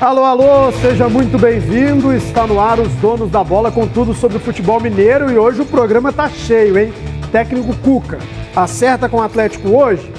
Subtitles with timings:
[0.00, 2.10] Alô, alô, seja muito bem-vindo.
[2.14, 5.60] Está no ar os donos da bola com tudo sobre o futebol mineiro e hoje
[5.60, 6.90] o programa tá cheio, hein?
[7.30, 8.18] Técnico Cuca
[8.56, 10.10] acerta com o Atlético hoje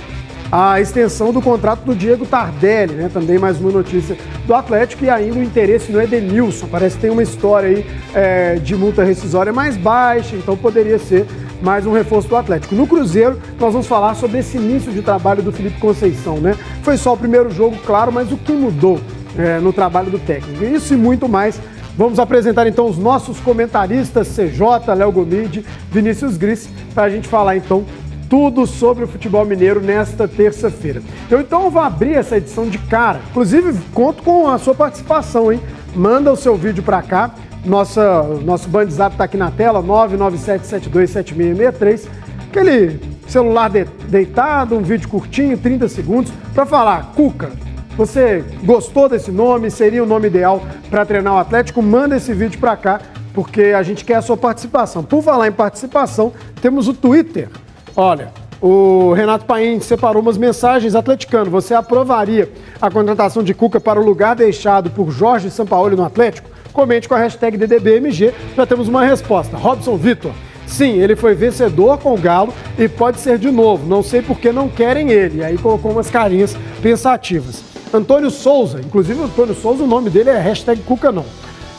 [0.51, 3.09] a extensão do contrato do Diego Tardelli, né?
[3.11, 4.15] Também mais uma notícia
[4.45, 6.67] do Atlético e ainda o interesse no Edenilson.
[6.67, 11.25] Parece que tem uma história aí é, de multa rescisória mais baixa, então poderia ser
[11.59, 12.75] mais um reforço do Atlético.
[12.75, 16.55] No Cruzeiro, nós vamos falar sobre esse início de trabalho do Felipe Conceição, né?
[16.83, 19.01] Foi só o primeiro jogo, claro, mas o que mudou
[19.37, 20.63] é, no trabalho do técnico?
[20.63, 21.59] Isso e muito mais.
[21.97, 27.57] Vamos apresentar então os nossos comentaristas, CJ, Léo Gomide, Vinícius Gris, para a gente falar
[27.57, 27.83] então
[28.29, 31.01] tudo sobre o futebol mineiro nesta terça-feira.
[31.29, 33.19] Eu então vou abrir essa edição de cara.
[33.29, 35.59] Inclusive, conto com a sua participação, hein?
[35.93, 37.31] Manda o seu vídeo para cá.
[37.65, 42.07] Nossa, nosso bandzap está aqui na tela, 997727663.
[42.49, 47.51] Aquele celular de, deitado, um vídeo curtinho, 30 segundos, para falar, Cuca,
[47.97, 49.69] você gostou desse nome?
[49.69, 51.81] Seria o nome ideal para treinar o Atlético?
[51.81, 53.01] Manda esse vídeo para cá,
[53.33, 55.03] porque a gente quer a sua participação.
[55.03, 57.49] Por falar em participação, temos o Twitter.
[57.95, 61.49] Olha, o Renato Paim separou umas mensagens atleticano.
[61.49, 66.49] Você aprovaria a contratação de Cuca para o lugar deixado por Jorge Sampaoli no Atlético?
[66.71, 69.57] Comente com a hashtag DDBMG, já temos uma resposta.
[69.57, 70.31] Robson Vitor.
[70.65, 73.85] Sim, ele foi vencedor com o Galo e pode ser de novo.
[73.85, 75.39] Não sei por que não querem ele.
[75.39, 77.70] E aí colocou umas carinhas pensativas.
[77.93, 81.25] Antônio Souza, inclusive o Antônio Souza, o nome dele é hashtag Cuca não.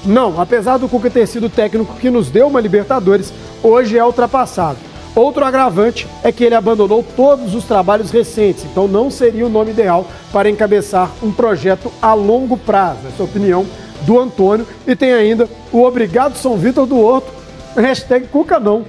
[0.05, 3.32] Não, apesar do Cuca ter sido o técnico que nos deu uma Libertadores,
[3.62, 4.78] hoje é ultrapassado.
[5.14, 9.70] Outro agravante é que ele abandonou todos os trabalhos recentes, então não seria o nome
[9.70, 13.00] ideal para encabeçar um projeto a longo prazo.
[13.06, 13.66] Essa é a opinião
[14.02, 14.66] do Antônio.
[14.86, 17.30] E tem ainda o Obrigado São Vitor do Horto,
[17.76, 18.84] hashtag Cuca não.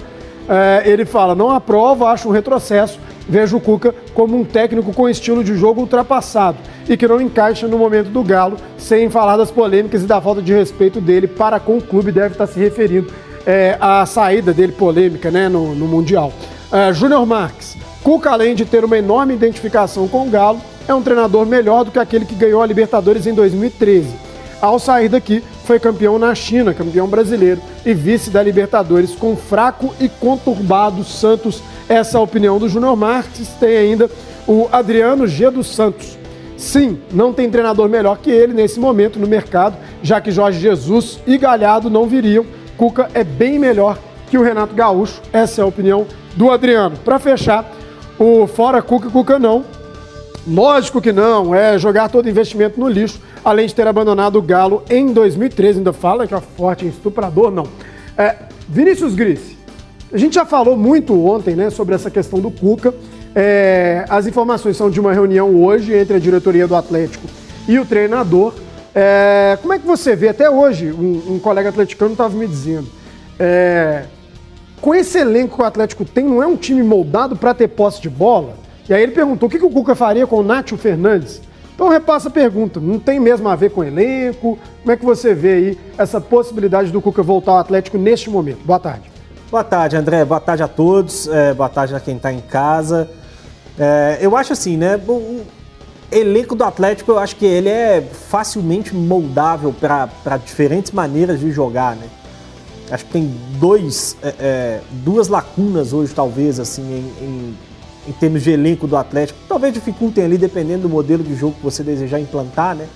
[0.47, 5.09] É, ele fala, não aprova, acho um retrocesso, vejo o Cuca como um técnico com
[5.09, 6.57] estilo de jogo ultrapassado
[6.87, 10.41] e que não encaixa no momento do Galo, sem falar das polêmicas e da falta
[10.41, 13.11] de respeito dele para com o clube, deve estar se referindo
[13.45, 16.33] é, à saída dele polêmica né, no, no Mundial.
[16.71, 21.01] É, Júnior Marques, Cuca, além de ter uma enorme identificação com o Galo, é um
[21.01, 24.13] treinador melhor do que aquele que ganhou a Libertadores em 2013.
[24.61, 29.93] Ao sair daqui, foi campeão na China, campeão brasileiro e vice da Libertadores com fraco
[29.99, 31.61] e conturbado Santos.
[31.87, 33.49] Essa é a opinião do Júnior Marques.
[33.59, 34.09] Tem ainda
[34.47, 36.17] o Adriano G dos Santos.
[36.57, 41.19] Sim, não tem treinador melhor que ele nesse momento no mercado, já que Jorge Jesus
[41.25, 42.45] e Galhardo não viriam.
[42.77, 43.97] Cuca é bem melhor
[44.29, 45.21] que o Renato Gaúcho.
[45.31, 46.97] Essa é a opinião do Adriano.
[47.03, 47.69] Para fechar,
[48.19, 49.63] o fora Cuca, Cuca não.
[50.47, 54.83] Lógico que não, é jogar todo investimento no lixo, além de ter abandonado o Galo
[54.89, 55.79] em 2013.
[55.79, 57.67] Ainda fala que é forte, estuprador, não.
[58.17, 58.35] É,
[58.67, 59.55] Vinícius Gris,
[60.11, 62.93] a gente já falou muito ontem né, sobre essa questão do Cuca.
[63.35, 67.27] É, as informações são de uma reunião hoje entre a diretoria do Atlético
[67.67, 68.53] e o treinador.
[68.93, 70.29] É, como é que você vê?
[70.29, 72.87] Até hoje, um, um colega atleticano estava me dizendo.
[73.39, 74.03] É,
[74.79, 78.01] com esse elenco que o Atlético tem, não é um time moldado para ter posse
[78.01, 78.55] de bola?
[78.87, 81.41] E aí ele perguntou o que, que o Cuca faria com o Nátio Fernandes.
[81.73, 84.59] Então repassa a pergunta, não tem mesmo a ver com elenco?
[84.81, 88.63] Como é que você vê aí essa possibilidade do Cuca voltar ao Atlético neste momento?
[88.63, 89.11] Boa tarde.
[89.49, 90.23] Boa tarde, André.
[90.25, 91.27] Boa tarde a todos.
[91.27, 93.09] É, boa tarde a quem está em casa.
[93.77, 94.99] É, eu acho assim, né?
[95.07, 95.41] O
[96.11, 101.95] elenco do Atlético, eu acho que ele é facilmente moldável para diferentes maneiras de jogar,
[101.95, 102.07] né?
[102.91, 107.57] Acho que tem dois, é, é, duas lacunas hoje, talvez, assim, em, em,
[108.07, 109.39] em, termos de elenco do Atlético.
[109.47, 112.87] Talvez dificultem ali, dependendo do modelo de jogo que você desejar implantar, né?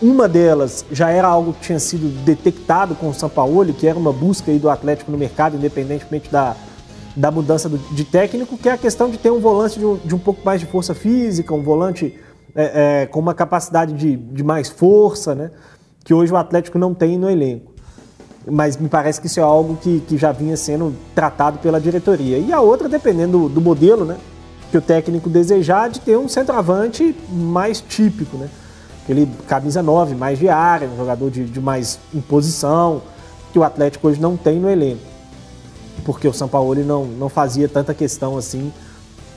[0.00, 4.12] Uma delas já era algo que tinha sido detectado com o Sampaoli, que era uma
[4.12, 6.54] busca aí do Atlético no mercado, independentemente da,
[7.16, 9.96] da mudança do, de técnico, que é a questão de ter um volante de um,
[9.96, 12.14] de um pouco mais de força física, um volante
[12.54, 15.50] é, é, com uma capacidade de, de mais força, né?
[16.04, 17.72] que hoje o Atlético não tem no elenco.
[18.48, 22.38] Mas me parece que isso é algo que, que já vinha sendo tratado pela diretoria.
[22.38, 24.16] E a outra, dependendo do, do modelo né?
[24.70, 28.36] Que o técnico desejar, de ter um centroavante mais típico.
[28.36, 28.48] Né?
[29.04, 33.02] Aquele camisa 9, mais de área, um jogador de, de mais imposição,
[33.52, 35.16] que o Atlético hoje não tem no elenco
[36.06, 38.72] porque o São Paulo não, não fazia tanta questão assim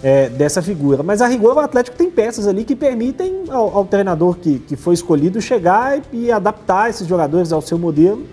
[0.04, 1.02] é, dessa figura.
[1.02, 4.76] Mas a rigor o Atlético tem peças ali que permitem ao, ao treinador que, que
[4.76, 8.24] foi escolhido chegar e, e, adaptar esses jogadores ao seu modelo.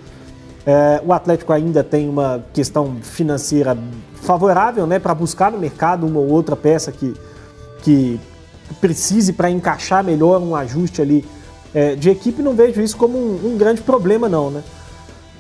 [0.67, 3.77] É, o Atlético ainda tem uma questão financeira
[4.17, 7.15] favorável né, para buscar no mercado uma ou outra peça que,
[7.83, 8.21] que
[8.81, 11.25] precise para encaixar melhor um ajuste ali
[11.75, 12.43] é, de equipe.
[12.43, 14.51] Não vejo isso como um, um grande problema, não.
[14.51, 14.63] Né?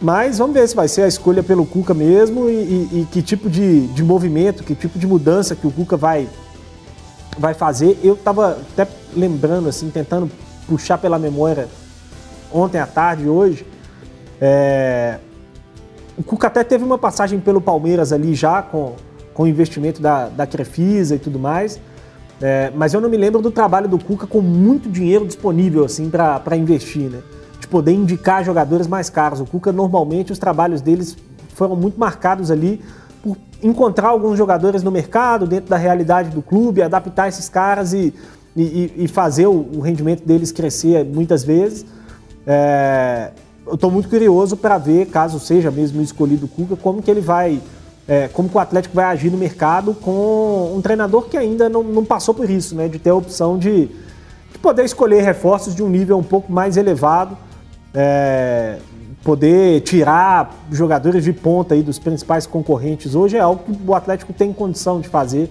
[0.00, 3.22] Mas vamos ver se vai ser a escolha pelo Cuca mesmo e, e, e, que
[3.22, 6.28] tipo de, de movimento, que tipo de mudança que o Cuca vai,
[7.38, 7.98] vai fazer.
[8.02, 10.30] Eu estava até lembrando, assim, tentando
[10.68, 11.68] puxar pela memória
[12.52, 13.66] ontem à tarde e hoje.
[14.40, 15.18] É,
[16.16, 18.94] o Cuca até teve uma passagem pelo Palmeiras ali já com,
[19.34, 21.78] com o investimento da, da Crefisa e tudo mais.
[22.40, 26.10] É, mas eu não me lembro do trabalho do Cuca com muito dinheiro disponível assim
[26.10, 27.20] para investir, né?
[27.60, 29.40] De poder indicar jogadores mais caros.
[29.40, 31.16] O Cuca normalmente os trabalhos deles
[31.54, 32.82] foram muito marcados ali
[33.22, 38.12] por encontrar alguns jogadores no mercado, dentro da realidade do clube, adaptar esses caras e,
[38.54, 41.86] e, e fazer o, o, rendimento deles crescer muitas vezes.
[42.46, 43.30] É,
[43.66, 47.20] eu estou muito curioso para ver, caso seja mesmo escolhido o Cuca, como que ele
[47.20, 47.60] vai,
[48.06, 51.82] é, como que o Atlético vai agir no mercado com um treinador que ainda não,
[51.82, 52.88] não passou por isso, né?
[52.88, 53.86] De ter a opção de,
[54.52, 57.36] de, poder escolher reforços de um nível um pouco mais elevado,
[57.92, 58.78] é,
[59.24, 64.32] poder tirar jogadores de ponta aí dos principais concorrentes hoje é algo que o Atlético
[64.32, 65.50] tem condição de fazer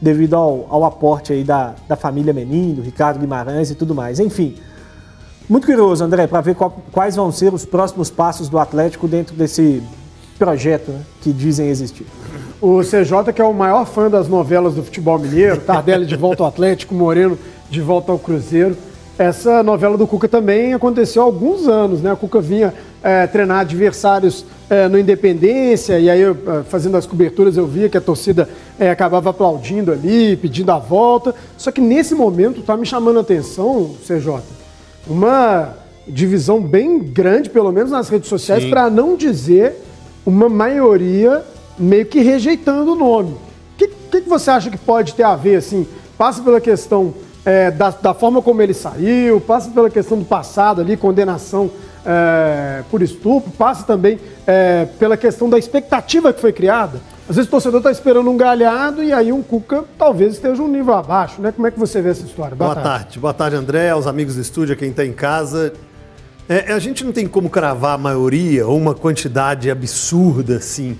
[0.00, 4.18] devido ao, ao aporte aí da, da família Menino, do Ricardo Guimarães e tudo mais.
[4.18, 4.56] Enfim,
[5.52, 9.36] muito curioso, André, para ver qual, quais vão ser os próximos passos do Atlético dentro
[9.36, 9.82] desse
[10.38, 12.06] projeto né, que dizem existir.
[12.58, 16.42] O CJ, que é o maior fã das novelas do futebol mineiro, Tardelli de volta
[16.42, 17.38] ao Atlético, Moreno
[17.68, 18.74] de volta ao Cruzeiro.
[19.18, 22.10] Essa novela do Cuca também aconteceu há alguns anos, né?
[22.10, 22.72] A Cuca vinha
[23.02, 27.90] é, treinar adversários é, no Independência, e aí, eu, é, fazendo as coberturas, eu via
[27.90, 28.48] que a torcida
[28.80, 31.34] é, acabava aplaudindo ali, pedindo a volta.
[31.58, 34.61] Só que nesse momento está me chamando a atenção, CJ,
[35.06, 35.74] uma
[36.06, 39.76] divisão bem grande, pelo menos nas redes sociais, para não dizer
[40.24, 41.44] uma maioria
[41.78, 43.30] meio que rejeitando o nome.
[43.30, 43.38] O
[43.78, 45.86] que, que, que, você acha que pode ter a ver, assim?
[46.16, 47.14] Passa pela questão
[47.44, 51.70] é, da, da, forma como ele saiu, passa pela questão do passado ali, condenação
[52.04, 57.00] é, por estupro, passa também é, pela questão da expectativa que foi criada.
[57.28, 60.68] Às vezes o torcedor está esperando um galhado e aí um Cuca talvez esteja um
[60.68, 61.52] nível abaixo, né?
[61.52, 62.56] Como é que você vê essa história?
[62.56, 63.04] Boa, Boa tarde.
[63.04, 63.18] tarde.
[63.18, 65.72] Boa tarde, André, aos amigos do estúdio, a quem está em casa.
[66.48, 70.98] É, a gente não tem como cravar a maioria ou uma quantidade absurda assim.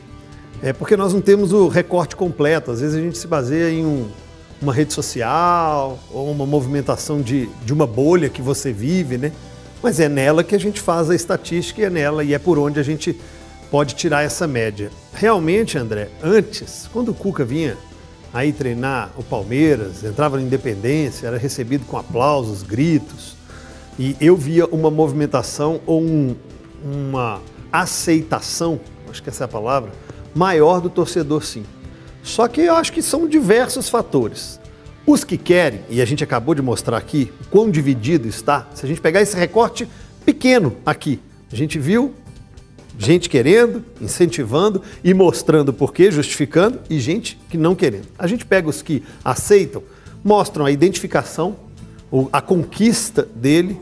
[0.62, 2.70] É porque nós não temos o recorte completo.
[2.70, 4.08] Às vezes a gente se baseia em um,
[4.62, 9.32] uma rede social ou uma movimentação de, de uma bolha que você vive, né?
[9.82, 12.56] Mas é nela que a gente faz a estatística e é nela e é por
[12.60, 13.18] onde a gente
[13.72, 14.90] pode tirar essa média.
[15.14, 17.78] Realmente, André, antes, quando o Cuca vinha
[18.30, 23.34] aí treinar o Palmeiras, entrava na Independência, era recebido com aplausos, gritos,
[23.98, 26.36] e eu via uma movimentação ou um,
[26.84, 27.40] uma
[27.72, 28.78] aceitação,
[29.10, 29.90] acho que essa é a palavra,
[30.34, 31.64] maior do torcedor, sim.
[32.22, 34.60] Só que eu acho que são diversos fatores.
[35.06, 38.88] Os que querem, e a gente acabou de mostrar aqui, quão dividido está, se a
[38.88, 39.88] gente pegar esse recorte
[40.26, 41.18] pequeno aqui,
[41.50, 42.14] a gente viu
[42.98, 48.06] Gente querendo, incentivando e mostrando por quê, justificando, e gente que não querendo.
[48.18, 49.82] A gente pega os que aceitam,
[50.22, 51.56] mostram a identificação,
[52.32, 53.78] a conquista dele.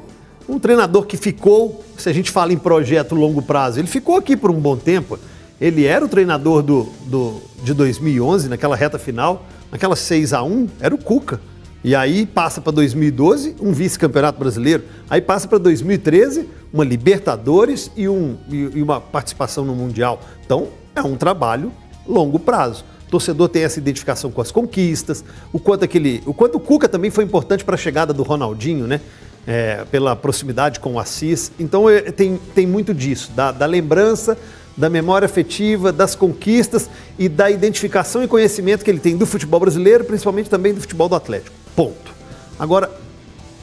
[0.48, 4.36] Um treinador que ficou, se a gente fala em projeto longo prazo, ele ficou aqui
[4.36, 5.18] por um bom tempo.
[5.60, 10.68] Ele era o treinador do, do, de 2011, naquela reta final, naquela 6 a 1
[10.80, 11.40] era o Cuca.
[11.82, 14.84] E aí passa para 2012, um vice-campeonato brasileiro.
[15.08, 20.20] Aí passa para 2013, uma Libertadores e, um, e uma participação no Mundial.
[20.44, 21.72] Então, é um trabalho
[22.06, 22.84] longo prazo.
[23.06, 26.88] O torcedor tem essa identificação com as conquistas, o quanto aquele, o quanto o Cuca
[26.88, 29.00] também foi importante para a chegada do Ronaldinho, né?
[29.46, 31.50] É, pela proximidade com o Assis.
[31.58, 34.36] Então é, tem, tem muito disso, da, da lembrança,
[34.76, 39.58] da memória afetiva, das conquistas e da identificação e conhecimento que ele tem do futebol
[39.58, 41.59] brasileiro, principalmente também do futebol do Atlético.
[41.74, 42.14] Ponto.
[42.58, 42.90] Agora,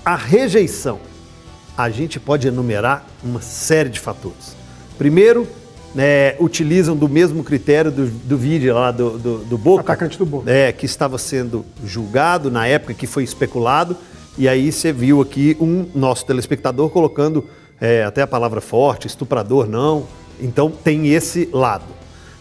[0.03, 0.99] a rejeição
[1.77, 4.55] a gente pode enumerar uma série de fatores.
[4.97, 5.47] Primeiro,
[5.95, 9.81] é, utilizam do mesmo critério do, do vídeo lá do, do, do Boca.
[9.81, 10.49] Atacante do Boca.
[10.51, 13.95] É, que estava sendo julgado na época que foi especulado.
[14.37, 17.45] E aí você viu aqui um nosso telespectador colocando
[17.79, 20.07] é, até a palavra forte, estuprador, não.
[20.39, 21.85] Então tem esse lado.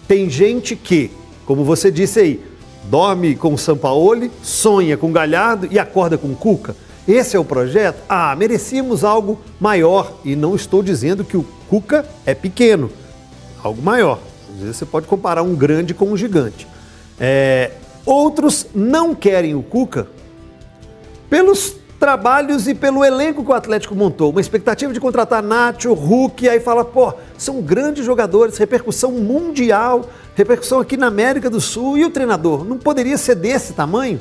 [0.08, 1.11] Tem gente que,
[1.44, 2.44] como você disse aí,
[2.88, 6.76] dorme com Sampaoli, sonha com Galhardo e acorda com Cuca.
[7.07, 8.02] Esse é o projeto?
[8.09, 10.21] Ah, merecíamos algo maior.
[10.25, 12.90] E não estou dizendo que o Cuca é pequeno,
[13.62, 14.19] algo maior.
[14.52, 16.66] Às vezes você pode comparar um grande com um gigante.
[17.19, 17.73] É,
[18.05, 20.09] outros não querem o Cuca
[21.31, 24.31] pelos trabalhos e pelo elenco que o Atlético montou.
[24.31, 30.81] Uma expectativa de contratar Nacho, Hulk, aí fala, pô, são grandes jogadores, repercussão mundial, repercussão
[30.81, 31.99] aqui na América do Sul.
[31.99, 34.21] E o treinador não poderia ser desse tamanho?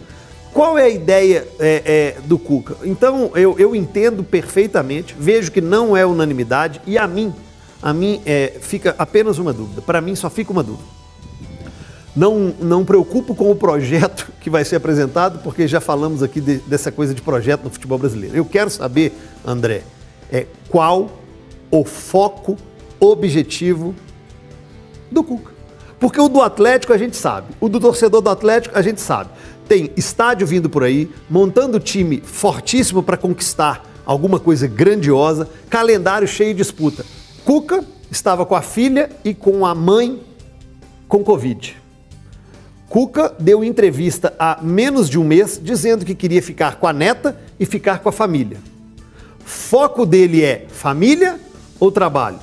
[0.53, 2.77] Qual é a ideia é, é, do Cuca?
[2.85, 7.35] Então, eu, eu, entendo perfeitamente, vejo que não é unanimidade e a mim,
[7.81, 9.81] a mim é, fica apenas uma dúvida.
[9.81, 10.94] Para mim só fica uma dúvida.
[12.15, 16.57] Não, não preocupo com o projeto que vai ser apresentado, porque já falamos aqui de,
[16.59, 18.35] dessa coisa de projeto no futebol brasileiro.
[18.35, 19.13] Eu quero saber,
[19.45, 19.83] André,
[20.31, 21.11] é, qual
[21.69, 22.57] o foco
[22.99, 23.93] objetivo
[25.11, 25.53] do Cuca.
[25.99, 29.29] Porque o do Atlético a gente sabe, o do torcedor do Atlético a gente sabe.
[29.67, 36.53] Tem estádio vindo por aí, montando time fortíssimo para conquistar alguma coisa grandiosa, calendário cheio
[36.53, 37.03] de disputa.
[37.43, 40.21] Cuca estava com a filha e com a mãe
[41.07, 41.75] com Covid.
[42.95, 47.37] Cuca deu entrevista há menos de um mês dizendo que queria ficar com a neta
[47.59, 48.57] e ficar com a família.
[49.43, 51.37] Foco dele é família
[51.77, 52.39] ou trabalho?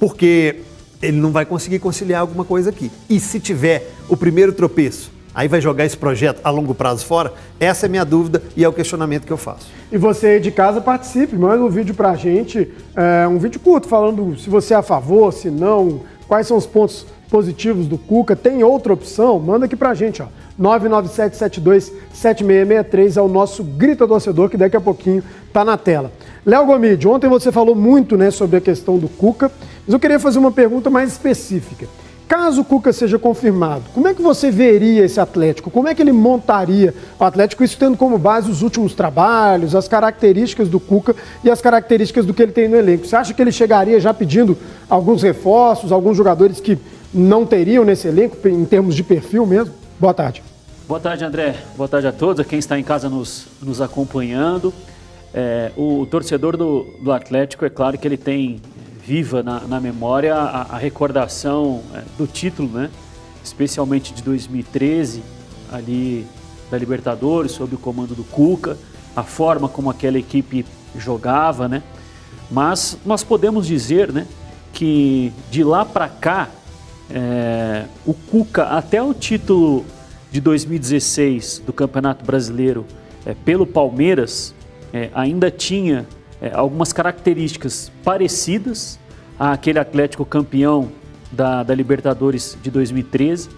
[0.00, 0.62] Porque
[1.00, 2.90] ele não vai conseguir conciliar alguma coisa aqui.
[3.08, 7.32] E se tiver o primeiro tropeço, aí vai jogar esse projeto a longo prazo fora?
[7.60, 9.70] Essa é minha dúvida e é o questionamento que eu faço.
[9.92, 14.36] E você de casa participe, manda um vídeo pra gente, é, um vídeo curto, falando
[14.36, 18.36] se você é a favor, se não, quais são os pontos positivos do Cuca.
[18.36, 19.40] Tem outra opção?
[19.40, 20.26] Manda aqui pra gente, ó.
[20.60, 26.12] 997727663 é o nosso grito torcedor que daqui a pouquinho tá na tela.
[26.44, 29.50] Léo Gomide, ontem você falou muito né, sobre a questão do Cuca,
[29.86, 31.88] mas eu queria fazer uma pergunta mais específica.
[32.28, 35.70] Caso o Cuca seja confirmado, como é que você veria esse Atlético?
[35.70, 39.88] Como é que ele montaria o Atlético, isso tendo como base os últimos trabalhos, as
[39.88, 43.06] características do Cuca e as características do que ele tem no elenco?
[43.06, 44.58] Você acha que ele chegaria já pedindo
[44.88, 46.78] alguns reforços, alguns jogadores que
[47.12, 49.74] não teriam nesse elenco, em termos de perfil mesmo?
[49.98, 50.42] Boa tarde.
[50.88, 51.56] Boa tarde, André.
[51.76, 54.72] Boa tarde a todos, a quem está em casa nos, nos acompanhando.
[55.32, 58.60] É, o, o, torcedor do, do Atlético, é claro que ele tem
[59.04, 62.90] viva na, na memória a, a recordação é, do título, né?
[63.42, 65.22] especialmente de 2013,
[65.70, 66.26] ali
[66.70, 68.76] da Libertadores, sob o comando do Cuca,
[69.16, 70.64] a forma como aquela equipe
[70.96, 71.82] jogava, né?
[72.50, 74.26] Mas nós podemos dizer, né,
[74.72, 76.48] que de lá para cá
[77.14, 79.84] é, o Cuca, até o título
[80.30, 82.86] de 2016 do Campeonato Brasileiro
[83.26, 84.54] é, pelo Palmeiras,
[84.92, 86.06] é, ainda tinha
[86.40, 88.98] é, algumas características parecidas
[89.38, 90.88] àquele Atlético campeão
[91.30, 93.48] da, da Libertadores de 2013.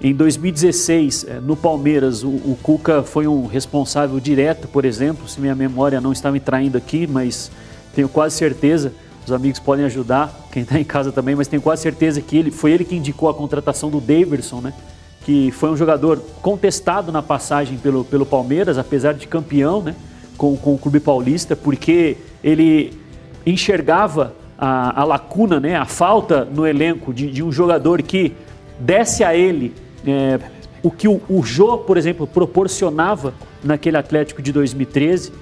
[0.00, 5.40] Em 2016, é, no Palmeiras, o, o, Cuca foi um responsável direto, por exemplo, se
[5.40, 7.50] minha memória não está me traindo aqui, mas
[7.94, 8.92] tenho quase certeza
[9.30, 12.50] os amigos podem ajudar, quem está em casa também, mas tenho quase certeza que ele
[12.50, 14.74] foi ele que indicou a contratação do Daverson, né?
[15.24, 19.94] Que foi um jogador contestado na passagem pelo, pelo Palmeiras, apesar de campeão, né?
[20.36, 22.98] Com, com o clube paulista, porque ele
[23.46, 25.76] enxergava a, a lacuna, né?
[25.76, 28.34] A falta no elenco de, de um jogador que
[28.78, 29.74] desse a ele
[30.06, 30.40] é,
[30.82, 35.32] o que o, o Jô, por exemplo, proporcionava naquele Atlético de 2013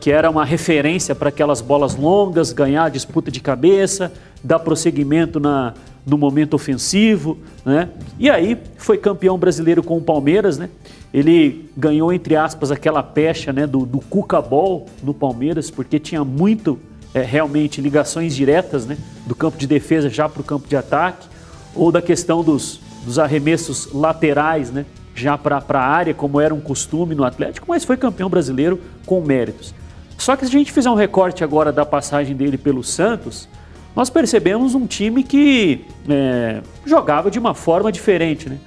[0.00, 4.10] que era uma referência para aquelas bolas longas, ganhar disputa de cabeça,
[4.42, 5.74] dar prosseguimento na,
[6.06, 7.90] no momento ofensivo, né?
[8.18, 10.70] E aí foi campeão brasileiro com o Palmeiras, né?
[11.12, 16.24] Ele ganhou, entre aspas, aquela pecha né, do, do Cuca Ball no Palmeiras, porque tinha
[16.24, 16.78] muito,
[17.12, 21.26] é, realmente, ligações diretas né, do campo de defesa já para o campo de ataque,
[21.74, 24.86] ou da questão dos, dos arremessos laterais, né?
[25.14, 29.20] Já para a área, como era um costume no Atlético, mas foi campeão brasileiro com
[29.20, 29.74] méritos.
[30.20, 33.48] Só que se a gente fizer um recorte agora da passagem dele pelo Santos,
[33.96, 38.58] nós percebemos um time que é, jogava de uma forma diferente, né?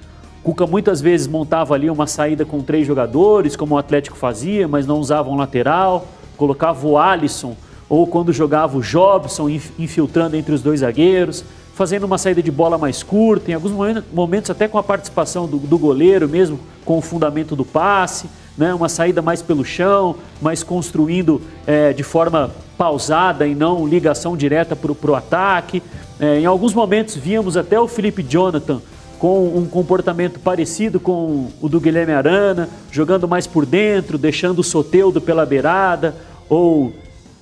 [0.42, 4.84] Cuca muitas vezes montava ali uma saída com três jogadores, como o Atlético fazia, mas
[4.84, 7.56] não usava um lateral, colocava o Alisson,
[7.88, 12.76] ou quando jogava o Jobson infiltrando entre os dois zagueiros, fazendo uma saída de bola
[12.76, 13.72] mais curta, em alguns
[14.12, 18.72] momentos até com a participação do, do goleiro mesmo, com o fundamento do passe né,
[18.72, 24.76] uma saída mais pelo chão, mais construindo é, de forma pausada e não ligação direta
[24.76, 25.82] para o ataque.
[26.20, 28.80] É, em alguns momentos víamos até o Felipe Jonathan
[29.18, 34.64] com um comportamento parecido com o do Guilherme Arana, jogando mais por dentro, deixando o
[34.64, 36.14] Soteudo pela beirada,
[36.48, 36.92] ou,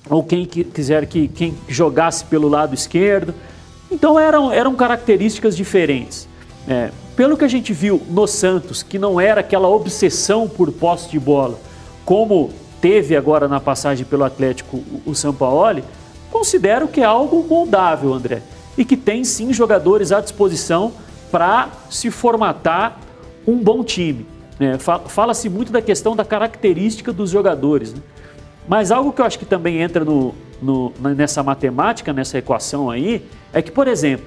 [0.09, 3.33] ou quem quiser que quem jogasse pelo lado esquerdo.
[3.91, 6.27] Então eram, eram características diferentes.
[6.67, 11.09] É, pelo que a gente viu no Santos, que não era aquela obsessão por posse
[11.09, 11.59] de bola,
[12.05, 12.51] como
[12.81, 15.83] teve agora na passagem pelo Atlético o Sampaoli,
[16.31, 18.41] considero que é algo moldável, André,
[18.77, 20.91] e que tem sim jogadores à disposição
[21.31, 22.99] para se formatar
[23.47, 24.25] um bom time.
[24.59, 28.01] É, Fala-se muito da questão da característica dos jogadores, né?
[28.67, 33.25] mas algo que eu acho que também entra no, no, nessa matemática, nessa equação aí,
[33.51, 34.25] é que, por exemplo,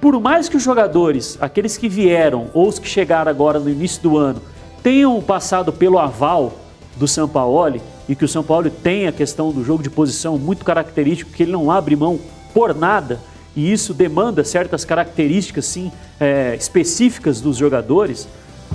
[0.00, 4.02] por mais que os jogadores, aqueles que vieram ou os que chegaram agora no início
[4.02, 4.40] do ano,
[4.82, 6.52] tenham passado pelo aval
[6.96, 10.64] do Sampaoli e que o São Paulo tem a questão do jogo de posição muito
[10.64, 12.18] característico, que ele não abre mão
[12.54, 13.20] por nada,
[13.54, 18.28] e isso demanda certas características sim é, específicas dos jogadores,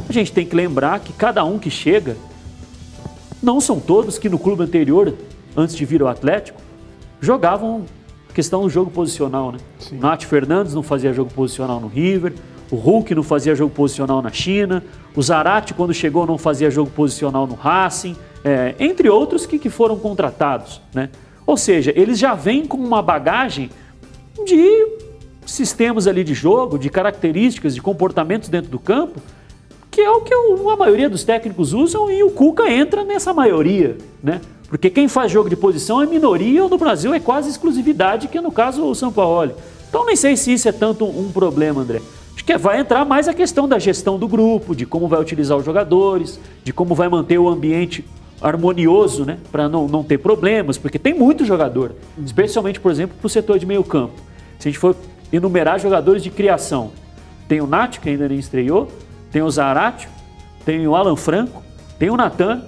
[0.07, 2.17] a gente tem que lembrar que cada um que chega,
[3.41, 5.13] não são todos que no clube anterior,
[5.55, 6.61] antes de vir ao Atlético,
[7.21, 7.85] jogavam
[8.33, 9.59] questão do jogo posicional, né?
[9.79, 9.97] Sim.
[9.97, 12.33] Nath Fernandes não fazia jogo posicional no River,
[12.71, 14.83] o Hulk não fazia jogo posicional na China,
[15.15, 19.69] o Zarate, quando chegou, não fazia jogo posicional no Racing, é, entre outros que, que
[19.69, 21.09] foram contratados, né?
[21.45, 23.69] Ou seja, eles já vêm com uma bagagem
[24.45, 24.87] de
[25.45, 29.19] sistemas ali de jogo, de características, de comportamentos dentro do campo,
[29.91, 33.97] que é o que a maioria dos técnicos usam e o Cuca entra nessa maioria,
[34.23, 34.41] né?
[34.73, 38.39] Porque quem faz jogo de posição é minoria ou no Brasil é quase exclusividade, que
[38.39, 39.53] é no caso o São Paulo.
[39.87, 42.01] Então nem sei se isso é tanto um problema, André.
[42.33, 45.55] Acho que vai entrar mais a questão da gestão do grupo, de como vai utilizar
[45.55, 48.03] os jogadores, de como vai manter o ambiente
[48.41, 49.37] harmonioso, né?
[49.51, 51.91] Para não, não ter problemas, porque tem muito jogador,
[52.25, 54.15] especialmente, por exemplo, para o setor de meio campo.
[54.57, 54.95] Se a gente for
[55.31, 56.89] enumerar jogadores de criação,
[57.47, 58.87] tem o Nath, que ainda nem estreou,
[59.31, 60.09] tem o Zaratio,
[60.65, 61.61] tem o Alan Franco,
[61.99, 62.63] tem o Natan,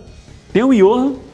[0.53, 1.24] tem o Johan,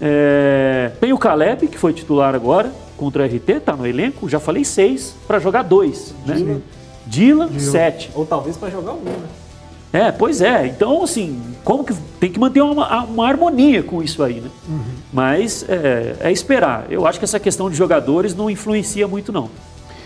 [0.00, 4.28] é, tem o Caleb, que foi titular agora contra o RT, tá no elenco.
[4.28, 6.60] Já falei seis para jogar dois, né?
[7.06, 8.10] Dylan, sete.
[8.14, 9.12] Ou talvez para jogar um, né?
[9.92, 10.66] É, pois é.
[10.66, 14.50] Então, assim, como que tem que manter uma, uma harmonia com isso aí, né?
[14.68, 14.80] Uhum.
[15.12, 16.86] Mas é, é, esperar.
[16.90, 19.48] Eu acho que essa questão de jogadores não influencia muito, não.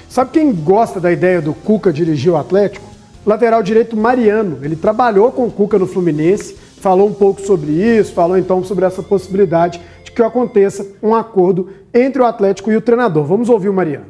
[0.07, 2.87] Sabe quem gosta da ideia do Cuca dirigir o Atlético?
[3.25, 4.59] Lateral direito Mariano.
[4.63, 8.85] Ele trabalhou com o Cuca no Fluminense falou um pouco sobre isso, falou então sobre
[8.85, 13.25] essa possibilidade de que aconteça um acordo entre o Atlético e o treinador.
[13.25, 14.07] Vamos ouvir o Mariano.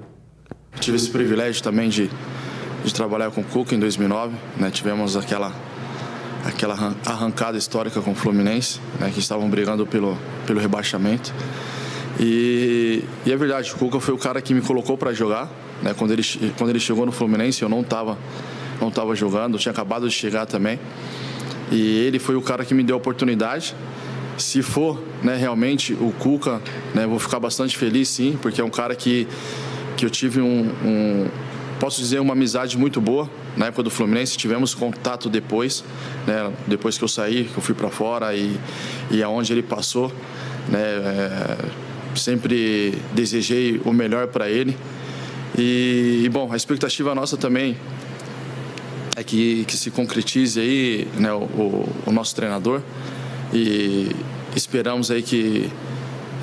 [0.81, 2.11] tive esse privilégio também de,
[2.85, 4.71] de trabalhar com o Cuca em 2009, né?
[4.71, 5.53] tivemos aquela
[6.45, 11.35] aquela arrancada histórica com o Fluminense, né, que estavam brigando pelo, pelo rebaixamento.
[12.19, 15.51] E, e, é verdade, o Cuca foi o cara que me colocou para jogar.
[15.83, 16.23] Né, quando, ele,
[16.57, 18.17] quando ele chegou no Fluminense, eu não estava
[18.81, 20.79] não tava jogando, eu tinha acabado de chegar também.
[21.71, 23.75] E ele foi o cara que me deu a oportunidade.
[24.37, 26.61] Se for né, realmente o Cuca,
[26.95, 29.27] né, vou ficar bastante feliz sim, porque é um cara que,
[29.97, 31.27] que eu tive um, um
[31.79, 34.37] posso dizer, uma amizade muito boa na época do Fluminense.
[34.37, 35.85] Tivemos contato depois,
[36.27, 38.59] né, depois que eu saí, que eu fui para fora e,
[39.11, 40.13] e aonde ele passou.
[40.69, 41.57] Né, é,
[42.15, 44.77] sempre desejei o melhor para ele.
[45.57, 47.77] E, e, bom, a expectativa nossa também
[49.19, 52.81] é que, que se concretize aí né, o, o, nosso treinador
[53.53, 54.11] e
[54.55, 55.69] esperamos aí que,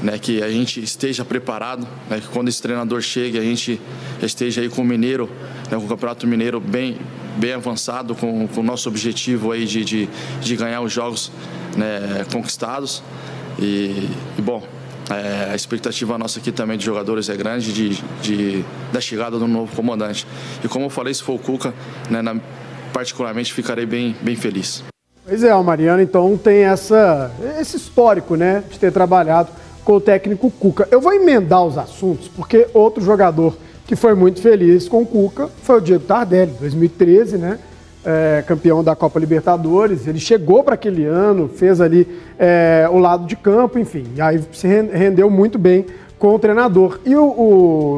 [0.04, 3.80] né, que a gente esteja preparado, né, que quando esse treinador chegue a gente
[4.22, 5.30] esteja aí com o Mineiro,
[5.72, 6.98] né, com o Campeonato Mineiro bem,
[7.38, 10.10] bem avançado, com, com o nosso objetivo aí de, de,
[10.42, 11.32] de ganhar os jogos
[11.78, 13.02] né, conquistados.
[13.58, 14.68] E, e bom,
[15.10, 19.48] é, a expectativa nossa aqui também de jogadores é grande, de, de, da chegada do
[19.48, 20.26] novo comandante.
[20.64, 21.74] E como eu falei, se for o Cuca,
[22.10, 22.36] né, na,
[22.96, 24.82] particularmente ficarei bem, bem feliz.
[25.28, 27.30] Pois é, o Mariano então tem essa,
[27.60, 29.50] esse histórico, né, de ter trabalhado
[29.84, 30.88] com o técnico Cuca.
[30.90, 35.50] Eu vou emendar os assuntos, porque outro jogador que foi muito feliz com o Cuca
[35.62, 37.60] foi o Diego Tardelli, 2013, né?
[38.06, 40.08] É, campeão da Copa Libertadores.
[40.08, 42.08] Ele chegou para aquele ano, fez ali
[42.40, 45.86] é, o lado de campo, enfim, aí se rendeu muito bem
[46.18, 47.00] com o treinador.
[47.04, 47.26] E o,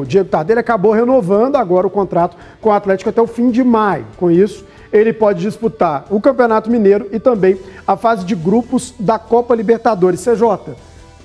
[0.00, 3.62] o Diego Tardelli acabou renovando agora o contrato com o Atlético até o fim de
[3.62, 4.06] maio.
[4.16, 9.18] Com isso, ele pode disputar o Campeonato Mineiro e também a fase de grupos da
[9.18, 10.20] Copa Libertadores.
[10.20, 10.74] CJ,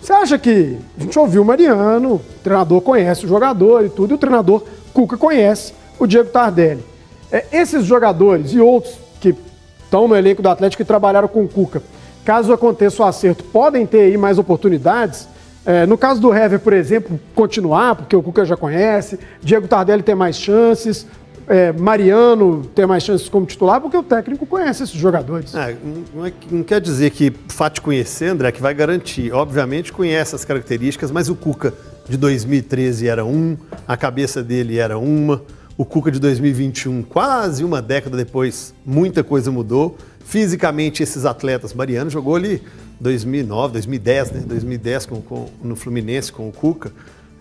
[0.02, 4.12] você acha que a gente ouviu o Mariano, o treinador conhece o jogador e tudo,
[4.12, 6.84] e o treinador Cuca conhece o Diego Tardelli.
[7.32, 9.36] É, esses jogadores e outros que
[9.84, 11.82] estão no elenco do Atlético e trabalharam com o Cuca,
[12.26, 15.28] caso aconteça o acerto, podem ter aí mais oportunidades?
[15.66, 20.04] É, no caso do Hever, por exemplo, continuar, porque o Cuca já conhece, Diego Tardelli
[20.04, 21.08] tem mais chances,
[21.48, 25.54] é, Mariano ter mais chances como titular, porque o técnico conhece esses jogadores.
[25.56, 25.76] É,
[26.14, 29.32] não, é, não, quer dizer que o fato de conhecer, André, que vai garantir.
[29.34, 31.74] Obviamente conhece as características, mas o Cuca
[32.08, 35.42] de 2013 era um, a cabeça dele era uma.
[35.78, 39.98] O Cuca de 2021, quase uma década depois, muita coisa mudou.
[40.24, 42.62] Fisicamente, esses atletas, Mariano jogou ali
[43.00, 44.44] 2009, 2010, né?
[44.46, 46.92] 2010 com, com, no Fluminense com o Cuca.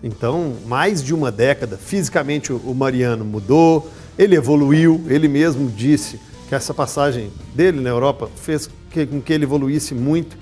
[0.03, 3.89] Então, mais de uma década, fisicamente o Mariano mudou,
[4.19, 9.45] ele evoluiu, ele mesmo disse que essa passagem dele na Europa fez com que ele
[9.45, 10.37] evoluísse muito.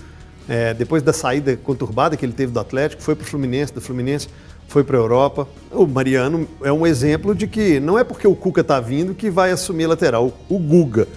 [0.50, 3.80] É, depois da saída conturbada que ele teve do Atlético, foi para o Fluminense, do
[3.80, 4.28] Fluminense
[4.68, 5.48] foi para a Europa.
[5.70, 9.30] O Mariano é um exemplo de que não é porque o Cuca está vindo que
[9.30, 10.34] vai assumir lateral.
[10.50, 11.08] O Guga,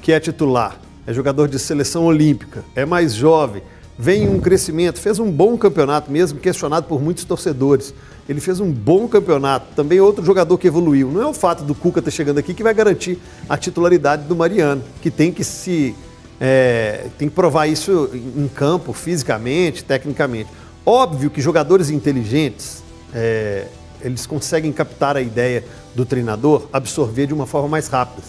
[0.00, 3.62] que é titular, é jogador de seleção olímpica, é mais jovem,
[4.02, 7.94] vem um crescimento, fez um bom campeonato, mesmo questionado por muitos torcedores.
[8.28, 9.76] Ele fez um bom campeonato.
[9.76, 11.08] Também outro jogador que evoluiu.
[11.08, 13.16] Não é o fato do Cuca ter chegando aqui que vai garantir
[13.48, 15.94] a titularidade do Mariano, que tem que se
[16.40, 20.50] é, tem que provar isso em campo, fisicamente, tecnicamente.
[20.84, 22.82] Óbvio que jogadores inteligentes,
[23.14, 23.68] é,
[24.00, 28.26] eles conseguem captar a ideia do treinador, absorver de uma forma mais rápida.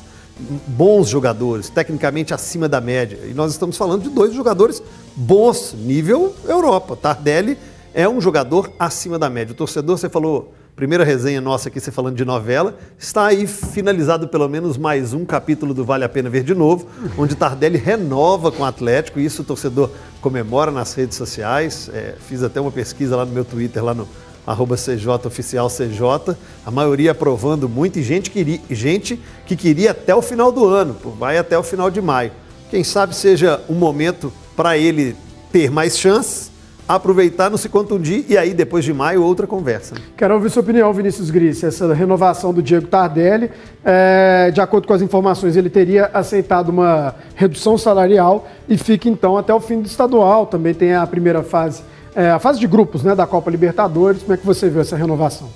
[0.68, 3.20] Bons jogadores, tecnicamente acima da média.
[3.26, 4.82] E nós estamos falando de dois jogadores
[5.16, 6.96] bons, nível Europa.
[6.96, 7.58] Tardelli
[7.94, 9.54] é um jogador acima da média.
[9.54, 14.28] O torcedor, você falou, primeira resenha nossa aqui, você falando de novela, está aí finalizado
[14.28, 18.52] pelo menos mais um capítulo do Vale a Pena Ver de Novo, onde Tardelli renova
[18.52, 21.92] com o Atlético, e isso o torcedor comemora nas redes sociais.
[21.94, 24.08] É, fiz até uma pesquisa lá no meu Twitter, lá no
[24.46, 30.14] arroba CJ Oficial CJ, a maioria aprovando muito e gente, queria, gente que queria até
[30.14, 32.32] o final do ano, vai até o final de maio.
[32.70, 35.16] Quem sabe seja um momento para ele
[35.52, 36.54] ter mais chances
[36.88, 39.96] aproveitar, não se contundir e aí depois de maio outra conversa.
[40.18, 43.50] Quero ouvir sua opinião, Vinícius Gris, essa renovação do Diego Tardelli.
[43.84, 49.38] É, de acordo com as informações, ele teria aceitado uma redução salarial e fica então
[49.38, 50.46] até o fim do estadual.
[50.46, 51.82] Também tem a primeira fase,
[52.16, 54.22] é, a fase de grupos né, da Copa Libertadores.
[54.22, 55.50] Como é que você viu essa renovação?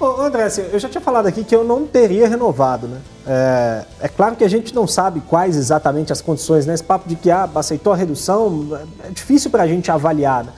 [0.00, 2.98] Ô, André, assim, eu já tinha falado aqui que eu não teria renovado, né?
[3.26, 6.72] É, é, claro que a gente não sabe quais exatamente as condições, né?
[6.72, 10.44] Esse papo de que ah, aceitou a redução, é difícil para a gente avaliar.
[10.44, 10.52] Né?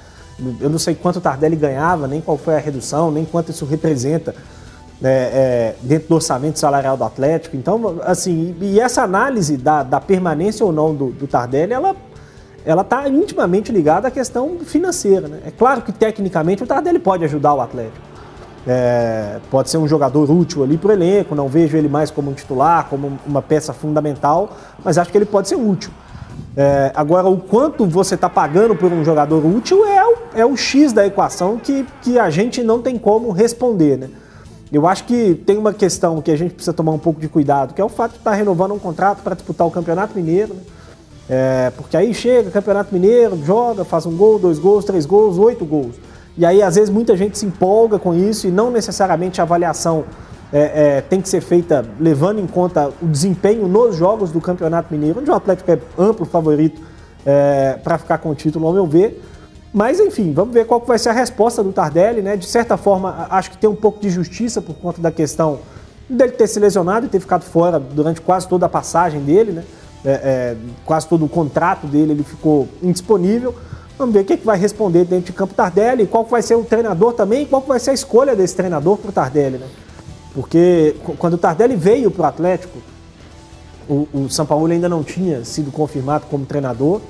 [0.61, 3.65] Eu não sei quanto o Tardelli ganhava, nem qual foi a redução, nem quanto isso
[3.65, 4.33] representa
[5.03, 7.57] é, é, dentro do orçamento salarial do Atlético.
[7.57, 11.97] Então, assim, e essa análise da, da permanência ou não do, do Tardelli, ela
[12.65, 15.29] ela está intimamente ligada à questão financeira.
[15.29, 15.41] Né?
[15.47, 18.13] É claro que tecnicamente o Tardelli pode ajudar o Atlético.
[18.67, 22.31] É, pode ser um jogador útil ali para o elenco, não vejo ele mais como
[22.31, 25.91] um titular, como uma peça fundamental, mas acho que ele pode ser útil.
[26.57, 30.57] É, agora, o quanto você está pagando por um jogador útil é o, é o
[30.57, 33.99] X da equação que, que a gente não tem como responder.
[33.99, 34.09] Né?
[34.73, 37.75] Eu acho que tem uma questão que a gente precisa tomar um pouco de cuidado,
[37.75, 40.55] que é o fato de estar tá renovando um contrato para disputar o Campeonato Mineiro.
[40.55, 40.61] Né?
[41.29, 45.65] É, porque aí chega, Campeonato Mineiro, joga, faz um gol, dois gols, três gols, oito
[45.65, 45.97] gols.
[46.37, 50.05] E aí, às vezes, muita gente se empolga com isso e não necessariamente a avaliação
[50.53, 54.93] é, é, tem que ser feita levando em conta o desempenho nos jogos do Campeonato
[54.93, 56.81] Mineiro, onde o Atlético é amplo favorito
[57.25, 59.23] é, para ficar com o título, ao meu ver.
[59.73, 62.37] Mas, enfim, vamos ver qual vai ser a resposta do Tardelli, né?
[62.37, 65.61] De certa forma, acho que tem um pouco de justiça por conta da questão
[66.09, 69.65] dele ter se lesionado e ter ficado fora durante quase toda a passagem dele, né?
[70.05, 73.55] É, é, quase todo o contrato dele ele ficou indisponível.
[73.97, 76.57] Vamos ver o que, é que vai responder dentro de campo Tardelli, qual vai ser
[76.57, 79.67] o treinador também, qual vai ser a escolha desse treinador para o Tardelli, né?
[80.35, 82.79] Porque quando o Tardelli veio para o Atlético,
[83.89, 87.01] o São Paulo ainda não tinha sido confirmado como treinador.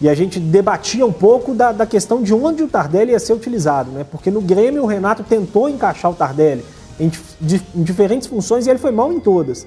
[0.00, 3.32] E a gente debatia um pouco da, da, questão de onde o Tardelli ia ser
[3.32, 4.04] utilizado, né?
[4.04, 6.64] Porque no Grêmio o Renato tentou encaixar o Tardelli
[6.98, 7.10] em,
[7.74, 9.66] em diferentes funções e ele foi mal em todas.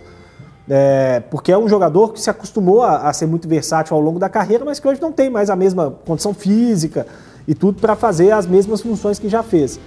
[0.70, 4.20] É, porque é um jogador que se acostumou a, a, ser muito versátil ao longo
[4.20, 7.08] da carreira, mas que hoje não tem mais a mesma condição física
[7.48, 9.80] e tudo para fazer as mesmas funções que já fez.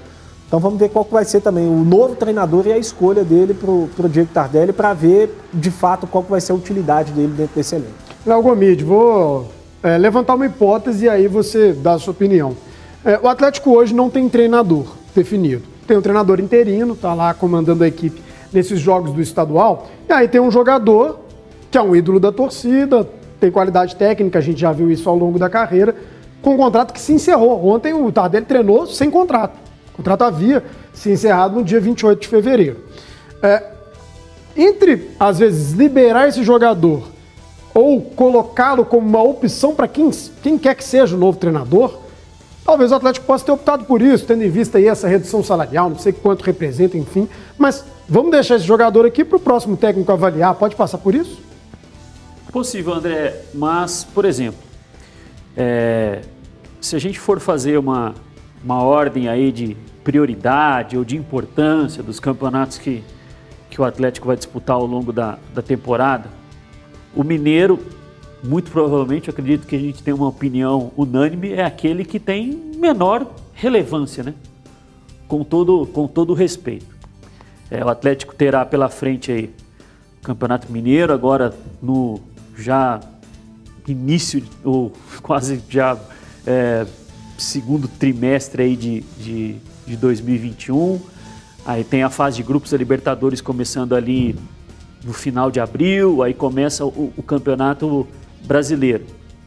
[0.46, 3.70] Então vamos ver qual vai ser também o novo treinador e a escolha dele para
[3.70, 7.74] o Diego Tardelli para ver de fato qual vai ser a utilidade dele dentro desse
[7.74, 7.92] elenco.
[8.26, 9.48] Léo Gomide, vou
[9.82, 12.56] é, levantar uma hipótese e aí você dá a sua opinião.
[13.04, 15.62] É, o Atlético hoje não tem treinador definido.
[15.86, 19.88] Tem um treinador interino, está lá comandando a equipe nesses jogos do estadual.
[20.08, 21.20] E aí tem um jogador
[21.70, 23.08] que é um ídolo da torcida,
[23.38, 25.94] tem qualidade técnica, a gente já viu isso ao longo da carreira,
[26.42, 27.64] com um contrato que se encerrou.
[27.66, 29.56] Ontem o Tardelli treinou sem contrato.
[29.92, 32.84] O contrato havia se encerrado no dia 28 de fevereiro.
[33.42, 33.62] É,
[34.56, 37.02] entre, às vezes, liberar esse jogador
[37.72, 40.10] ou colocá-lo como uma opção para quem,
[40.42, 41.98] quem quer que seja o novo treinador,
[42.64, 45.90] talvez o Atlético possa ter optado por isso, tendo em vista aí essa redução salarial,
[45.90, 47.28] não sei quanto representa, enfim.
[47.58, 50.54] Mas vamos deixar esse jogador aqui para o próximo técnico avaliar.
[50.54, 51.40] Pode passar por isso?
[52.52, 53.42] Possível, André.
[53.54, 54.60] Mas, por exemplo,
[55.56, 56.22] é,
[56.80, 58.14] se a gente for fazer uma,
[58.64, 63.04] uma ordem aí de prioridade ou de importância dos campeonatos que,
[63.68, 66.28] que o Atlético vai disputar ao longo da, da temporada,
[67.14, 67.78] o Mineiro,
[68.42, 73.26] muito provavelmente, acredito que a gente tem uma opinião unânime, é aquele que tem menor
[73.52, 74.34] relevância, né?
[75.28, 76.86] Com todo, com todo respeito.
[77.70, 79.50] É, o Atlético terá pela frente aí
[80.22, 82.20] Campeonato Mineiro, agora no
[82.56, 83.00] já
[83.86, 85.98] início, ou quase já
[86.46, 86.86] é,
[87.38, 91.00] segundo trimestre aí de, de, de 2021.
[91.64, 94.36] Aí tem a fase de grupos da Libertadores começando ali
[95.04, 98.06] no final de abril, aí começa o, o campeonato
[98.42, 99.04] brasileiro.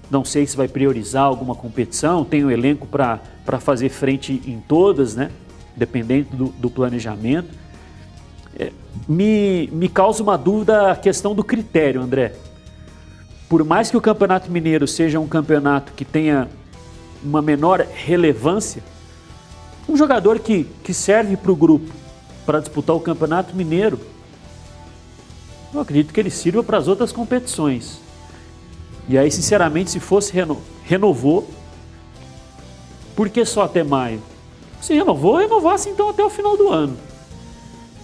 [0.09, 3.19] Não sei se vai priorizar alguma competição, tem o um elenco para
[3.59, 5.31] fazer frente em todas, né?
[5.75, 7.49] Dependendo do, do planejamento.
[8.57, 8.71] É,
[9.07, 12.33] me, me causa uma dúvida a questão do critério, André.
[13.49, 16.47] Por mais que o Campeonato Mineiro seja um campeonato que tenha
[17.23, 18.83] uma menor relevância,
[19.87, 21.91] um jogador que, que serve para o grupo
[22.45, 23.99] para disputar o Campeonato Mineiro.
[25.73, 28.02] Eu acredito que ele sirva para as outras competições.
[29.07, 30.61] E aí, sinceramente, se fosse reno...
[30.83, 31.49] renovou,
[33.15, 34.21] por que só até maio?
[34.81, 36.97] Se renovou, renovasse então até o final do ano.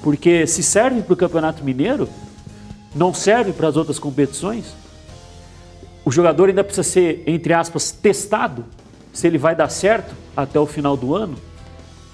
[0.01, 2.07] Porque se serve para o Campeonato Mineiro,
[2.95, 4.65] não serve para as outras competições.
[6.05, 8.65] O jogador ainda precisa ser, entre aspas, testado
[9.12, 11.35] se ele vai dar certo até o final do ano.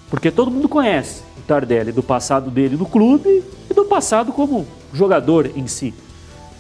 [0.09, 4.65] Porque todo mundo conhece o Tardelli do passado dele no clube e do passado como
[4.93, 5.93] jogador em si.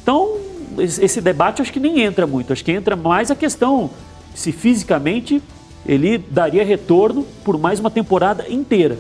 [0.01, 0.37] Então,
[0.79, 2.53] esse debate acho que nem entra muito.
[2.53, 3.89] Acho que entra mais a questão
[4.33, 5.41] se fisicamente
[5.85, 8.97] ele daria retorno por mais uma temporada inteira.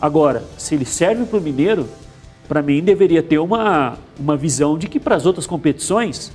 [0.00, 1.88] Agora, se ele serve para o Mineiro,
[2.46, 6.32] para mim deveria ter uma, uma visão de que para as outras competições,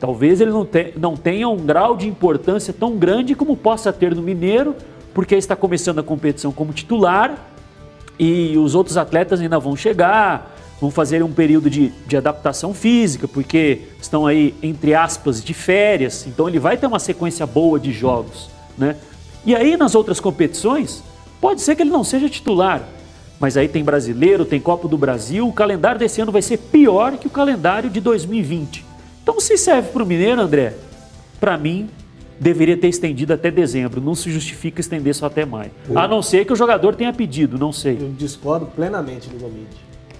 [0.00, 4.14] talvez ele não, te, não tenha um grau de importância tão grande como possa ter
[4.14, 4.74] no Mineiro,
[5.12, 7.50] porque está começando a competição como titular
[8.18, 13.28] e os outros atletas ainda vão chegar, vão fazer um período de, de adaptação física,
[13.28, 17.92] porque estão aí, entre aspas, de férias, então ele vai ter uma sequência boa de
[17.92, 18.50] jogos.
[18.76, 18.96] Né?
[19.46, 21.00] E aí nas outras competições,
[21.40, 22.82] pode ser que ele não seja titular,
[23.38, 27.16] mas aí tem brasileiro, tem Copa do Brasil, o calendário desse ano vai ser pior
[27.16, 28.84] que o calendário de 2020.
[29.22, 30.74] Então, se serve para o Mineiro, André,
[31.38, 31.90] para mim,
[32.40, 34.00] deveria ter estendido até dezembro.
[34.00, 35.70] Não se justifica estender só até maio.
[35.94, 37.98] A não ser que o jogador tenha pedido, não sei.
[38.00, 39.28] Eu discordo plenamente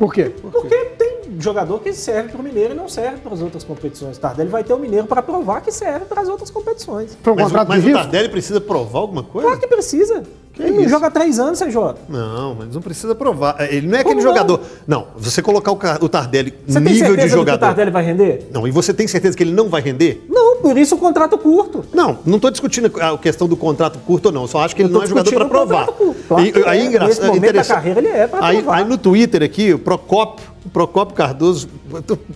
[0.02, 0.08] do Gomide.
[0.08, 0.32] Por quê?
[0.40, 4.18] Porque tem jogador que serve para o Mineiro e não serve para as outras competições.
[4.18, 7.16] Tardelli vai ter o Mineiro para provar que serve para as outras competições.
[7.26, 8.02] Um Mas, contrato mas de o risco?
[8.02, 9.48] Tardelli precisa provar alguma coisa?
[9.48, 10.22] Claro que precisa.
[10.52, 11.96] Que ele não joga há três anos, joga.
[12.08, 13.56] Não, mas não precisa provar.
[13.72, 14.34] Ele não é aquele Como não?
[14.34, 14.60] jogador.
[14.86, 17.58] Não, você colocar o, Tardelli Você nível de de que o jogador.
[17.58, 18.48] Tardelli vai render?
[18.52, 20.26] Não, e você tem certeza que ele não vai render?
[20.28, 21.84] Não, por isso o contrato curto.
[21.94, 24.46] Não, não estou discutindo a questão do contrato curto ou não.
[24.46, 25.86] Só acho que ele Eu não é jogador para provar.
[26.28, 26.84] Claro E- aí, é.
[26.84, 28.76] engraçado, Nesse momento da carreira, ele é pra aí, provar.
[28.78, 31.66] aí no Twitter aqui, o Procópio, o Cardoso,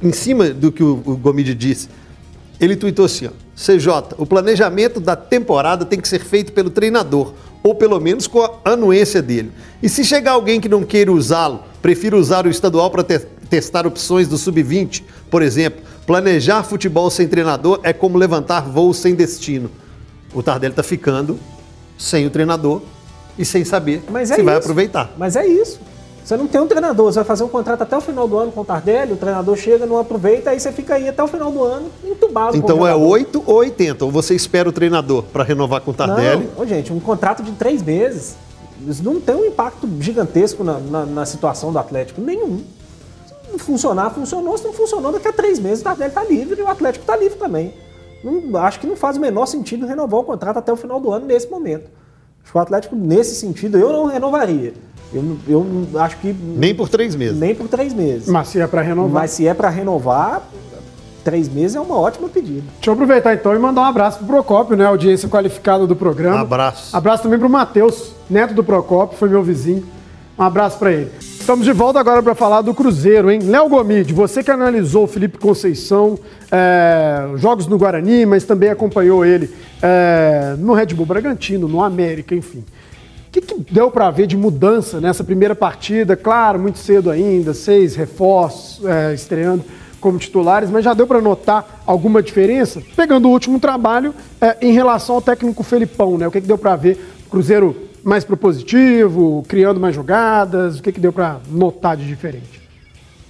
[0.02, 1.88] em cima do que o, o Gomide disse,
[2.58, 7.32] ele tweetou assim, ó, CJ, o planejamento da temporada tem que ser feito pelo treinador,
[7.66, 9.50] ou pelo menos com a anuência dele.
[9.82, 14.28] E se chegar alguém que não queira usá-lo, prefira usar o estadual para testar opções
[14.28, 19.68] do sub-20, por exemplo, planejar futebol sem treinador é como levantar voo sem destino.
[20.32, 21.40] O Tardelli está ficando
[21.98, 22.82] sem o treinador
[23.36, 24.62] e sem saber Mas é se vai isso.
[24.62, 25.12] aproveitar.
[25.18, 25.80] Mas é isso.
[26.26, 28.50] Você não tem um treinador, você vai fazer um contrato até o final do ano
[28.50, 31.52] com o Tardelli, o treinador chega, não aproveita, aí você fica aí até o final
[31.52, 32.56] do ano entubado.
[32.56, 33.08] Então é jogador.
[33.12, 34.04] 8 ou 80.
[34.06, 36.50] Ou você espera o treinador para renovar com o Tardelli.
[36.58, 38.34] Não, gente, um contrato de três meses,
[38.88, 42.58] isso não tem um impacto gigantesco na, na- na situação do Atlético, nenhum.
[43.28, 44.58] Se não funcionar, funcionou.
[44.58, 47.16] Se não funcionou, daqui a três meses o Tardelli está livre e o Atlético está
[47.16, 47.72] livre também.
[48.24, 51.12] Não- acho que não faz o menor sentido renovar o contrato até o final do
[51.12, 51.88] ano nesse momento.
[52.42, 54.74] Acho que o Atlético, nesse sentido, eu não renovaria.
[55.12, 57.38] Eu, não- eu acho que Nem por três meses.
[57.38, 58.28] nem por três meses.
[58.28, 59.22] Mas se é para renovar.
[59.22, 60.42] Mas se é para renovar,
[61.24, 62.62] três meses é uma ótima pedida.
[62.76, 64.84] Deixa eu aproveitar então e mandar um abraço pro Procópio, né?
[64.84, 66.40] Audiência qualificada do programa.
[66.40, 66.96] Abraço.
[66.96, 69.84] Abraço também pro Matheus, neto do Procópio, foi meu vizinho.
[70.38, 71.10] Um abraço para ele.
[71.20, 73.40] Estamos de volta agora para falar do Cruzeiro, hein?
[73.42, 76.18] Léo Gomide, você que analisou o Felipe Conceição,
[76.50, 79.48] é, jogos no Guarani, mas também acompanhou ele
[79.80, 82.64] é, no Red Bull Bragantino, no América, enfim.
[83.36, 86.16] O que, que deu para ver de mudança nessa primeira partida?
[86.16, 89.62] Claro, muito cedo ainda, seis reforços é, estreando
[90.00, 92.82] como titulares, mas já deu para notar alguma diferença?
[92.96, 96.26] Pegando o último trabalho é, em relação ao técnico Felipão, né?
[96.26, 96.98] O que, que deu para ver?
[97.28, 102.62] Cruzeiro mais propositivo, criando mais jogadas, o que, que deu para notar de diferente?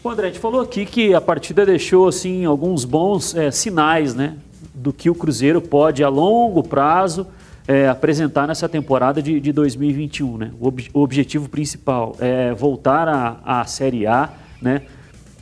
[0.05, 4.15] Bom, André, a gente falou aqui que a partida deixou assim alguns bons eh, sinais,
[4.15, 4.35] né,
[4.73, 7.27] do que o Cruzeiro pode a longo prazo
[7.69, 10.51] eh, apresentar nessa temporada de, de 2021, né?
[10.61, 13.09] O, ob- o objetivo principal é voltar
[13.45, 14.83] à, Série A, né?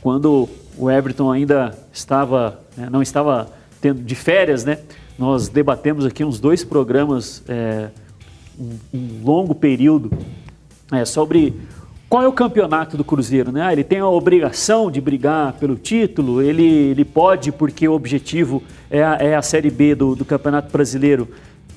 [0.01, 3.49] Quando o Everton ainda estava, né, não estava
[3.81, 4.79] tendo de férias, né?
[5.17, 7.89] Nós debatemos aqui uns dois programas, eh,
[8.59, 10.11] um, um longo período
[10.91, 11.53] é, sobre
[12.07, 13.61] qual é o campeonato do Cruzeiro, né?
[13.61, 18.61] Ah, ele tem a obrigação de brigar pelo título, ele, ele pode porque o objetivo
[18.89, 21.27] é a, é a Série B do, do Campeonato Brasileiro,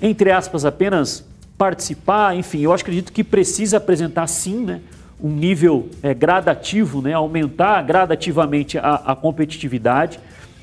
[0.00, 1.24] entre aspas, apenas
[1.56, 4.80] participar, enfim, eu acredito que precisa apresentar sim, né?
[5.20, 7.12] Um nível é, gradativo, né?
[7.12, 10.20] Aumentar gradativamente a, a competitividade.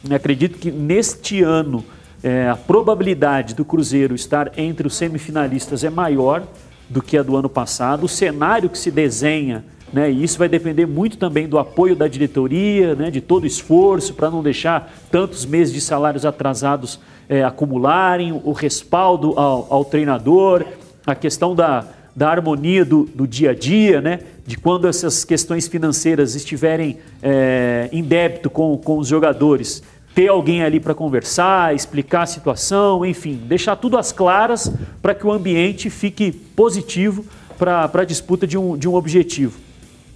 [0.10, 1.84] Acredito que neste ano
[2.24, 6.44] é, a probabilidade do Cruzeiro estar entre os semifinalistas é maior
[6.90, 8.06] do que a do ano passado.
[8.06, 12.08] O cenário que se desenha, né, e isso vai depender muito também do apoio da
[12.08, 17.44] diretoria, né, de todo o esforço para não deixar tantos meses de salários atrasados é,
[17.44, 20.66] acumularem, o respaldo ao, ao treinador,
[21.06, 21.86] a questão da,
[22.16, 24.20] da harmonia do, do dia a dia, né?
[24.46, 29.84] de quando essas questões financeiras estiverem é, em débito com, com os jogadores,
[30.14, 35.28] ter alguém ali para conversar, explicar a situação, enfim, deixar tudo às claras para que
[35.28, 37.26] o ambiente fique positivo
[37.58, 39.60] para a disputa de um, de um objetivo.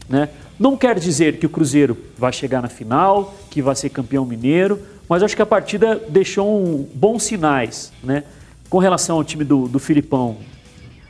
[0.07, 0.29] Né?
[0.57, 4.79] Não quer dizer que o Cruzeiro vai chegar na final, que vai ser campeão mineiro,
[5.09, 7.91] mas acho que a partida deixou um, bons sinais.
[8.03, 8.23] Né?
[8.69, 10.37] Com relação ao time do, do Filipão,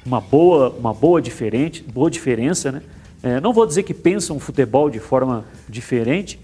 [0.06, 2.72] uma boa, uma boa, diferente, boa diferença.
[2.72, 2.82] Né?
[3.22, 6.40] É, não vou dizer que pensam futebol de forma diferente,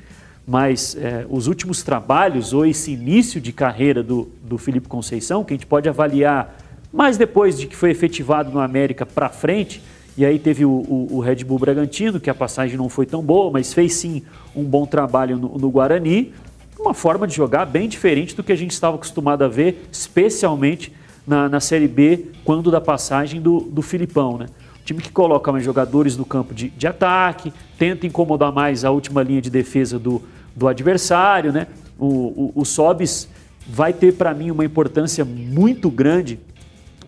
[0.46, 5.54] mas é, os últimos trabalhos ou esse início de carreira do, do Felipe Conceição, que
[5.54, 6.58] a gente pode avaliar
[6.92, 9.82] mais depois de que foi efetivado no América para frente,
[10.18, 13.22] e aí teve o, o, o, Red Bull Bragantino, que a passagem não foi tão
[13.22, 14.24] boa, mas fez sim
[14.56, 16.32] um bom trabalho no, no Guarani,
[16.80, 20.94] uma forma de jogar bem diferente do que a gente estava acostumado a ver, especialmente
[21.26, 24.48] na, na Série B, quando da passagem do, do Filipão, né?
[24.86, 29.24] time que coloca mais jogadores no campo de, de ataque, tenta incomodar mais a última
[29.24, 30.22] linha de defesa do,
[30.56, 31.68] do adversário, né?
[31.98, 33.28] O, o, o Sobis
[33.68, 36.40] vai ter para mim uma importância muito grande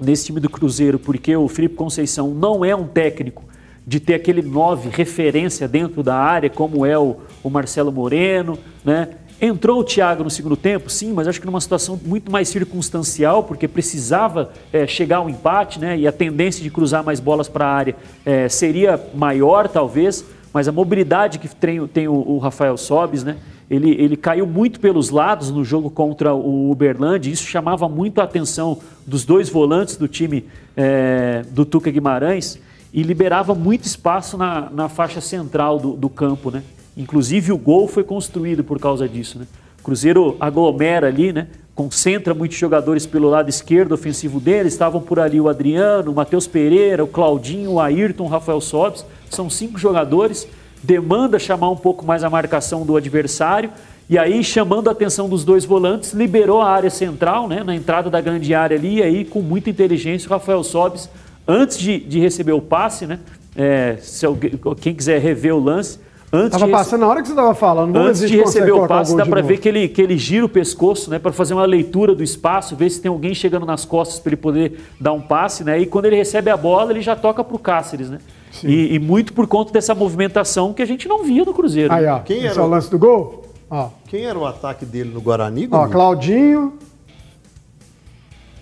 [0.01, 3.43] nesse time do Cruzeiro, porque o Felipe Conceição não é um técnico
[3.86, 9.10] de ter aquele nove referência dentro da área, como é o, o Marcelo Moreno, né?
[9.39, 13.43] Entrou o Thiago no segundo tempo, sim, mas acho que numa situação muito mais circunstancial,
[13.43, 15.95] porque precisava é, chegar ao empate, né?
[15.95, 17.95] E a tendência de cruzar mais bolas para a área
[18.26, 23.38] é, seria maior, talvez, mas a mobilidade que tem, tem o, o, Rafael Sobis, né?
[23.69, 28.23] Ele, ele caiu muito pelos lados no jogo contra o Uberlândia, isso chamava muito a
[28.23, 30.45] atenção dos dois volantes do time
[30.76, 32.60] é, do Tuca Guimarães
[32.91, 36.63] e liberava muito espaço na, na faixa central do, do campo, né?
[36.97, 39.38] Inclusive o gol foi construído por causa disso.
[39.38, 39.45] Né?
[39.79, 41.47] O Cruzeiro aglomera ali, né?
[41.75, 44.67] concentra muitos jogadores pelo lado esquerdo ofensivo dele.
[44.67, 49.05] Estavam por ali o Adriano, o Matheus Pereira, o Claudinho, o Ayrton, o Rafael Sobes.
[49.29, 50.47] São cinco jogadores.
[50.81, 53.69] Demanda chamar um pouco mais a marcação do adversário.
[54.10, 58.10] E aí, chamando a atenção dos dois volantes, liberou a área central, né, na entrada
[58.10, 58.95] da grande área ali.
[58.95, 61.10] E aí, com muita inteligência, o Rafael Sobes,
[61.47, 63.19] antes de, de receber o passe, né,
[63.55, 65.99] é, se alguém, quem quiser rever o lance,
[66.32, 67.94] Antes tava passando na hora que você estava falando.
[67.94, 70.50] Vamos antes de receber o passe, dá para ver que ele, que ele gira o
[70.50, 74.20] pescoço, né, para fazer uma leitura do espaço, ver se tem alguém chegando nas costas
[74.20, 75.80] para ele poder dar um passe, né?
[75.80, 78.20] E quando ele recebe a bola, ele já toca para o Cáceres, né?
[78.63, 81.94] E, e, muito por conta dessa movimentação que a gente não via no Cruzeiro.
[81.94, 82.20] Aí, ó.
[82.20, 83.46] Quem era o lance do gol?
[83.70, 83.90] Ó.
[84.08, 85.68] Quem era o ataque dele no Guarani?
[85.72, 86.74] Ó, Claudinho.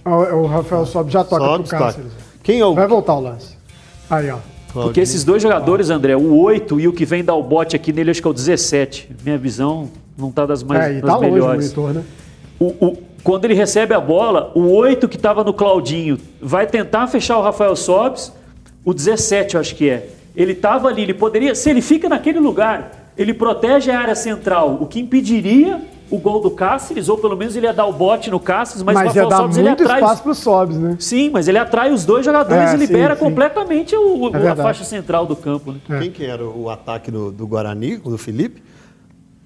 [0.04, 2.12] O, Rafael Sobe já toca para o Cáceres.
[2.44, 2.76] Quem é o...
[2.76, 3.58] Vai voltar o lance.
[4.10, 4.38] Aí, ó.
[4.84, 7.94] Porque esses dois jogadores, André, o 8 e o que vem dar o bote aqui
[7.94, 9.10] nele, acho que é o 17.
[9.24, 11.74] Minha visão não está das mais é, e das tá melhores.
[11.74, 12.04] Longe monitor, né?
[12.60, 17.08] O, o, quando ele recebe a bola, o 8 que estava no Claudinho vai tentar
[17.08, 18.32] fechar o Rafael Sobes,
[18.84, 20.10] o 17 eu acho que é.
[20.36, 24.78] Ele estava ali, ele poderia, se ele fica naquele lugar, ele protege a área central,
[24.82, 28.30] o que impediria o gol do Cáceres, ou pelo menos ele ia dar o bote
[28.30, 30.02] no Cáceres, mas, mas o Rafael Sobis ele atrai.
[30.02, 30.96] espaço para o Sobis, né?
[31.00, 34.56] Sim, mas ele atrai os dois jogadores é, e libera sim, completamente O, é a
[34.56, 35.72] faixa central do campo.
[35.72, 35.80] Né?
[35.90, 36.00] É.
[36.00, 38.62] Quem que era o ataque do, do Guarani, do Felipe?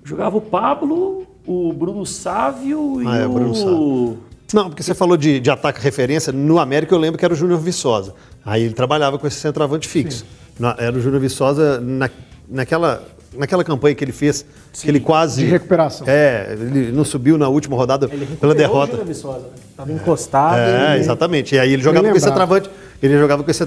[0.03, 3.29] Jogava o Pablo, o Bruno Sávio ah, e é, o.
[3.29, 4.17] Bruno Sávio.
[4.53, 6.33] Não, porque você falou de, de ataque referência.
[6.33, 8.15] No América eu lembro que era o Júnior Viçosa.
[8.43, 10.25] Aí ele trabalhava com esse centroavante fixo.
[10.59, 12.09] Na, era o Júnior Viçosa na,
[12.49, 13.03] naquela
[13.37, 15.43] naquela campanha que ele fez, Sim, que ele quase.
[15.43, 16.07] De recuperação.
[16.07, 18.99] É, ele não subiu na última rodada ele pela derrota.
[19.09, 19.93] Estava né?
[19.93, 20.57] encostado.
[20.57, 20.99] É, ele...
[21.01, 21.55] exatamente.
[21.55, 22.69] E aí ele jogava com esse centroavante
[23.01, 23.63] ele jogava com esse,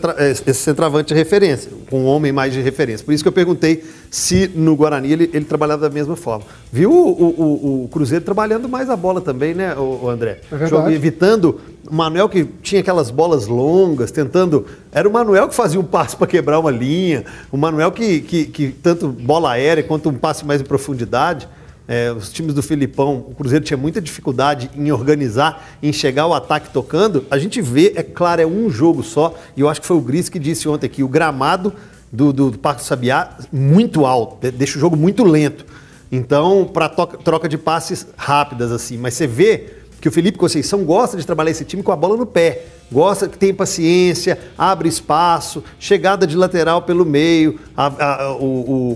[0.46, 3.04] esse centroavante de referência, com um homem mais de referência.
[3.04, 6.44] Por isso que eu perguntei se no Guarani ele, ele trabalhava da mesma forma.
[6.70, 10.40] Viu o, o, o, Cruzeiro trabalhando mais a bola também, né, o, André?
[10.52, 14.66] É evitando o Manuel que tinha aquelas bolas longas, tentando.
[14.92, 18.44] Era o Manuel que fazia um passe para quebrar uma linha, o Manuel que, que,
[18.44, 21.48] que tanto bola aérea quanto um passe mais em profundidade.
[21.88, 26.34] É, os times do Filipão, o Cruzeiro tinha muita dificuldade em organizar, em chegar ao
[26.34, 27.26] ataque tocando.
[27.30, 30.00] A gente vê, é claro, é um jogo só, e eu acho que foi o
[30.00, 31.72] Gris que disse ontem aqui, o gramado
[32.10, 35.64] do, do, do Parque do Sabiá muito alto, deixa o jogo muito lento.
[36.10, 38.98] Então, para troca de passes rápidas, assim.
[38.98, 42.16] Mas você vê que o Felipe Conceição gosta de trabalhar esse time com a bola
[42.16, 47.58] no pé gosta que tem paciência, abre espaço, chegada de lateral pelo meio.
[47.74, 48.44] A, a, o,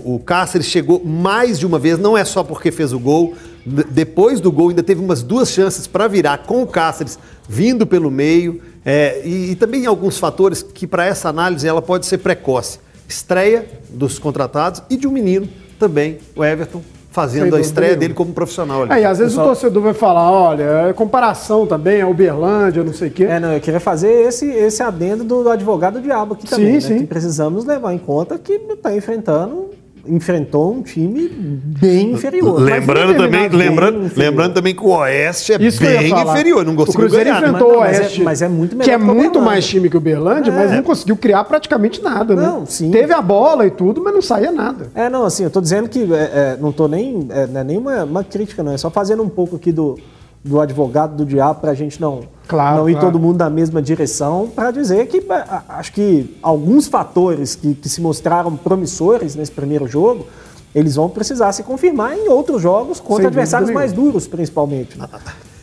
[0.05, 3.33] o, o Cáceres chegou mais de uma vez, não é só porque fez o gol.
[3.65, 7.17] Depois do gol, ainda teve umas duas chances para virar com o Cáceres
[7.49, 8.61] vindo pelo meio.
[8.85, 12.79] É, e, e também alguns fatores que, para essa análise, ela pode ser precoce.
[13.09, 15.49] Estreia dos contratados e de um menino
[15.79, 16.81] também, o Everton,
[17.17, 18.83] fazendo a estreia dele como profissional.
[18.83, 18.91] Ali.
[18.91, 22.93] É, e às vezes o torcedor vai falar, olha, é comparação também, é Uberlândia, não
[22.93, 23.23] sei o quê.
[23.23, 26.89] É, não, eu queria fazer esse, esse adendo do, do advogado diabo aqui também, Sim,
[26.89, 26.99] né?
[26.99, 27.01] sim.
[27.01, 29.71] Que precisamos levar em conta que está enfrentando,
[30.09, 32.59] enfrentou um time bem inferior.
[32.61, 34.29] Lembrando Mas também, lembrando, inferior.
[34.29, 37.41] lembrando também que o Oeste é Isso bem inferior, não O conseguiu Cruzeiro ganhar.
[37.41, 37.47] né?
[37.49, 39.65] enfrentou o Mas é- Oeste, mas é muito melhor que é que o muito mais
[39.67, 40.75] time que o Uberlândia, mas É.
[40.77, 42.41] não conseguiu criar praticamente nada, né?
[42.43, 42.91] Não, sim.
[42.91, 44.87] Teve a bola e tudo, mas não saía nada.
[44.95, 47.27] É, não, assim, eu tô dizendo que é, é, não tô nem.
[47.29, 48.71] É, não é nem uma, uma crítica, não.
[48.73, 49.97] É só fazendo um pouco aqui do,
[50.43, 53.07] do advogado do diabo pra gente não, Claro, não ir claro.
[53.07, 57.73] todo mundo na mesma direção, pra dizer que é, a- acho que alguns fatores que,
[57.75, 60.25] que se mostraram promissores nesse primeiro jogo,
[60.73, 64.97] eles vão precisar se confirmar em outros jogos contra Sem adversários mais duros, principalmente.
[64.97, 65.07] Né?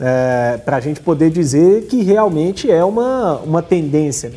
[0.00, 4.30] É, pra gente poder dizer que realmente é uma, uma tendência.
[4.30, 4.36] Né?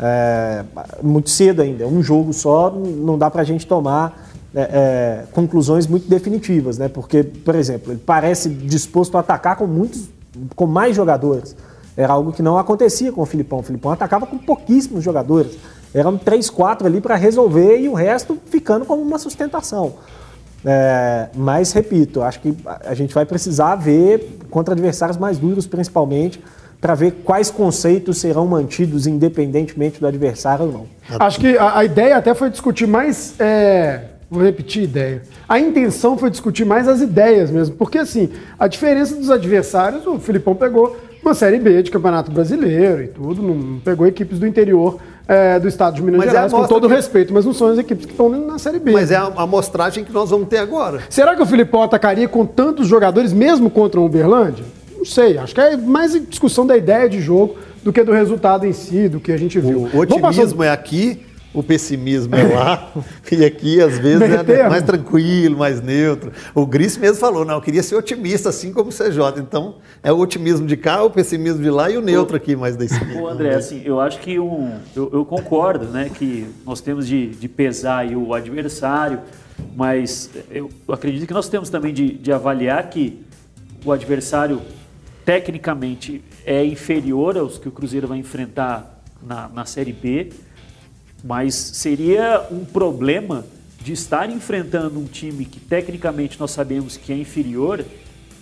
[0.00, 0.64] É,
[1.02, 6.08] muito cedo ainda, um jogo só, não dá pra gente tomar é, é, conclusões muito
[6.08, 6.88] definitivas, né?
[6.88, 10.08] Porque, por exemplo, ele parece disposto a atacar com muitos,
[10.56, 11.54] com mais jogadores.
[11.96, 13.58] Era algo que não acontecia com o Filipão.
[13.58, 15.58] O Filipão atacava com pouquíssimos jogadores.
[15.92, 19.94] Eram três, quatro ali para resolver e o resto ficando como uma sustentação.
[20.64, 26.42] É, mas, repito, acho que a gente vai precisar ver contra adversários mais duros, principalmente,
[26.80, 30.86] para ver quais conceitos serão mantidos independentemente do adversário ou não.
[31.18, 33.34] Acho que a, a ideia até foi discutir mais.
[33.40, 35.22] é, vou repetir a ideia.
[35.48, 37.74] A intenção foi discutir mais as ideias mesmo.
[37.76, 43.02] Porque, assim, a diferença dos adversários, o Filipão pegou uma Série B de Campeonato Brasileiro
[43.02, 46.50] e tudo, não pegou equipes do interior é, do estado de Minas Mas é Gerais,
[46.52, 48.92] com amostra todo que- respeito, mas não são as equipes que estão na Série B.
[48.92, 51.00] Mas é a amostragem que nós vamos ter agora.
[51.10, 54.64] Será que o Filipão atacaria com tantos jogadores, mesmo contra o Uberlândia?
[54.96, 58.64] Não sei, acho que é mais discussão da ideia de jogo do que do resultado
[58.66, 59.82] em si, do que a gente viu.
[59.82, 61.20] O Vamos passar- otimismo é aqui,
[61.52, 62.92] o pessimismo é lá,
[63.32, 64.70] e aqui às vezes é termo.
[64.70, 66.30] mais tranquilo, mais neutro.
[66.54, 69.40] O Gris mesmo falou, não, eu queria ser otimista, assim como o CJ.
[69.40, 72.76] Então, é o otimismo de cá, o pessimismo de lá e o neutro aqui mais
[72.76, 73.20] da esquerda.
[73.20, 77.28] Ô André, assim, eu acho que um, eu, eu concordo, né, que nós temos de,
[77.28, 79.20] de pesar aí o adversário,
[79.74, 83.24] mas eu acredito que nós temos também de, de avaliar que
[83.84, 84.60] o adversário
[85.24, 90.30] tecnicamente é inferior aos que o Cruzeiro vai enfrentar na, na Série B,
[91.22, 93.44] mas seria um problema
[93.80, 97.84] de estar enfrentando um time que tecnicamente nós sabemos que é inferior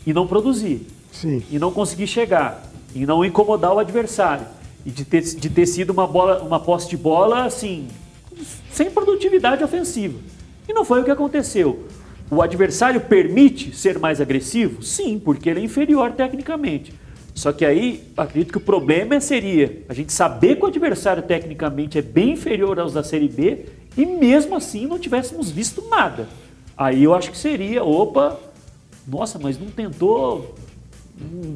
[0.06, 1.42] e não produzir Sim.
[1.50, 4.46] e não conseguir chegar e não incomodar o adversário
[4.84, 7.88] e de ter, de ter sido uma bola, uma posse de bola assim
[8.70, 10.18] sem produtividade ofensiva.
[10.68, 11.86] E não foi o que aconteceu.
[12.30, 14.82] O adversário permite ser mais agressivo?
[14.82, 16.92] Sim, porque ele é inferior tecnicamente.
[17.36, 21.98] Só que aí, acredito que o problema seria a gente saber que o adversário tecnicamente
[21.98, 26.26] é bem inferior aos da Série B e mesmo assim não tivéssemos visto nada.
[26.74, 28.40] Aí eu acho que seria, opa,
[29.06, 30.54] nossa, mas não tentou,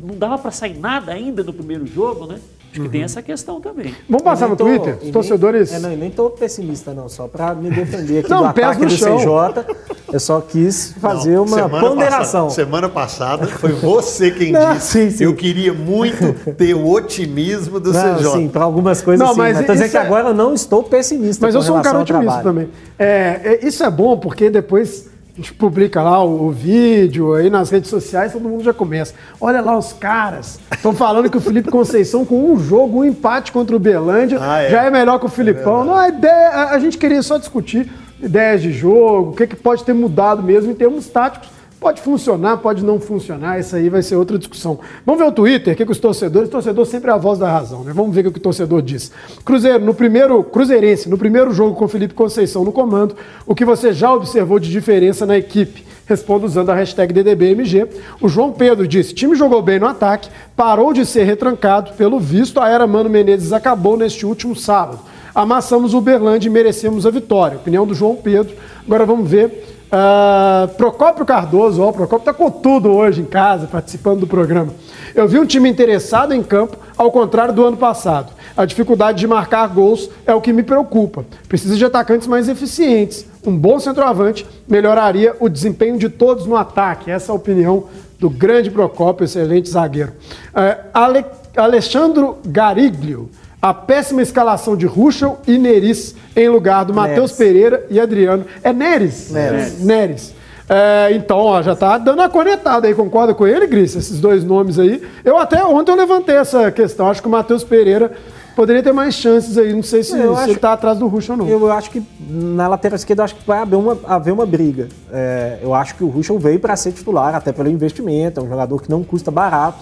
[0.04, 2.38] não dava para sair nada ainda no primeiro jogo, né?
[2.72, 3.92] Acho que tem essa questão também.
[4.08, 4.96] Vamos passar Eu no nem tô- Twitter?
[4.98, 5.72] Os nem- torcedores.
[5.72, 8.86] É, não, e nem tô pessimista, não, só para me defender aqui Não, do ataque
[8.86, 9.18] do chão.
[9.18, 9.64] CJ.
[10.12, 12.44] Eu só quis fazer Não, uma semana ponderação.
[12.46, 14.86] Passada, semana passada foi você quem Não, disse.
[14.86, 15.24] sim, sim.
[15.24, 18.30] Eu queria muito ter o otimismo do Não, CJ.
[18.32, 20.34] sim, para algumas coisas Não, sim, mas mas, tô dizendo isso que é- agora eu
[20.34, 22.68] não estou pessimista Mas com eu sou um cara otimista também.
[22.96, 25.09] É, é, isso é bom porque depois
[25.40, 29.14] gente publica lá o, o vídeo, aí nas redes sociais todo mundo já começa.
[29.40, 30.60] Olha lá os caras.
[30.70, 34.62] Estão falando que o Felipe Conceição, com um jogo, um empate contra o Belândia, Ah,
[34.62, 34.70] é.
[34.70, 35.84] já é melhor que o Filipão.
[35.84, 37.90] Não, a, ideia, a, a gente queria só discutir
[38.22, 41.48] ideias de jogo, o que, que pode ter mudado mesmo em termos táticos.
[41.80, 44.78] Pode funcionar, pode não funcionar, isso aí vai ser outra discussão.
[45.06, 46.46] Vamos ver o Twitter, o que, que os torcedores.
[46.46, 47.90] O torcedor sempre é a voz da razão, né?
[47.94, 49.10] Vamos ver o que, o torcedor diz.
[49.46, 50.44] Cruzeiro, no primeiro.
[50.44, 53.16] Cruzeirense, no primeiro jogo com Felipe Conceição no comando,
[53.46, 55.82] o que você já observou de diferença na equipe?
[56.04, 57.86] Responda usando a hashtag DDBMG.
[58.20, 61.94] O João Pedro disse: time jogou bem no ataque, parou de ser retrancado.
[61.94, 65.00] Pelo visto, a era Mano Menezes acabou neste último sábado.
[65.34, 67.56] Amassamos o Uberlândia e merecemos a vitória.
[67.56, 68.54] Opinião do João Pedro.
[68.84, 69.79] Agora vamos ver.
[69.92, 74.72] Ah, Procópio Cardoso, ó, o Procópio tá com tudo hoje em casa, participando do programa.
[75.14, 78.32] Eu vi um time interessado em campo, ao contrário do ano passado.
[78.56, 81.24] A dificuldade de marcar gols é o que me preocupa.
[81.48, 83.26] Precisa de atacantes mais eficientes.
[83.44, 87.10] Um bom centroavante melhoraria o desempenho de todos no ataque.
[87.10, 87.84] Essa é a opinião
[88.18, 90.12] do grande Procópio, excelente zagueiro.
[90.54, 91.24] Ah, Ale-
[91.56, 93.28] Alexandro Gariglio.
[93.60, 97.32] A péssima escalação de Ruschel e Neris em lugar do Matheus.
[97.32, 98.44] Pereira e Adriano.
[98.62, 99.30] É Neres?
[99.30, 99.80] Neres.
[99.84, 100.34] Neres.
[100.68, 103.96] É, então, ó, já tá dando a cornetada aí, concorda com ele, Gris?
[103.96, 105.02] Esses dois nomes aí.
[105.24, 107.10] Eu até ontem eu levantei essa questão.
[107.10, 108.12] Acho que o Matheus Pereira
[108.54, 109.72] poderia ter mais chances aí.
[109.74, 111.48] Não sei se, Eu se acho- ele tá atrás do Rush ou não.
[111.48, 112.00] Eu acho que
[112.30, 114.88] na lateral esquerda acho que vai haver uma, haver uma briga.
[115.12, 118.48] É, eu acho que o Ruschel veio para ser titular, até pelo investimento, é um
[118.48, 119.78] jogador que não custa barato.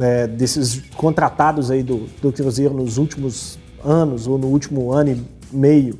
[0.00, 5.22] É, desses contratados aí do, do Cruzeiro nos últimos anos, ou no último ano e
[5.54, 5.98] meio,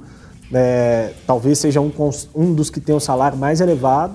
[0.52, 1.90] é, talvez seja um,
[2.34, 4.14] um dos que tem o salário mais elevado.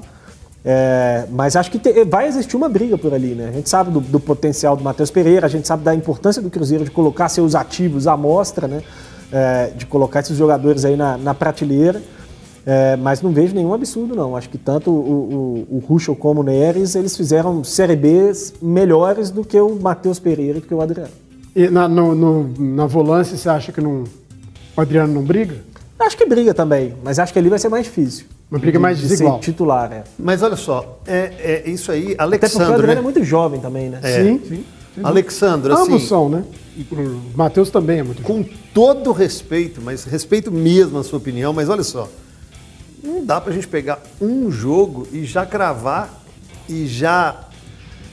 [0.65, 3.47] É, mas acho que te- vai existir uma briga por ali, né?
[3.47, 6.49] A gente sabe do, do potencial do Matheus Pereira, a gente sabe da importância do
[6.49, 8.81] Cruzeiro de colocar seus ativos à mostra, né?
[9.31, 12.01] É, de colocar esses jogadores aí na, na prateleira.
[12.69, 14.35] É, mas não vejo nenhum absurdo, não.
[14.35, 19.29] Acho que tanto o, o, o Ruschel como o Neres, eles fizeram Série Bs melhores
[19.31, 21.11] do que o Matheus Pereira e do que o Adriano.
[21.55, 24.03] E na, no- no- na volância, você acha que não,
[24.75, 25.55] o Adriano não briga?
[25.97, 28.25] Acho que briga também, mas acho que ali vai ser mais difícil.
[28.51, 29.35] Uma briga De- mais de desigual.
[29.37, 30.03] ser titular, né?
[30.19, 33.01] Mas olha só, é, é isso aí, Até porque o Alexandre, Adriano é né?
[33.01, 34.01] muito jovem também, né?
[34.03, 34.63] Sim, sim.
[35.01, 36.43] Alexandre, Ambos assim, são, né?
[36.91, 38.43] O Matheus também é muito com
[38.73, 42.07] todo respeito, mas respeito mesmo a sua opinião, mas olha só,
[43.03, 46.21] não dá pra gente pegar um jogo e já cravar
[46.67, 47.47] e já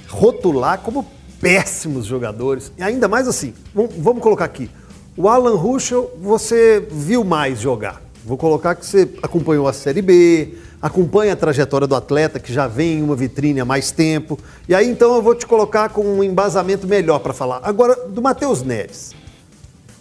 [0.08, 1.06] rotular como
[1.40, 2.72] péssimos jogadores.
[2.78, 4.70] E ainda mais assim, vamos, colocar aqui,
[5.16, 8.02] o Alan Ruschel você viu mais jogar.
[8.24, 12.66] Vou colocar que você acompanhou a Série B, acompanha a trajetória do atleta que já
[12.66, 14.38] vem em uma vitrine há mais tempo.
[14.66, 17.60] E aí então eu vou te colocar com um embasamento melhor para falar.
[17.62, 19.12] Agora, do Matheus Neres.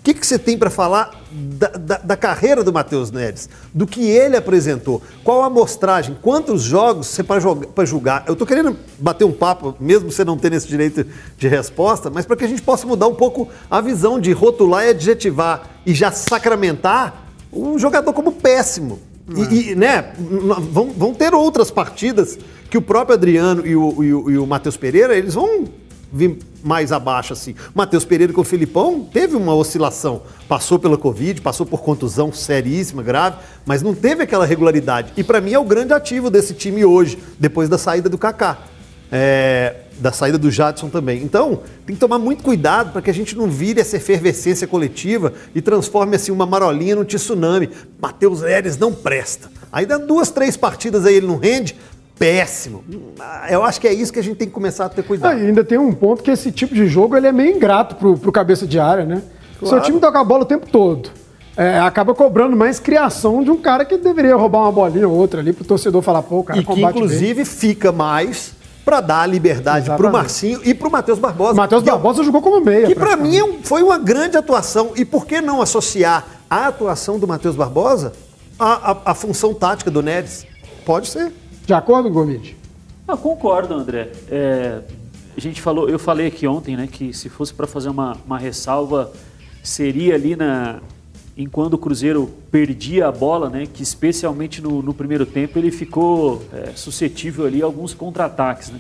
[0.04, 3.48] O que, que você tem para falar da, da- da carreira do Matheus Neres?
[3.74, 5.02] Do que ele apresentou?
[5.24, 6.18] Qual a amostragem?
[6.22, 8.26] Quantos jogos você para julgar?
[8.28, 11.06] Eu estou querendo bater um papo, mesmo você não tendo esse direito
[11.38, 14.84] de resposta, mas para que a gente possa mudar um pouco a visão de rotular
[14.84, 17.24] e adjetivar e já sacramentar
[17.54, 19.00] um jogador como péssimo.
[19.38, 20.12] E, e, né,
[20.70, 22.38] vão, vão ter outras partidas
[22.70, 25.64] que o próprio Adriano e o, e o, e o Matheus Pereira, eles vão
[26.64, 27.56] mais abaixo assim.
[27.74, 30.22] Matheus Pereira com o Filipão teve uma oscilação.
[30.48, 35.12] Passou pela Covid, passou por contusão seríssima, grave, mas não teve aquela regularidade.
[35.18, 38.60] E para mim é o grande ativo desse time hoje, depois da saída do Kaká.
[39.12, 41.22] É, da saída do Jadson também.
[41.22, 45.34] Então, tem que tomar muito cuidado para que a gente não vire essa efervescência coletiva
[45.54, 47.70] e transforme assim uma marolinha num tsunami.
[48.02, 49.52] Matheus Neres não presta.
[49.72, 51.76] Aí dá duas, três partidas aí ele não rende,
[52.24, 52.84] péssimo.
[53.20, 55.04] Ah, Eu acho que é isso que a gente tem que começar a ter Ah,
[55.04, 55.40] cuidado.
[55.40, 58.18] e ainda tem um ponto que esse tipo de jogo ele é meio ingrato pro,
[58.18, 59.22] pro cabeça de área, né?
[59.64, 61.10] Seu time toca a bola o tempo todo.
[61.56, 65.40] É, acaba cobrando mais criação de um cara que deveria roubar uma bolinha ou outra
[65.40, 67.04] ali pro torcedor falar, pô, o cara E que combate bem.
[67.04, 68.54] inclusive fica mais
[68.84, 70.12] para dar a liberdade para o.
[70.12, 71.54] Marcinho e para o Matheus Barbosa.
[71.54, 72.88] O Matheus é- Barbosa jogou como meia.
[72.88, 74.92] Que para mim é foi uma grande atuação.
[74.96, 78.14] E por que não associar a atuação do Matheus Barbosa
[78.58, 80.46] à, à- à função tática do Neres?
[80.86, 81.32] Pode ser.
[81.66, 82.58] De acordo, Gomide?
[83.08, 84.12] Ah, concordo, André.
[84.30, 84.82] É,
[85.36, 88.38] a gente falou, eu falei aqui ontem, né, que se fosse para fazer uma, uma
[88.38, 89.12] ressalva,
[89.64, 90.80] seria ali na
[91.36, 96.44] enquanto o Cruzeiro perdia a bola, né, que especialmente no, no primeiro tempo ele ficou
[96.54, 98.80] é, suscetível ali a alguns contra-ataques, né.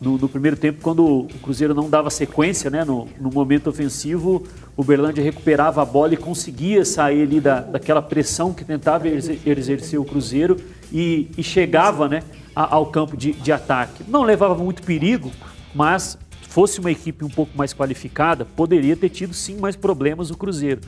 [0.00, 4.44] No, no primeiro tempo, quando o Cruzeiro não dava sequência, né, no, no momento ofensivo,
[4.78, 9.40] o Berlândia recuperava a bola e conseguia sair ali da, daquela pressão que tentava exer-
[9.44, 10.56] exercer o Cruzeiro
[10.92, 12.22] e, e chegava né,
[12.54, 14.04] a- ao campo de, de ataque.
[14.06, 15.32] Não levava muito perigo,
[15.74, 20.36] mas fosse uma equipe um pouco mais qualificada, poderia ter tido sim mais problemas o
[20.36, 20.80] Cruzeiro.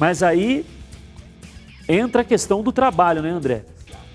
[0.00, 0.66] Mas aí
[1.88, 3.64] entra a questão do trabalho, né, André?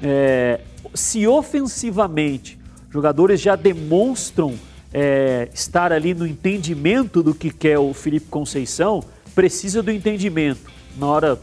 [0.01, 0.59] É,
[0.93, 2.59] se ofensivamente
[2.89, 4.53] jogadores já demonstram
[4.93, 9.01] é, estar ali no entendimento do que quer o Felipe Conceição,
[9.33, 10.71] precisa do entendimento.
[10.97, 11.39] Na hora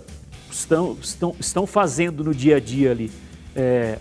[0.51, 3.11] estão, estão, estão fazendo no dia a dia ali
[3.55, 3.99] é,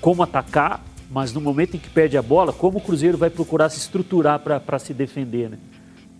[0.00, 3.68] como atacar, mas no momento em que perde a bola, como o Cruzeiro vai procurar
[3.68, 5.58] se estruturar para se defender, né?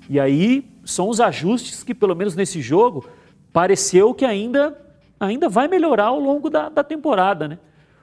[0.08, 3.06] E aí são os ajustes que, pelo menos nesse jogo,
[3.52, 4.76] pareceu que ainda,
[5.20, 7.58] ainda vai melhorar ao longo da, da temporada, né?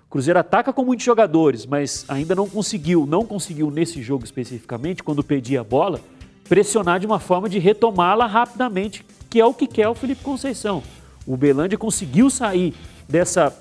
[0.06, 5.04] O Cruzeiro ataca com muitos jogadores, mas ainda não conseguiu, não conseguiu nesse jogo especificamente,
[5.04, 6.00] quando perdia a bola,
[6.48, 10.82] pressionar de uma forma de retomá-la rapidamente, que é o que quer o Felipe Conceição.
[11.26, 12.74] O Belândia conseguiu sair
[13.08, 13.54] dessa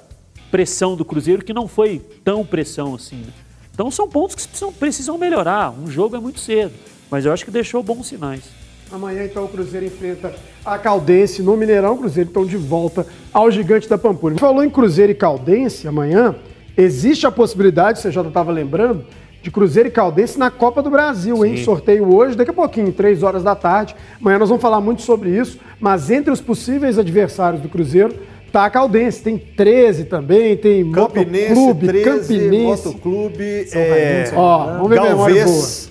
[0.50, 3.16] pressão do Cruzeiro, que não foi tão pressão assim.
[3.16, 3.32] né?
[3.74, 5.70] Então são pontos que precisam, precisam melhorar.
[5.70, 6.72] Um jogo é muito cedo,
[7.10, 8.42] mas eu acho que deixou bons sinais.
[8.90, 10.32] Amanhã, então, o Cruzeiro enfrenta
[10.64, 11.94] a Caldense no Mineirão.
[11.94, 14.38] O Cruzeiro, então, de volta ao gigante da Pampulha.
[14.38, 16.36] Falou em Cruzeiro e Caldense amanhã.
[16.76, 19.04] Existe a possibilidade, você já estava lembrando,
[19.46, 21.62] de Cruzeiro e Caldense na Copa do Brasil, hein?
[21.62, 23.94] Sorteio hoje, daqui a pouquinho, três horas da tarde.
[24.20, 25.60] Amanhã nós vamos falar muito sobre isso.
[25.78, 28.12] Mas entre os possíveis adversários do Cruzeiro,
[28.50, 29.22] tá a Caldense.
[29.22, 32.86] Tem 13 também, tem Campinense, Motoclube, 13, Campinense.
[32.88, 35.90] Motoclube, é, Ó, vamos ver Galvez,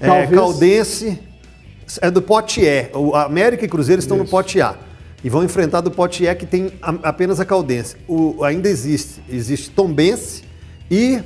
[0.00, 0.40] é, Galvez.
[0.40, 1.18] Caldense,
[2.02, 2.86] É do pote E.
[2.92, 4.74] O América e Cruzeiro estão no pote A.
[5.22, 7.94] E vão enfrentar do pote E que tem a- apenas a Caldense.
[8.08, 9.22] O, ainda existe.
[9.30, 10.42] Existe Tombense
[10.90, 11.20] e.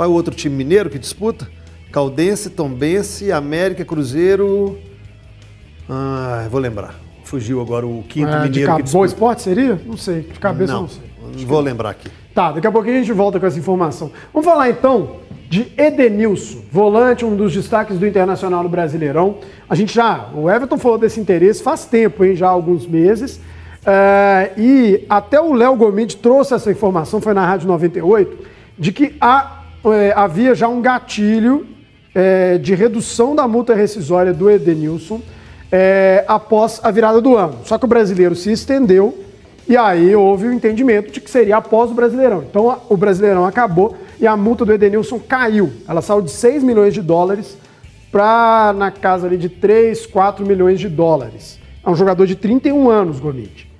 [0.00, 1.46] Qual é o outro time mineiro que disputa?
[1.92, 4.78] Caldense, Tombense, América, Cruzeiro.
[5.86, 6.94] Ah, vou lembrar.
[7.22, 9.04] Fugiu agora o quinto É, de mineiro que cabo, Boa.
[9.04, 9.78] Esporte seria?
[9.84, 10.22] Não sei.
[10.22, 11.44] De cabeça Não, não sei.
[11.44, 12.08] vou lembrar aqui.
[12.34, 14.10] Tá, daqui a pouquinho a gente volta com essa informação.
[14.32, 15.16] Vamos falar então
[15.50, 19.36] de Edenilson, volante, um dos destaques do Internacional no Brasileirão.
[19.68, 23.38] A gente já, o Everton falou desse interesse faz tempo, hein, já há alguns meses.
[23.84, 28.48] É, e até o Léo Gomide trouxe essa informação, foi na Rádio 98,
[28.78, 31.66] de que há, é, havia já um gatilho
[32.14, 35.20] é, de redução da multa rescisória do Edenilson
[35.72, 37.58] é, após a virada do ano.
[37.64, 39.16] Só que o brasileiro se estendeu
[39.68, 42.42] e aí houve o entendimento de que seria após o Brasileirão.
[42.48, 45.70] Então a- o Brasileirão acabou e a multa do Edenilson caiu.
[45.86, 47.56] Ela saiu de 6 milhões de dólares
[48.10, 51.58] para na casa ali de 3, 4 milhões de dólares.
[51.86, 53.70] É um jogador de 31 anos, Gomide.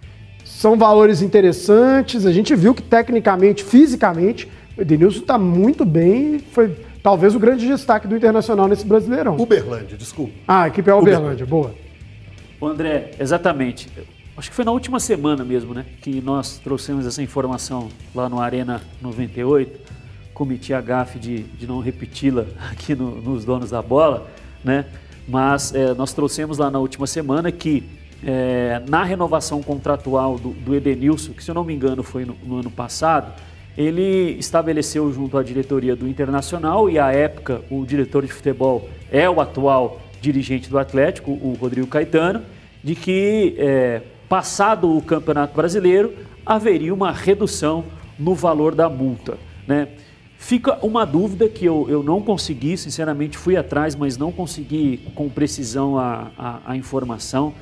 [0.44, 2.24] São valores interessantes.
[2.24, 4.48] A gente viu que tecnicamente, fisicamente,
[4.80, 6.38] o Edenilson está muito bem.
[6.38, 9.36] Foi talvez o grande destaque do Internacional nesse Brasileirão.
[9.36, 10.32] Uberlândia, desculpa.
[10.48, 11.74] Ah, a equipe é a Uberlândia, boa.
[12.58, 13.88] Ô, André, exatamente.
[14.36, 15.84] Acho que foi na última semana mesmo, né?
[16.00, 19.78] Que nós trouxemos essa informação lá no Arena 98.
[20.32, 24.28] Cometi a gafe de, de não repeti-la aqui no- nos donos da bola,
[24.64, 24.86] né?
[25.28, 27.84] Mas eh, nós trouxemos lá na última semana que
[28.24, 32.34] eh, na renovação contratual do, do Edenilson, que se eu não me engano foi no,
[32.42, 33.32] no ano passado,
[33.76, 39.28] ele estabeleceu junto à diretoria do Internacional e à época o diretor de futebol é
[39.28, 42.42] o atual dirigente do Atlético, o Rodrigo Caetano,
[42.82, 46.12] de que eh, passado o Campeonato Brasileiro
[46.44, 47.84] haveria uma redução
[48.18, 49.88] no valor da multa, né?
[50.38, 55.28] Fica uma dúvida que eu, eu não consegui, sinceramente fui atrás, mas não consegui com
[55.28, 57.52] precisão a, a, a informação.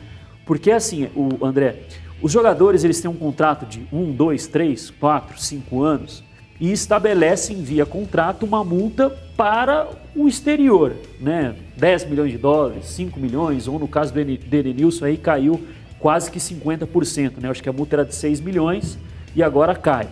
[0.46, 1.80] Porque assim, o André,
[2.20, 6.24] os jogadores eles têm um contrato de um, dois, três, quatro, cinco anos
[6.60, 11.54] e estabelecem via contrato uma multa para o exterior, né?
[11.76, 15.60] 10 milhões de dólares, 5 milhões, ou no caso do Edenilson aí caiu
[16.00, 17.48] quase que 50%, né?
[17.48, 18.98] Acho que a multa era de 6 milhões
[19.36, 20.08] e agora cai.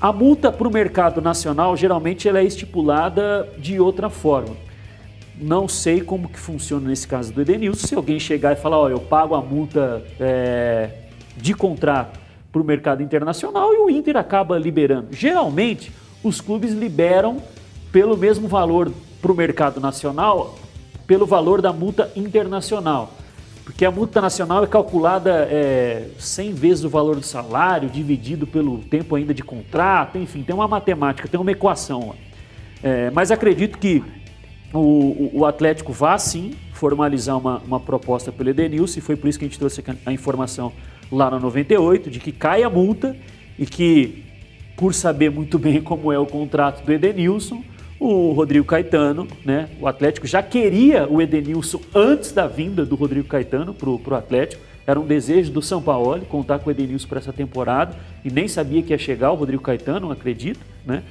[0.00, 4.56] A multa para o mercado nacional geralmente ela é estipulada de outra forma.
[5.40, 7.86] Não sei como que funciona nesse caso do Edenilson.
[7.86, 10.90] Se alguém chegar e falar, ó, eu pago a multa é,
[11.40, 12.18] de contrato
[12.52, 15.08] para o mercado internacional e o Inter acaba liberando.
[15.10, 17.38] Geralmente, os clubes liberam
[17.92, 20.56] pelo mesmo valor para o mercado nacional,
[21.06, 23.12] pelo valor da multa internacional.
[23.64, 28.78] Porque a multa nacional é calculada é, 100 vezes o valor do salário, dividido pelo
[28.78, 32.14] tempo ainda de contrato, enfim, tem uma matemática, tem uma equação.
[32.82, 34.02] É, mas acredito que
[34.72, 39.38] o, o- Atlético vá sim formalizar uma, uma proposta pelo Edenilson, e foi por isso
[39.38, 40.72] que a gente trouxe a informação
[41.10, 43.16] lá no 98, de que cai a multa
[43.58, 44.24] e que,
[44.76, 47.62] por saber muito bem como é o contrato do Edenilson,
[48.00, 49.68] o Rodrigo Caetano, né?
[49.80, 54.62] O Atlético já queria o Edenilson antes da vinda do Rodrigo Caetano para o Atlético.
[54.86, 58.46] Era um desejo do São Paulo contar com o Edenilson para essa temporada e nem
[58.46, 61.02] sabia que ia chegar o Rodrigo Caetano, acredito, né?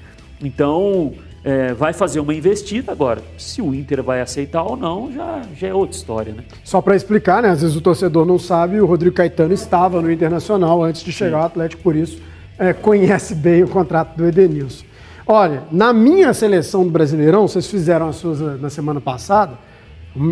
[0.42, 1.14] Então
[1.44, 3.22] é, vai fazer uma investida agora.
[3.38, 6.44] Se o Inter vai aceitar ou não, já, já é outra história, né?
[6.64, 7.50] Só para explicar, né?
[7.50, 11.38] Às vezes o torcedor não sabe, o Rodrigo Caetano estava no Internacional antes de chegar
[11.38, 12.22] ao Atlético, por isso
[12.58, 14.86] é, conhece bem o contrato do Edenilson.
[15.26, 19.58] Olha, na minha seleção do Brasileirão, vocês fizeram as suas eh, na semana passada,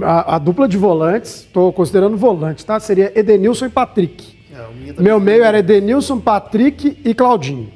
[0.01, 2.79] a, a dupla de volantes, estou considerando volante, tá?
[2.79, 4.35] Seria Edenilson e Patrick.
[4.51, 7.69] É, Meu meio era Edenilson, Patrick e Claudinho.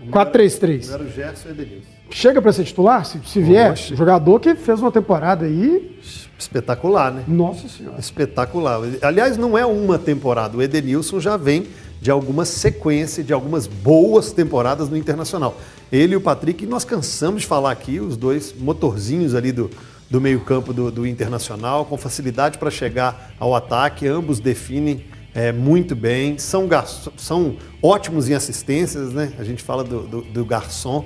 [0.00, 0.92] o meu 4-3-3.
[0.92, 1.95] Era o Gerson e o Edenilson.
[2.10, 3.76] Chega para ser titular, se, se vier?
[3.76, 5.98] Jogador que fez uma temporada aí,
[6.38, 7.24] Espetacular, né?
[7.26, 7.98] nossa senhora.
[7.98, 8.80] Espetacular.
[9.02, 10.56] Aliás, não é uma temporada.
[10.56, 11.66] O Edenilson já vem
[12.00, 15.56] de alguma sequência, de algumas boas temporadas no Internacional.
[15.90, 19.70] Ele e o Patrick, nós cansamos de falar aqui, os dois motorzinhos ali do,
[20.10, 25.04] do meio-campo do, do Internacional, com facilidade para chegar ao ataque, ambos definem
[25.34, 26.68] é, muito bem, são,
[27.16, 29.32] são ótimos em assistências, né?
[29.38, 31.04] A gente fala do, do, do garçom,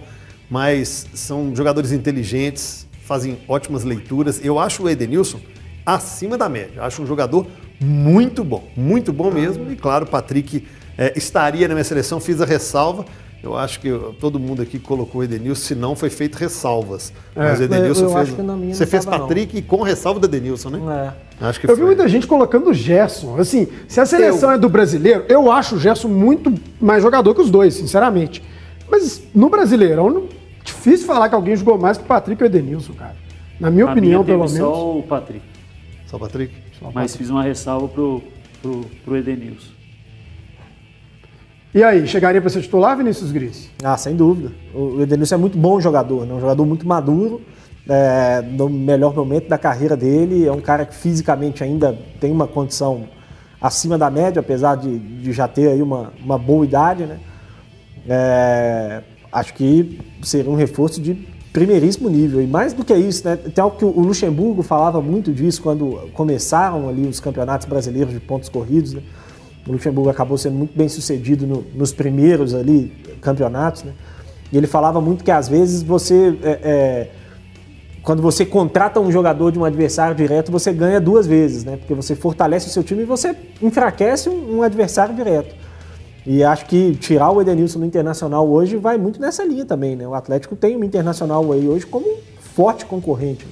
[0.50, 4.40] mas são jogadores inteligentes, fazem ótimas leituras.
[4.44, 5.40] Eu acho o Edenilson
[5.86, 6.82] acima da média.
[6.82, 7.46] Acho um jogador
[7.80, 9.70] muito bom, muito bom mesmo.
[9.70, 10.66] E claro, o Patrick
[10.98, 13.04] é, estaria na minha seleção, fiz a ressalva.
[13.42, 17.10] Eu acho que eu- todo mundo aqui colocou o Edenilson, se não foi feito ressalvas.
[17.34, 18.20] Mas o Edenilson eu fez.
[18.28, 19.26] acho que na minha Você fez tava, não.
[19.28, 21.14] Patrick com ressalva do Edenilson, né?
[21.40, 21.46] É.
[21.46, 21.86] Acho que Eu vi foi.
[21.86, 23.38] muita gente colocando o Gerson.
[23.38, 27.34] Assim, se a seleção Eu- é do brasileiro, eu acho o Gerson muito mais jogador
[27.34, 28.42] que os dois, sinceramente.
[28.90, 30.24] Mas no brasileirão, não-
[30.64, 33.16] difícil falar que alguém jogou mais que o Patrick e o Edenilson, cara.
[33.58, 34.58] Na minha A opinião, minha pelo menos.
[34.58, 35.44] só o Patrick.
[36.06, 36.54] Só o Patrick?
[36.94, 38.22] Mas fiz uma ressalva pro,
[38.62, 39.72] pro, pro Edenilson.
[41.72, 43.70] E aí, chegaria para ser titular, Vinícius Gris?
[43.84, 44.50] Ah, sem dúvida.
[44.74, 46.34] O Edenilson é muito bom jogador, né?
[46.34, 47.42] um jogador muito maduro,
[47.88, 50.46] é, no melhor momento da carreira dele.
[50.46, 53.04] É um cara que fisicamente ainda tem uma condição
[53.60, 57.04] acima da média, apesar de, de já ter aí uma, uma boa idade.
[57.04, 57.20] Né?
[58.08, 59.02] É,
[59.32, 61.14] acho que seria um reforço de
[61.52, 62.40] primeiríssimo nível.
[62.40, 63.36] E mais do que isso, né?
[63.36, 68.48] tem que o Luxemburgo falava muito disso quando começaram ali os campeonatos brasileiros de pontos
[68.48, 68.94] corridos.
[68.94, 69.02] Né?
[69.66, 73.92] O Luxemburgo acabou sendo muito bem sucedido no, nos primeiros ali campeonatos, né?
[74.52, 77.10] E ele falava muito que às vezes você, é, é,
[78.02, 81.76] quando você contrata um jogador de um adversário direto, você ganha duas vezes, né?
[81.76, 85.54] Porque você fortalece o seu time e você enfraquece um, um adversário direto.
[86.32, 90.06] E acho que tirar o Edenilson no Internacional hoje vai muito nessa linha também, né?
[90.06, 93.44] O Atlético tem um Internacional aí hoje como um forte concorrente.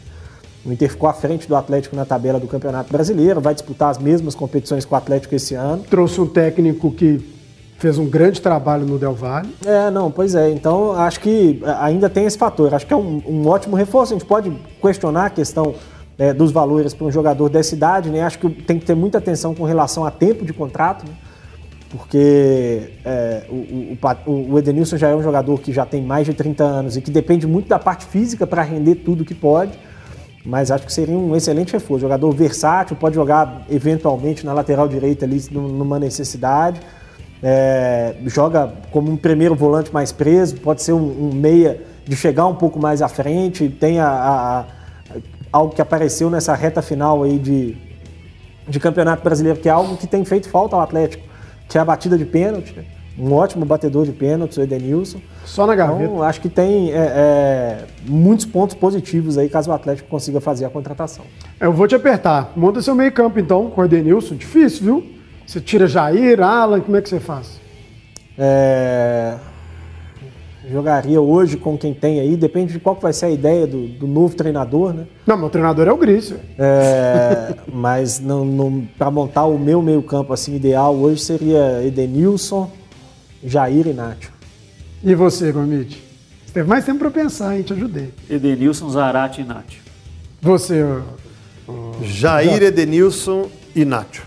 [0.64, 3.98] O Inter ficou à frente do Atlético na tabela do Campeonato Brasileiro, vai disputar as
[3.98, 5.82] mesmas competições com o Atlético esse ano.
[5.90, 7.18] Trouxe um técnico que
[7.78, 9.52] fez um grande trabalho no Del Valle.
[9.66, 10.48] É, não, pois é.
[10.48, 12.72] Então, acho que ainda tem esse fator.
[12.72, 14.14] Acho que é um, um ótimo reforço.
[14.14, 15.74] A gente pode questionar a questão
[16.16, 18.22] é, dos valores para um jogador dessa idade, né?
[18.22, 21.12] Acho que tem que ter muita atenção com relação a tempo de contrato, né?
[21.90, 26.34] Porque é, o, o, o, Edenilson já é um jogador que já tem mais de
[26.34, 29.72] 30 anos e que depende muito da parte física para render tudo que pode
[30.48, 32.00] mas acho que seria um excelente reforço.
[32.00, 36.80] Jogador versátil, pode jogar eventualmente na lateral direita ali numa necessidade.
[37.42, 42.46] É, joga como um primeiro volante mais preso, pode ser um, um, meia de chegar
[42.46, 43.68] um pouco mais à frente.
[43.68, 44.64] Tem a, a, a,
[45.52, 47.76] algo que apareceu nessa reta final aí de,
[48.66, 51.27] de Campeonato Brasileiro, que é algo que tem feito falta ao Atlético,
[51.76, 52.74] é a batida de pênalti.
[53.18, 55.20] Um ótimo batedor de pênaltis, o Edenilson.
[55.44, 56.04] Só na gaveta.
[56.04, 60.64] Então, acho que tem é, é, muitos pontos positivos aí caso o Atlético consiga fazer
[60.64, 61.24] a contratação.
[61.58, 62.52] Eu vou te apertar.
[62.56, 64.36] Monta seu meio campo então com o Edenilson.
[64.36, 65.06] Difícil, viu?
[65.44, 67.60] Você tira Jair, Alan, como é que você faz?
[68.38, 69.34] É...
[70.70, 74.06] Jogaria hoje com quem tem aí, depende de qual vai ser a ideia do, do
[74.06, 75.06] novo treinador, né?
[75.26, 76.34] Não, meu treinador é o Gris.
[76.58, 78.22] É, mas
[78.98, 82.70] para montar o meu meio campo assim ideal hoje seria Edenilson,
[83.42, 84.32] Jair e Nacho.
[85.02, 86.02] E você, Gomit?
[86.44, 87.62] Você teve mais tempo para pensar, hein?
[87.62, 88.12] Te ajudei.
[88.28, 89.80] Edenilson, Zarate e Nacho.
[90.42, 90.84] Você,
[92.02, 94.26] Jair, Edenilson e Nacho.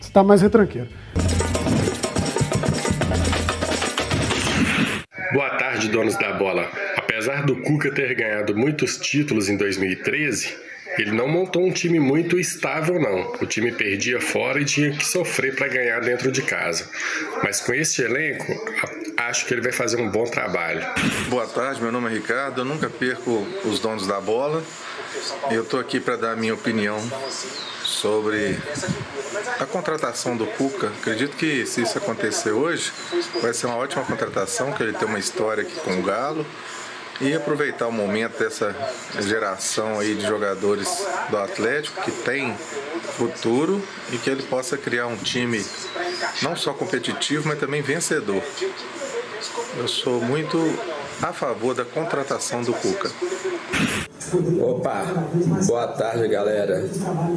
[0.00, 0.88] Você está mais retranqueiro.
[5.84, 6.70] Tarde, donos da bola.
[6.96, 10.54] Apesar do Cuca ter ganhado muitos títulos em 2013,
[10.98, 13.32] ele não montou um time muito estável, não.
[13.40, 16.88] O time perdia fora e tinha que sofrer para ganhar dentro de casa.
[17.42, 18.46] Mas com esse elenco,
[19.16, 20.84] acho que ele vai fazer um bom trabalho.
[21.28, 22.60] Boa tarde, meu nome é Ricardo.
[22.60, 24.62] Eu nunca perco os donos da bola.
[25.50, 26.98] Eu estou aqui para dar a minha opinião
[27.94, 28.58] sobre
[29.60, 30.88] a contratação do Cuca.
[31.00, 32.92] Acredito que se isso acontecer hoje,
[33.40, 36.44] vai ser uma ótima contratação, que ele tem uma história aqui com o Galo
[37.20, 38.74] e aproveitar o momento dessa
[39.20, 40.88] geração aí de jogadores
[41.30, 42.56] do Atlético que tem
[43.16, 43.82] futuro
[44.12, 45.64] e que ele possa criar um time
[46.42, 48.42] não só competitivo, mas também vencedor.
[49.76, 50.58] Eu sou muito
[51.22, 53.10] a favor da contratação do Cuca.
[54.60, 55.04] Opa,
[55.66, 56.88] boa tarde galera.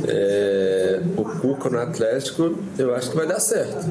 [0.07, 3.87] É, o Cuca no Atlético eu acho que vai dar certo.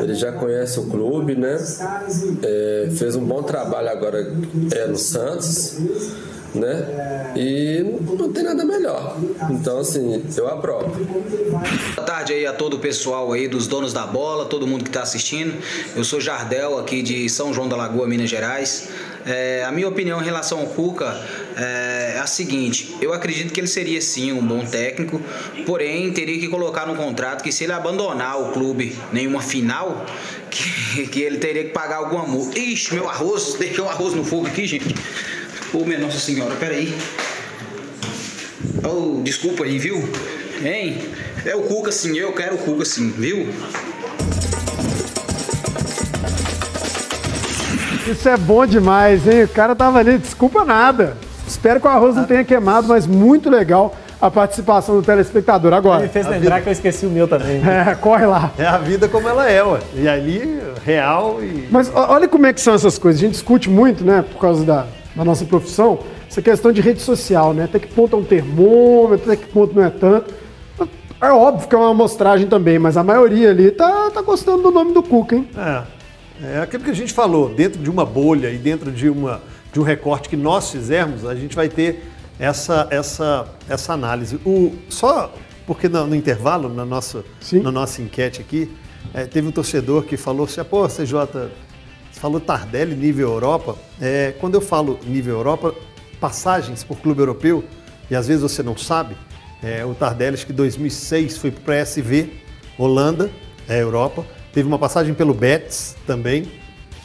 [0.00, 1.56] Ele já conhece o clube, né?
[2.42, 4.32] É, fez um bom trabalho agora
[4.72, 5.78] é, no Santos
[6.54, 7.32] né?
[7.36, 7.84] E
[8.18, 9.16] não tem nada melhor.
[9.50, 10.88] Então, assim, eu aprovo.
[11.94, 14.90] Boa tarde aí a todo o pessoal aí dos donos da bola, todo mundo que
[14.90, 15.54] está assistindo.
[15.94, 18.88] Eu sou Jardel aqui de São João da Lagoa, Minas Gerais.
[19.26, 21.20] É, a minha opinião em relação ao Cuca
[21.56, 25.20] é, é a seguinte: eu acredito que ele seria sim um bom técnico,
[25.66, 30.06] porém teria que colocar no contrato que se ele abandonar o clube nenhuma final,
[30.50, 32.58] que, que ele teria que pagar alguma multa.
[32.58, 34.94] Ixi, meu arroz, deixei o arroz no fogo aqui, gente.
[35.72, 36.96] Ô, minha Nossa Senhora, peraí.
[38.82, 39.96] Oh, desculpa aí, viu?
[40.62, 40.98] Hein?
[41.44, 43.48] É o Cuca sim, eu quero o Cuca sim, viu?
[48.10, 49.44] Isso é bom demais, hein?
[49.44, 51.18] O cara tava ali, desculpa nada.
[51.46, 55.74] Espero que o arroz não tenha queimado, mas muito legal a participação do telespectador.
[55.74, 56.04] Agora.
[56.04, 56.60] Ele fez lembrar vida...
[56.62, 57.60] que eu esqueci o meu também.
[57.68, 58.52] É, corre lá.
[58.56, 59.80] É a vida como ela é, ué.
[59.94, 61.68] E ali, real e.
[61.70, 63.20] Mas olha como é que são essas coisas.
[63.20, 64.86] A gente discute muito, né, por causa da,
[65.18, 65.98] na nossa profissão,
[66.28, 67.64] essa questão de rede social, né?
[67.64, 70.32] Até que ponto é um termômetro, até que ponto não é tanto.
[71.20, 74.70] É óbvio que é uma amostragem também, mas a maioria ali tá, tá gostando do
[74.70, 75.48] nome do Cuca, hein?
[75.56, 75.98] É.
[76.40, 79.42] É aquilo que a gente falou, dentro de uma bolha e dentro de, uma,
[79.72, 82.04] de um recorte que nós fizermos, a gente vai ter
[82.38, 84.36] essa, essa, essa análise.
[84.46, 85.34] O, só
[85.66, 88.70] porque no, no intervalo, na nossa, na nossa enquete aqui,
[89.12, 91.50] é, teve um torcedor que falou assim, pô, CJ,
[92.18, 93.76] falou Tardelli nível Europa.
[94.00, 95.74] É, quando eu falo nível Europa,
[96.20, 97.64] passagens por clube europeu,
[98.10, 99.16] e às vezes você não sabe,
[99.62, 102.30] é, o Tardelli, acho que em 2006 foi para o PSV,
[102.78, 103.30] Holanda,
[103.68, 104.24] é Europa.
[104.52, 106.50] Teve uma passagem pelo Betis também,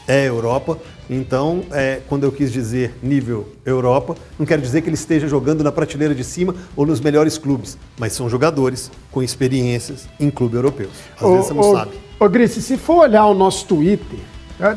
[0.06, 0.78] é Europa.
[1.08, 5.62] Então, é, quando eu quis dizer nível Europa, não quero dizer que ele esteja jogando
[5.62, 10.56] na prateleira de cima ou nos melhores clubes, mas são jogadores com experiências em clube
[10.56, 10.92] europeus.
[11.16, 11.90] Às ô, vezes você não ô, sabe.
[12.18, 14.18] Ô, Grice, se for olhar o nosso Twitter,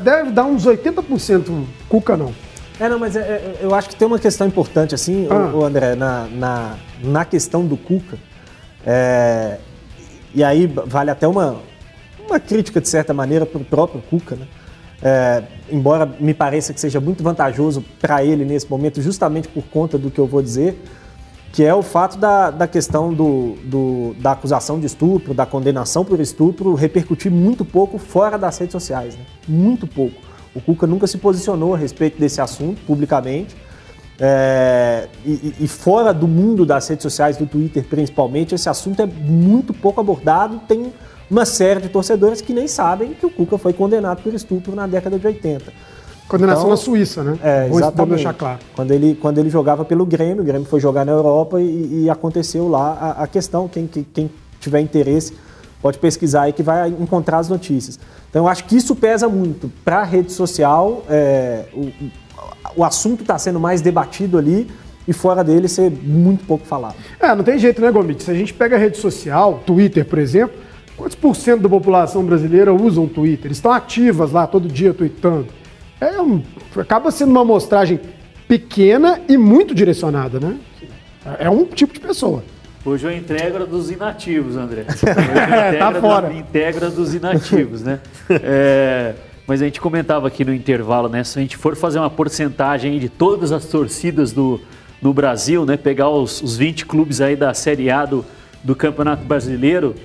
[0.03, 2.33] deve dar uns 80% Cuca não.
[2.79, 5.55] É, não, mas é, é, eu acho que tem uma questão importante, assim, ah.
[5.55, 8.17] o, André, na, na, na, questão do Cuca.
[8.85, 9.57] É,
[10.33, 11.57] e aí vale até uma,
[12.23, 14.47] uma crítica, de certa maneira, para o próprio Cuca, né?
[15.01, 19.97] É, embora me pareça que seja muito vantajoso para ele nesse momento, justamente por conta
[19.97, 20.79] do que eu vou dizer,
[21.57, 26.05] que é o fato da, da questão do, do, da acusação de estupro, da condenação
[26.05, 29.15] por estupro, repercutir muito pouco fora das redes sociais.
[29.15, 29.25] Né?
[29.47, 30.21] Muito pouco.
[30.53, 33.55] O Cuca nunca se posicionou a respeito desse assunto publicamente.
[34.19, 39.07] É, e, e, fora do mundo das redes sociais, do Twitter principalmente, esse assunto é
[39.07, 40.61] muito pouco abordado.
[40.67, 40.93] Tem
[41.27, 44.85] uma série de torcedores que nem sabem que o Cuca foi condenado por estupro na
[44.85, 45.73] década de 80.
[46.27, 47.39] Condenação então, na Suíça, né?
[47.41, 48.15] É, exatamente.
[48.15, 48.59] deixar claro.
[48.75, 52.09] Quando ele, quando ele jogava pelo Grêmio, o Grêmio foi jogar na Europa e, e
[52.09, 53.67] aconteceu lá a, a questão.
[53.67, 55.33] Quem, quem, tiver interesse
[55.81, 57.99] pode pesquisar aí que vai encontrar as notícias.
[58.29, 59.71] Então eu acho que isso pesa muito.
[59.85, 61.91] Para a rede social, é, o,
[62.77, 64.69] o assunto está sendo mais debatido ali
[65.07, 66.95] e fora dele ser muito pouco falado.
[67.19, 68.23] É, não tem jeito, né, Gomit?
[68.23, 70.57] Se a gente pega a rede social, Twitter, por exemplo,
[70.97, 73.51] Quantos por cento da população brasileira usam Twitter?
[73.51, 75.45] Estão ativas lá todo dia tweetando.
[75.99, 76.43] É um,
[76.75, 77.99] acaba sendo uma amostragem
[78.47, 80.57] pequena e muito direcionada, né?
[81.39, 82.43] É um tipo de pessoa.
[82.85, 84.85] Hoje eu entrego dos inativos, André.
[84.87, 86.31] Hoje tá fora.
[86.33, 87.99] integra dos inativos, né?
[88.29, 91.23] É, mas a gente comentava aqui no intervalo, né?
[91.23, 94.59] Se a gente for fazer uma porcentagem de todas as torcidas do,
[95.01, 95.77] do Brasil, né?
[95.77, 98.25] Pegar os, os 20 clubes aí da Série A do,
[98.63, 99.95] do Campeonato Brasileiro,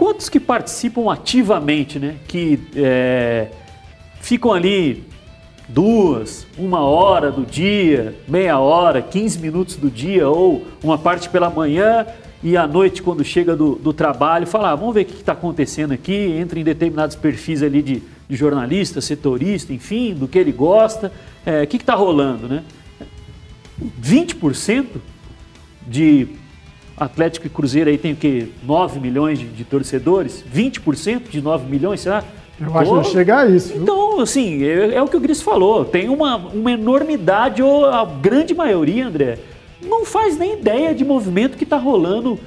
[0.00, 2.14] Quantos que participam ativamente, né?
[2.26, 3.48] Que é,
[4.22, 5.04] ficam ali
[5.72, 11.48] duas, uma hora do dia, meia hora, 15 minutos do dia, ou uma parte pela
[11.48, 12.06] manhã
[12.42, 15.32] e à noite, quando chega do, do trabalho, fala, ah, vamos ver o que está
[15.32, 20.50] acontecendo aqui, entra em determinados perfis ali de, de jornalista, setorista, enfim, do que ele
[20.50, 21.12] gosta,
[21.44, 22.64] é, o que está rolando, né?
[24.02, 24.86] 20%
[25.86, 26.28] de
[26.96, 28.48] Atlético e Cruzeiro aí tem o quê?
[28.62, 30.42] 9 milhões de, de torcedores?
[30.54, 32.24] 20% de 9 milhões, será?
[32.60, 33.72] Eu acho que vai chegar a isso.
[33.72, 33.82] Viu?
[33.82, 35.84] Então, assim, é, é, o que o Gris falou.
[35.84, 39.38] Tem uma, uma enormidade, ou a grande maioria, André,
[39.82, 42.38] não faz nem ideia de movimento que está rolando.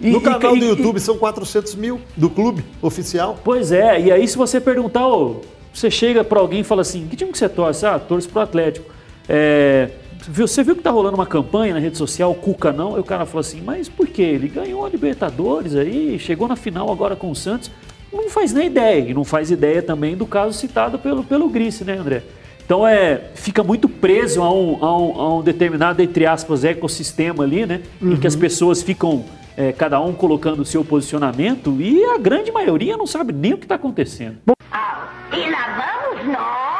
[0.00, 3.38] E, no canal e, do YouTube e, são 400 mil do clube oficial.
[3.44, 5.42] Pois é, e aí se você perguntar, oh,
[5.72, 7.86] você chega para alguém e fala assim, que time que você torce?
[7.86, 8.92] Ah, torce pro Atlético.
[9.28, 9.90] É,
[10.28, 12.94] você viu que tá rolando uma campanha na rede social, Cuca não?
[12.94, 14.22] Aí o cara falou assim, mas por quê?
[14.22, 17.70] Ele ganhou a Libertadores aí, chegou na final agora com o Santos.
[18.12, 21.84] Não faz nem ideia, e não faz ideia também do caso citado pelo, pelo Grice,
[21.84, 22.22] né, André?
[22.64, 27.44] Então é, fica muito preso a um, a um, a um determinado, entre aspas, ecossistema
[27.44, 27.82] ali, né?
[28.00, 28.12] Uhum.
[28.12, 28.40] Em que as uhum.
[28.40, 29.24] pessoas ficam,
[29.56, 33.58] é, cada um colocando o seu posicionamento e a grande maioria não sabe nem o
[33.58, 34.36] que está acontecendo.
[34.46, 36.72] e lá vamos nós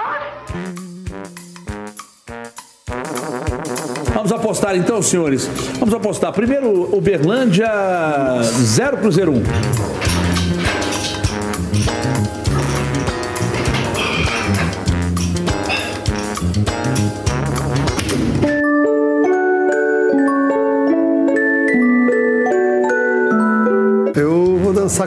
[4.15, 5.47] Vamos apostar então, senhores.
[5.79, 6.33] Vamos apostar.
[6.33, 7.69] Primeiro, Uberlândia
[8.43, 10.12] 0 Cruzeiro 1.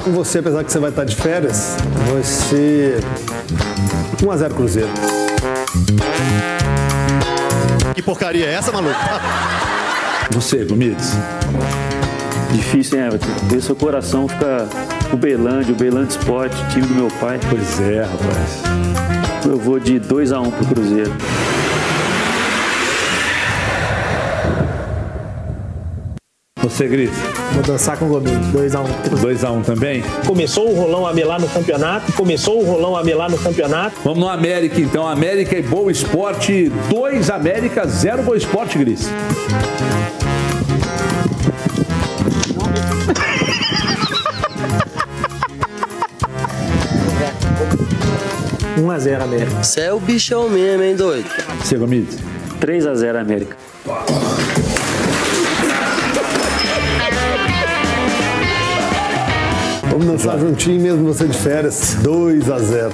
[0.05, 1.75] Com você, apesar que você vai estar de férias.
[2.13, 2.99] Vai ser
[4.23, 4.89] 1 a 0 Cruzeiro.
[7.95, 8.95] Que porcaria é essa, maluco?
[10.31, 11.13] Você, Gomides.
[12.51, 13.27] Difícil, hein, Everton?
[13.47, 14.67] Ver seu coração fica
[15.11, 17.39] o Belândia, o Belândia Sport, time do meu pai.
[17.49, 19.43] Pois é, rapaz.
[19.43, 21.11] Eu vou de 2x1 um pro Cruzeiro.
[26.75, 27.09] Você, Gris?
[27.53, 28.85] Vou dançar com o Gomes, 2x1.
[29.21, 30.03] 2x1 um também?
[30.27, 32.11] Começou o rolão a melar no campeonato.
[32.11, 33.95] Começou o rolão a melar no campeonato.
[34.03, 35.07] Vamos no América então.
[35.07, 36.69] América e Boa Esporte.
[36.89, 39.09] 2 América, 0 Boa Esporte, Gris.
[48.77, 49.63] Um a 0 América.
[49.63, 51.25] Você é o bichão mesmo, hein, doido?
[51.63, 52.17] Você, Gomes?
[52.59, 53.55] 3 a 0 América.
[60.05, 61.97] Vamos dançar juntinho mesmo você de férias.
[62.01, 62.93] 2 a 0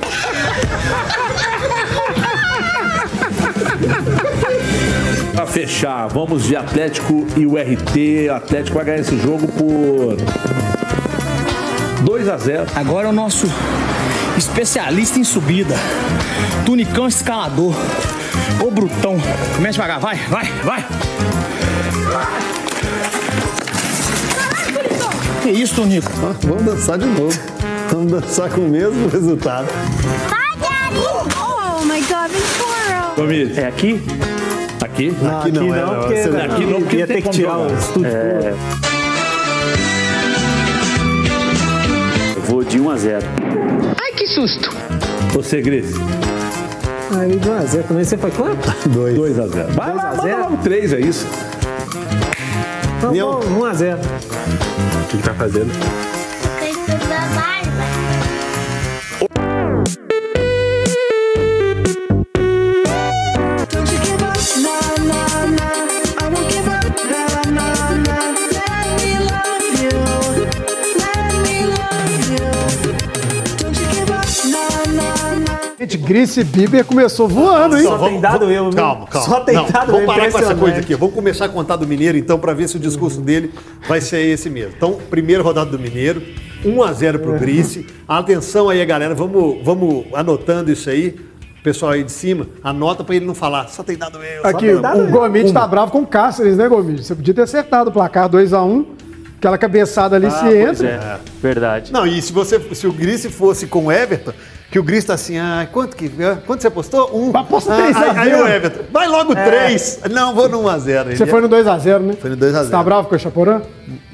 [5.34, 8.30] Pra fechar, vamos de Atlético e o RT.
[8.30, 10.16] O Atlético vai ganhar esse jogo por
[12.06, 13.46] 2 a 0 Agora é o nosso
[14.38, 15.76] especialista em subida.
[16.66, 17.76] Tunicão escalador.
[18.66, 19.18] Ô Brutão.
[19.58, 20.86] Começa devagar, vai, vai, vai.
[25.42, 26.12] Que isso, Tonico?
[26.24, 27.38] Ah, vamos dançar de novo.
[27.92, 29.68] Vamos dançar com o mesmo resultado.
[30.30, 31.00] Hi, Daddy!
[31.38, 33.12] Oh my god, Ventura!
[33.16, 33.62] Família.
[33.62, 34.02] É aqui?
[34.82, 35.16] Aqui?
[35.22, 37.74] Não, aqui não, é, porque, você- aqui não, porque ia tem ter que tirar o
[37.74, 38.08] estúdio.
[38.12, 38.54] É...
[42.36, 43.26] Eu vou de 1 a 0.
[44.00, 44.70] Ai, que susto!
[45.34, 45.94] Você, Grace.
[47.18, 48.04] Aí, 2 a 0 também.
[48.04, 48.90] Você foi quanto?
[48.90, 49.16] 2.
[49.16, 50.40] 2 a 0 Vai 2 lá, a manda 0.
[50.42, 51.28] logo 3, é isso.
[53.02, 53.40] Então, Não.
[53.62, 55.74] 1 a 0 O que, que tá fazendo?
[55.74, 57.91] Don't
[76.02, 77.84] Grice Bieber começou voando, hein?
[77.84, 78.74] Só tem dado eu, viu?
[78.76, 79.28] Calma, calma.
[79.28, 80.96] Só tem Não, dado vamos parar com essa coisa aqui.
[80.96, 83.52] Vamos começar a contar do Mineiro, então, para ver se o discurso dele
[83.88, 84.74] vai ser esse mesmo.
[84.76, 86.22] Então, primeira rodada do Mineiro,
[86.66, 87.22] 1 a 0 É.
[87.22, 87.86] pro Grice.
[88.08, 91.16] Atenção aí, galera, vamos, vamos anotando isso aí.
[91.64, 93.68] Pessoal aí de cima, anota para ele não falar.
[93.70, 94.42] Só tem dado eu.
[94.42, 95.12] só Aqui, tem dado o eu.
[95.12, 97.04] Gomide tá bravo com o Cáceres, né, Gomide?
[97.06, 98.86] Você podia ter acertado o placar 2x1.
[99.38, 100.88] Aquela cabeçada ali Ah, se pois entra.
[100.88, 101.92] é, verdade.
[101.92, 104.34] Não, e se, você, se o Grice fosse com o Everton,
[104.72, 106.10] que o Grice tá assim, ah, quanto que
[106.48, 107.14] quanto você apostou?
[107.14, 107.36] Um.
[107.36, 110.00] Aposta ah, três a aí, o Everton, vai logo três.
[110.10, 111.18] Não, vou no 1x0.
[111.18, 112.14] Você foi no 2x0, né?
[112.14, 112.66] Foi no 2 a 0.
[112.66, 113.62] Você tá bravo com o Chaporã?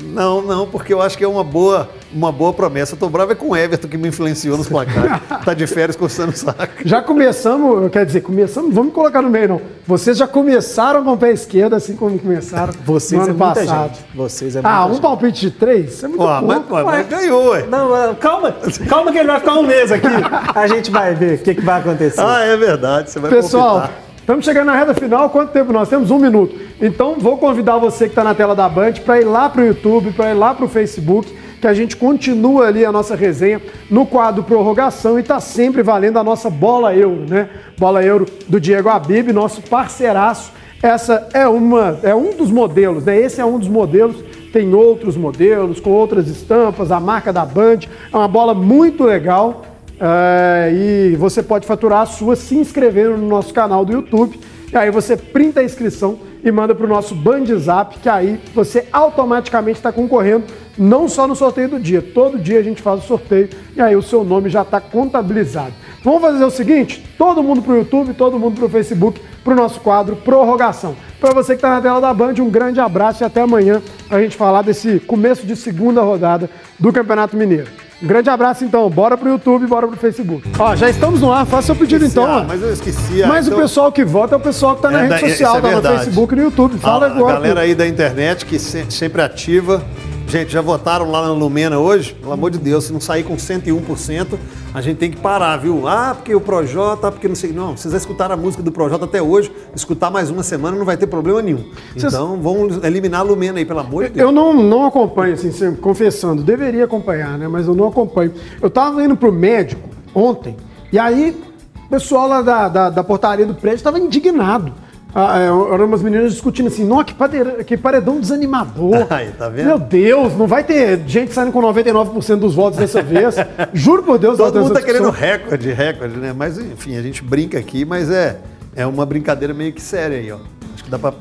[0.02, 2.96] Não, não, porque eu acho que é uma boa, uma boa promessa.
[2.96, 5.12] Eu tô bravo é com o Everton que me influenciou nos placares.
[5.46, 6.60] tá de férias coçando o saco.
[6.86, 9.62] Já começamos, quer dizer, começamos, vamos colocar no meio não.
[9.86, 13.60] Vocês já começaram com o pé esquerdo, assim como começaram Vocês no é ano muita
[13.62, 13.90] passado.
[13.96, 14.06] gente.
[14.16, 15.02] Vocês é Ah, um gente.
[15.02, 15.94] palpite de três?
[15.94, 16.74] Isso é muito Ó, mas, pouco.
[16.74, 17.66] mas- mas ganhou, ué.
[17.68, 18.56] Não, calma.
[18.90, 20.08] Calma que ele vai ficar um mês aqui.
[20.56, 22.22] A gente vai ver o que, que vai acontecer.
[22.22, 23.10] Ah, é verdade.
[23.12, 24.00] Você vai Pessoal, palpitar.
[24.20, 25.30] estamos chegando na reta final.
[25.30, 26.12] Quanto tempo nós temos?
[26.12, 26.67] Um minuto.
[26.80, 29.66] Então, vou convidar você que está na tela da Band para ir lá para o
[29.66, 33.60] YouTube, para ir lá para o Facebook, que a gente continua ali a nossa resenha
[33.90, 37.50] no quadro Prorrogação e está sempre valendo a nossa bola euro, né?
[37.80, 40.52] Bola euro do Diego Abib, nosso parceiraço.
[40.82, 43.20] Essa é uma, é um dos modelos, né?
[43.20, 44.18] Esse é um dos modelos.
[44.54, 47.80] Tem outros modelos com outras estampas, a marca da Band.
[48.14, 49.64] É uma bola muito legal.
[50.00, 54.40] É, e você pode faturar a sua se inscrevendo no nosso canal do YouTube.
[54.72, 58.88] E aí você printa a inscrição e manda para o nosso Bandzap, que aí você
[58.92, 60.46] automaticamente está concorrendo
[60.78, 63.96] não só no sorteio do dia, todo dia a gente faz o sorteio e aí
[63.96, 65.74] o seu nome já está contabilizado.
[66.04, 69.54] Vamos fazer o seguinte: todo mundo para o YouTube, todo mundo para o Facebook, para
[69.54, 70.96] o nosso quadro Prorrogação.
[71.20, 74.20] Para você que está na tela da Band, um grande abraço e até amanhã para
[74.20, 77.87] a gente falar desse começo de segunda rodada do Campeonato Mineiro.
[78.02, 80.48] Um grande abraço então, bora pro YouTube, bora pro Facebook.
[80.60, 82.26] Ó, já estamos no ar, faça seu pedido então.
[82.26, 83.24] Ah, mas eu esqueci.
[83.24, 85.14] ah, Mas então- o pessoal que vota é o pessoal que tá na É, rede
[85.22, 85.98] da- social, é tá no.
[85.98, 86.78] Facebook e no YouTube.
[86.78, 87.34] Fala a, agora.
[87.34, 89.84] A galera aí da internet que se- sempre ativa.
[90.28, 92.14] Gente, já votaram lá na Lumena hoje?
[92.14, 94.38] Pelo amor de Deus, se não sair com 101%,
[94.74, 95.88] a gente tem que parar, viu?
[95.88, 97.54] Ah, porque o Projota, porque não sei.
[97.54, 100.86] Não, vocês já escutaram a música do Projota até hoje, escutar mais uma semana não
[100.86, 101.64] vai ter problema nenhum.
[101.96, 104.28] Vocês- Então vamos eliminar a Lumena aí, pelo amor de Deus.
[104.28, 107.48] Eu não, não acompanho, assim, confessando, deveria acompanhar, né?
[107.48, 108.34] Mas eu não acompanho.
[108.62, 109.82] Eu tava indo pro médico
[110.14, 110.58] ontem,
[110.92, 111.42] e aí
[111.86, 114.74] o pessoal lá da, da, da portaria do prédio tava indignado.
[115.20, 119.08] Ah, é, eram umas meninas discutindo assim, nossa, que, padeira- que paredão desanimador.
[119.10, 119.66] Aí, tá vendo?
[119.66, 123.34] Meu Deus, não vai ter gente saindo com 99% dos votos dessa vez.
[123.74, 126.34] Juro por Deus, Todo mundo tá querendo recorde, recorde, né?
[126.38, 128.38] Mas enfim, a gente brinca aqui, mas é,
[128.76, 130.38] é uma brincadeira meio que séria aí, ó.
[130.76, 131.12] Acho que dá pra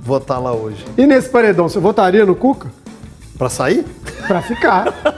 [0.00, 0.84] votar lá hoje.
[0.96, 2.68] E nesse paredão, você votaria no Cuca?
[3.36, 3.84] Pra sair?
[4.28, 4.94] Pra ficar.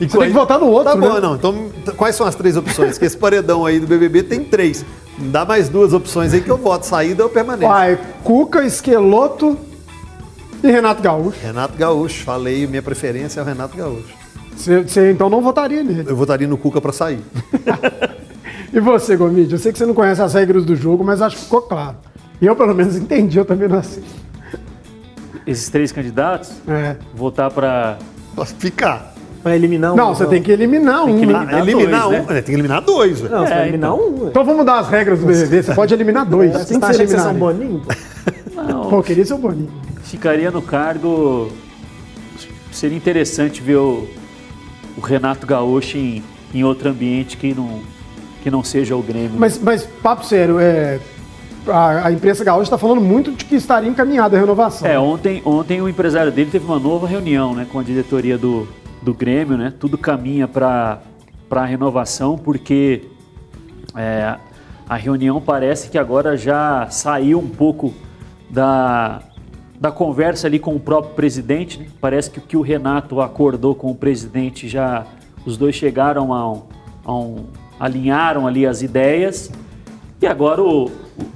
[0.00, 1.20] E Você tem que votar no outro, Tá bom, né?
[1.20, 1.34] não.
[1.34, 1.66] Então,
[1.96, 2.96] quais são as três opções?
[2.96, 4.84] Que esse paredão aí do BBB tem três.
[5.18, 6.84] Dá mais duas opções aí que eu voto.
[6.86, 7.68] Saída ou permanência.
[7.68, 9.56] Vai, Cuca, Esqueloto
[10.62, 11.38] e Renato Gaúcho.
[11.42, 12.24] Renato Gaúcho.
[12.24, 14.14] Falei, minha preferência é o Renato Gaúcho.
[14.56, 16.04] Você, então não votaria nele.
[16.08, 17.20] Eu votaria no Cuca pra sair.
[18.72, 19.52] E você, Gomide?
[19.54, 21.96] Eu sei que você não conhece as regras do jogo, mas acho que ficou claro.
[22.42, 24.04] E eu, pelo menos, entendi, eu também não assisto.
[25.46, 26.96] Esses três candidatos, É.
[27.14, 27.96] votar para
[28.58, 29.14] ficar.
[29.46, 29.96] Pra eliminar um.
[29.96, 31.20] Não, você tem que eliminar um.
[31.20, 31.32] que né?
[31.32, 32.10] eliminar eliminar dois, um.
[32.26, 32.34] né?
[32.34, 32.34] né?
[32.34, 33.20] Tem que eliminar dois.
[33.20, 33.32] velho.
[33.32, 34.04] Não, você É, vai eliminar então.
[34.08, 34.22] um.
[34.24, 34.28] ué.
[34.30, 35.62] Então vamos mudar as regras do BBB.
[35.62, 36.52] Você pode eliminar dois.
[36.52, 37.82] Você tá que achando que vocês são boninho?
[37.86, 38.62] pô?
[38.62, 39.70] Não, Pô, eu queria ser o Boninho.
[40.02, 41.48] ficaria no cargo.
[42.72, 44.08] Seria interessante ver o,
[44.96, 47.82] o Renato Gaúcho em, em outro ambiente que não,
[48.42, 49.30] que não seja o Grêmio.
[49.30, 49.36] né?
[49.38, 50.98] Mas, mas papo sério, é,
[51.68, 54.88] a, a imprensa gaúcha está falando muito de que estaria encaminhada a renovação.
[54.88, 58.66] É, ontem, ontem o empresário dele teve uma nova reunião né, com a diretoria do,
[59.06, 59.72] do Grêmio, né?
[59.78, 61.00] Tudo caminha para
[61.48, 63.04] a renovação, porque
[63.94, 64.34] é,
[64.88, 67.94] a reunião parece que agora já saiu um pouco
[68.50, 69.22] da,
[69.78, 71.78] da conversa ali com o próprio presidente.
[71.78, 71.86] né?
[72.00, 75.06] Parece que o que o Renato acordou com o presidente já
[75.46, 76.62] os dois chegaram a um,
[77.04, 77.46] a um-
[77.78, 79.52] alinharam ali as ideias.
[80.20, 80.90] E agora o,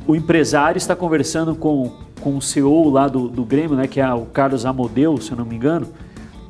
[0.08, 4.12] o empresário está conversando com, com o CEO lá do, do Grêmio, né, que é
[4.12, 5.86] o Carlos Amodeu, se eu não me engano,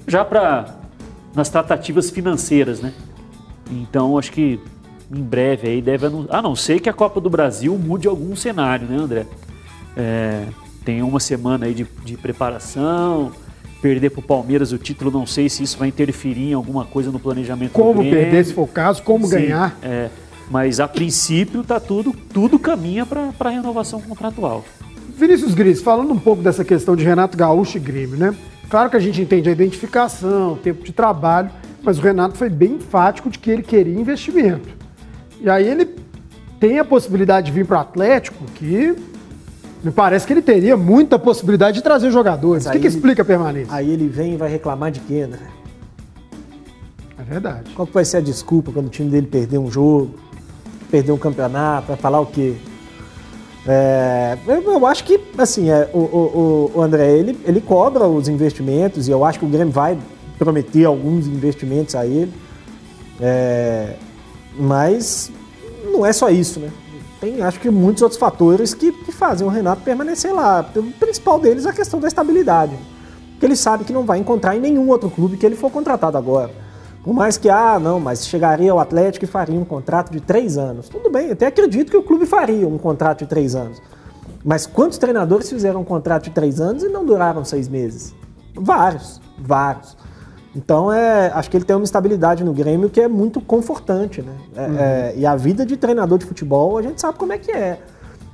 [0.07, 0.80] já para
[1.35, 2.93] nas tratativas financeiras, né?
[3.70, 4.59] Então acho que
[5.12, 8.35] em breve aí deve anu- a não ser que a Copa do Brasil mude algum
[8.37, 9.26] cenário, né, André?
[9.97, 10.45] É,
[10.85, 13.33] tem uma semana aí de, de preparação,
[13.83, 17.11] perder para o Palmeiras o título, não sei se isso vai interferir em alguma coisa
[17.11, 19.76] no planejamento do Como perder, se for o caso, como Sim, ganhar.
[19.83, 20.09] É,
[20.51, 24.64] mas a princípio tá tudo, tudo caminha para a renovação contratual.
[25.16, 28.35] Vinícius Gris, falando um pouco dessa questão de Renato Gaúcho e Grêmio, né?
[28.71, 31.51] Claro que a gente entende a identificação, o tempo de trabalho,
[31.83, 34.68] mas o Renato foi bem enfático de que ele queria investimento.
[35.41, 35.97] E aí ele
[36.61, 38.95] tem a possibilidade de vir para o Atlético, que
[39.83, 42.64] me parece que ele teria muita possibilidade de trazer jogadores.
[42.66, 43.75] O que, que explica a permanência?
[43.75, 45.39] Aí ele vem e vai reclamar de quê, né?
[47.18, 47.73] É verdade.
[47.75, 50.14] Qual que vai ser a desculpa quando o time dele perder um jogo,
[50.91, 52.55] perder um campeonato, vai falar o quê?
[53.67, 59.07] É, eu, acho que, assim, é, o, o- o- André, ele, ele cobra os investimentos
[59.07, 59.99] e eu acho que o Grêmio vai
[60.39, 62.33] prometer alguns investimentos a ele.
[63.21, 63.95] É,
[64.59, 65.31] mas
[65.93, 66.71] não é só isso, né?
[67.21, 70.67] Tem, acho que, muitos outros fatores que, que fazem o Renato permanecer lá.
[70.75, 72.73] O principal deles é a questão da estabilidade.
[73.33, 76.17] Porque ele sabe que não vai encontrar em nenhum outro clube que ele for contratado
[76.17, 76.51] agora.
[77.03, 80.59] Por mais que, ah, não, mas chegaria ao Atlético e faria um contrato de três
[80.59, 80.89] anos.
[80.89, 83.81] Tudo bem, até acredito que o clube faria um contrato de três anos.
[84.45, 88.15] Mas quantos treinadores fizeram um contrato de três anos e não duraram seis meses?
[88.55, 89.97] Vários, vários.
[90.55, 94.33] Então, é, acho que ele tem uma estabilidade no Grêmio que é muito confortante, né?
[94.57, 94.77] É, Uhum.
[94.79, 97.79] é, e a vida de treinador de futebol, a gente sabe como é que é.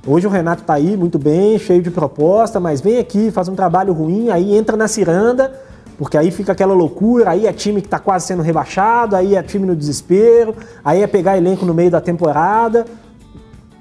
[0.05, 3.55] Hoje o Renato tá aí muito bem, cheio de proposta, mas vem aqui, faz um
[3.55, 5.53] trabalho ruim, aí entra na ciranda,
[5.97, 9.41] porque aí fica aquela loucura, aí é time que tá quase sendo rebaixado, aí é
[9.41, 12.85] time no desespero, aí é pegar elenco no meio da temporada.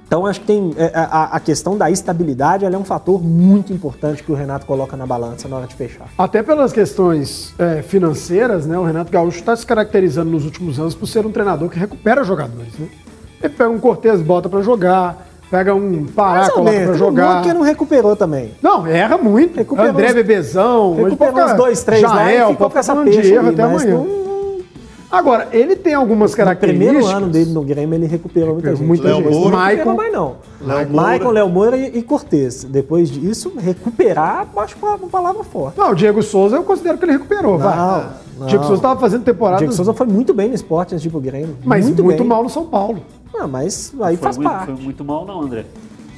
[0.06, 4.22] Então acho que tem é, a, a questão da estabilidade é um fator muito importante
[4.22, 6.08] que o Renato coloca na balança na hora de fechar.
[6.16, 8.78] Até pelas questões é, financeiras, né?
[8.78, 12.22] O Renato Gaúcho está se caracterizando nos últimos anos por ser um treinador que recupera
[12.22, 12.88] jogadores, né?
[13.42, 17.42] Ele pega um Cortez, bota para jogar, pega um Pará, coloca um jogar.
[17.42, 18.52] que não recuperou também.
[18.62, 19.56] Não, erra muito.
[19.56, 20.94] Recuperou André uns- Bebezão.
[20.96, 23.82] recuperou uns dois, três lá e Jael, ficou com essa peixe erro ali, até mas
[23.82, 23.96] amanhã.
[23.98, 24.26] não-
[25.08, 26.88] Agora, ele tem algumas No características.
[26.92, 28.84] primeiro ano dele no Grêmio, ele recuperou muita gente.
[28.84, 29.34] muita Depois gente.
[29.34, 30.34] não recuperou Maicon- mais não.
[30.60, 31.30] Léo Moura.
[31.30, 32.64] Léo Moura e, e Cortez.
[32.64, 35.78] Depois disso, recuperar, acho que é uma palavra forte.
[35.78, 37.76] Não, o Diego Souza eu considero que ele recuperou, vai.
[37.76, 38.04] não.
[38.40, 39.56] O Diego Souza estava fazendo temporada.
[39.56, 41.56] O Diego Souza foi muito bem no esporte antes de ir pro Grêmio.
[41.64, 42.22] Mas muito, bem.
[42.24, 42.98] mal no São Paulo.
[43.40, 44.64] Ah, mas aí foi faz muito, parte.
[44.66, 45.64] Foi muito mal não, André.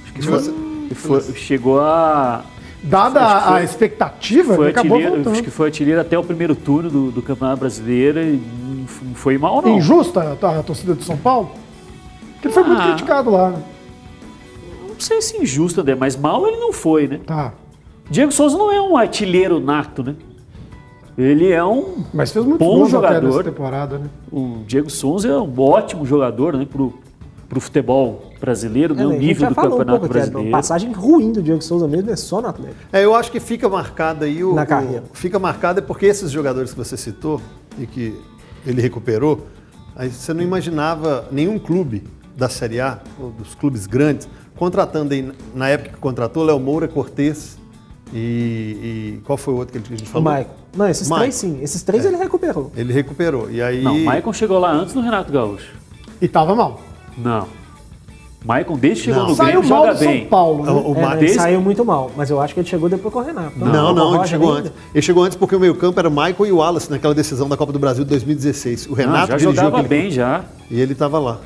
[0.05, 0.41] Acho que foi,
[1.21, 2.43] foi- chegou a...
[2.83, 5.31] Dada que a foi- expectativa, foi ele acabou voltando.
[5.31, 8.41] acho que foi artilheiro até o primeiro turno do, do Campeonato Brasileiro e
[9.03, 9.79] não foi mal não.
[9.79, 11.51] Injusta a, a torcida do São Paulo?
[12.35, 12.87] Porque ele foi muito Ah.
[12.87, 13.51] criticado lá.
[13.51, 13.63] né?
[14.91, 17.21] Não sei se injusto, André, mas mal ele não foi, né?
[17.27, 17.53] Tá.
[18.09, 20.15] Diego Souza não é um artilheiro nato, né?
[21.17, 23.45] Ele é um Mas fez muito bom gols até nessa jogador.
[23.45, 24.07] temporada, né?
[24.33, 26.65] O Diego Souza é um ótimo jogador, né?
[26.71, 26.95] Pro,
[27.49, 29.03] pro futebol brasileiro, né?
[29.03, 30.51] É, O nível do um Campeonato pouco a Brasileiro.
[30.51, 32.81] passagem ruim do Diego Souza mesmo é só no Atlético.
[32.93, 34.55] É, eu acho que fica marcado aí o.
[34.55, 35.05] Na o- carreira.
[35.15, 37.41] fica marcado é porque esses jogadores que você citou
[37.79, 38.15] e que
[38.67, 39.47] ele recuperou,
[39.97, 42.05] aí você não imaginava nenhum clube
[42.37, 46.87] da Série A, ou dos clubes grandes, contratando aí, na época que contratou, Léo Moura,
[46.87, 47.57] Cortez
[48.13, 50.25] e, e qual foi o outro que a gente O falou?
[50.33, 50.53] Maicon.
[50.77, 51.21] Não, esses Maicon.
[51.23, 51.59] três sim.
[51.63, 52.71] Esses três ele recuperou.
[52.77, 53.51] Ele recuperou.
[53.51, 53.83] E aí.
[53.83, 55.73] Não, o Maicon chegou lá antes do Renato Gaúcho.
[56.21, 56.81] E tava mal.
[57.23, 57.47] Não.
[58.45, 60.27] Maicon, desde que chegou no Saiu Grêmio, mal joga do São bem.
[60.27, 60.71] Paulo, né?
[60.71, 63.13] O- o É, Ma- desde- saiu muito mal, mas eu acho que ele chegou depois
[63.13, 63.53] com o Renato.
[63.59, 64.69] Não, não, o ele chegou ainda.
[64.69, 64.73] antes.
[64.95, 67.57] Ele chegou antes porque o meio-campo era o Michael e o Wallace naquela decisão da
[67.57, 68.87] Copa do Brasil de 2016.
[68.87, 70.45] O Não, Renato já dirigiu jogava aquele- bem já.
[70.71, 71.39] E ele estava lá.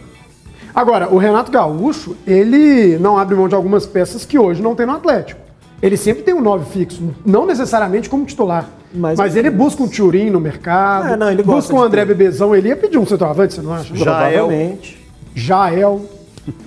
[0.74, 4.85] Agora, o Renato Gaúcho, ele não abre mão de algumas peças que hoje não tem
[4.86, 5.40] no Atlético.
[5.81, 8.69] Ele sempre tem um 9 fixo, não necessariamente como titular.
[8.94, 11.86] Mas, Mas- ele busca um Turim no mercado, É, não, ele gosta busca um de
[11.86, 12.15] André ter.
[12.15, 13.94] Bebezão, ele ia pedir um centroavante, você não acha?
[13.94, 14.05] Jael.
[14.47, 15.02] Provavelmente.
[15.34, 16.02] Jael.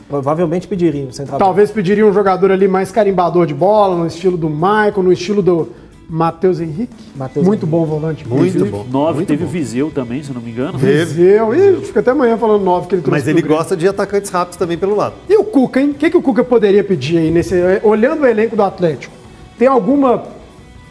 [0.08, 1.38] Provavelmente pediria um central.
[1.38, 5.42] Talvez pediria um jogador ali mais carimbador de bola, no estilo do Michael, no estilo
[5.42, 5.70] do,
[6.10, 6.94] Matheus Henrique.
[7.16, 8.28] Matheus muito bom volante.
[8.28, 8.86] Muito bom.
[8.90, 9.50] Nove muito teve bom.
[9.50, 10.78] o Viseu também, se não me engano.
[10.78, 11.54] Viseu.
[11.54, 14.58] Ih, fica até amanhã falando nove que ele trouxe Mas ele gosta de atacantes rápidos
[14.58, 15.16] também pelo lado.
[15.28, 15.92] E o Cuca, hein?
[15.92, 19.14] O que, que o Cuca poderia pedir aí, nesse, olhando o elenco do Atlético?
[19.58, 20.24] Tem alguma,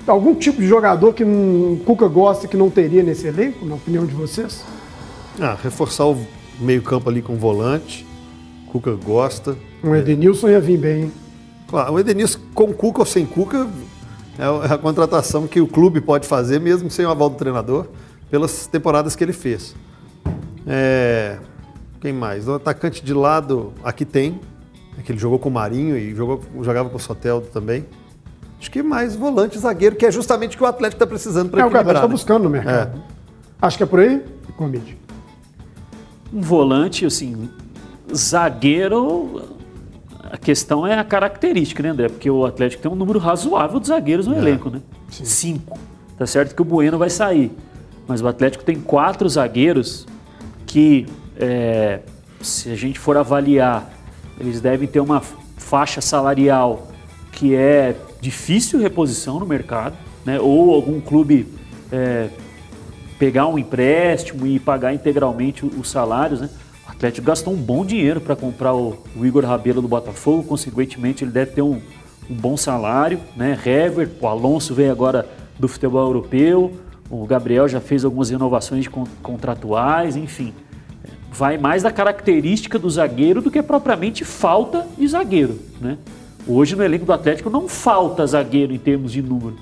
[0.06, 4.04] algum tipo de jogador que o Cuca gosta que não teria nesse elenco, na opinião
[4.04, 4.64] de vocês?
[5.40, 6.16] Ah, reforçar o
[6.60, 8.06] meio-campo ali com volante.
[8.70, 9.56] Cuca gosta.
[9.82, 11.12] Um Edenilson ia vir bem, hein?
[11.68, 13.68] Claro, o Edenilson com Cuca ou sem Cuca
[14.38, 17.86] é a contratação que o clube pode fazer, mesmo sem o aval do treinador,
[18.30, 19.74] pelas temporadas que ele fez.
[20.66, 21.38] É,
[22.00, 22.48] Quem mais?
[22.48, 24.40] O atacante de lado, aqui tem,
[24.98, 27.84] é que ele jogou com o Marinho e jogou, jogava com o Soteldo também.
[28.58, 31.60] Acho que mais volante zagueiro, que é justamente o que o Atlético está precisando para
[31.60, 31.96] É o o equilibrar.
[31.96, 32.12] Atlético está né?
[32.38, 33.02] buscando no mercado.
[33.60, 34.22] Acho que é por aí,
[34.56, 34.96] Comide.
[36.32, 37.48] Um volante, assim,
[38.12, 39.42] zagueiro.
[40.30, 42.08] A questão é a característica, né, André?
[42.08, 44.80] Porque o Atlético tem um número razoável de zagueiros no elenco, né?
[45.10, 45.78] Cinco.
[46.18, 47.52] Tá certo que o Bueno vai sair.
[48.06, 50.06] Mas o Atlético tem quatro zagueiros
[50.66, 51.06] que,
[51.36, 52.00] é,
[52.40, 53.90] se a gente for avaliar,
[54.38, 55.22] eles devem ter uma
[55.56, 56.88] faixa salarial
[57.32, 60.40] que é difícil reposição no mercado, né?
[60.40, 61.46] Ou algum clube
[61.92, 62.28] é,
[63.18, 66.50] pegar um empréstimo e pagar integralmente os salários, né?
[66.86, 71.24] O Atlético gastou um bom dinheiro para comprar o, o Igor Rabelo do Botafogo, consequentemente
[71.24, 71.80] ele deve ter um,
[72.28, 73.58] um bom salário, né?
[73.64, 75.28] Hever, o Alonso veio agora
[75.58, 76.72] do futebol europeu,
[77.10, 78.88] o Gabriel já fez algumas renovações
[79.22, 80.52] contratuais, enfim.
[81.32, 85.98] Vai mais da característica do zagueiro do que propriamente falta de zagueiro, né?
[86.46, 89.56] Hoje no elenco do Atlético não falta zagueiro em termos de número.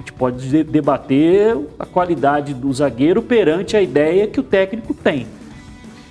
[0.00, 4.94] A gente pode de- debater a qualidade do zagueiro perante a ideia que o técnico
[4.94, 5.26] tem.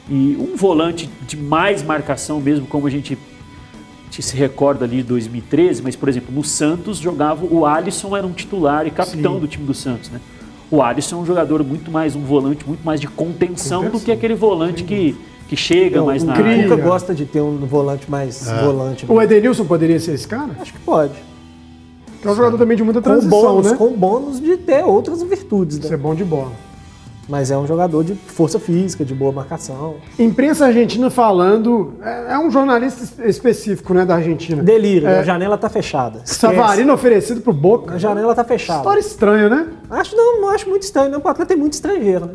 [0.07, 4.97] E um volante de mais marcação mesmo, como a gente, a gente se recorda ali
[4.97, 9.33] de 2013, mas, por exemplo, no Santos jogava o Alisson era um titular e capitão
[9.35, 9.39] Sim.
[9.39, 10.19] do time do Santos, né?
[10.69, 14.11] O Alisson é um jogador muito mais, um volante muito mais de contenção, do que
[14.11, 15.15] aquele volante que,
[15.47, 16.61] que chega mais na o área.
[16.69, 18.61] Cuca gosta de ter um volante mais É.
[18.63, 19.03] volante.
[19.09, 20.51] O Edenilson poderia ser esse cara?
[20.61, 21.13] Acho que pode.
[22.23, 23.77] É um jogador também de muita Com transição, bônus, né?
[23.77, 25.87] com bônus de ter outras virtudes, né?
[25.87, 26.51] Ser bom de bola.
[27.29, 29.97] Mas é um jogador de força física, de boa marcação.
[30.17, 34.63] Imprensa argentina falando, é, é um jornalista es- específico, né, da Argentina.
[34.63, 35.19] Delírio, É.
[35.19, 36.21] a janela tá fechada.
[36.25, 36.39] Esquece.
[36.39, 37.93] Savarino oferecido pro Boca.
[37.93, 38.79] A janela tá fechada.
[38.79, 39.67] História estranha, né?
[39.91, 42.31] Acho não, não acho muito estranho, não, porque o Atlético tem muito estrangeiro, né?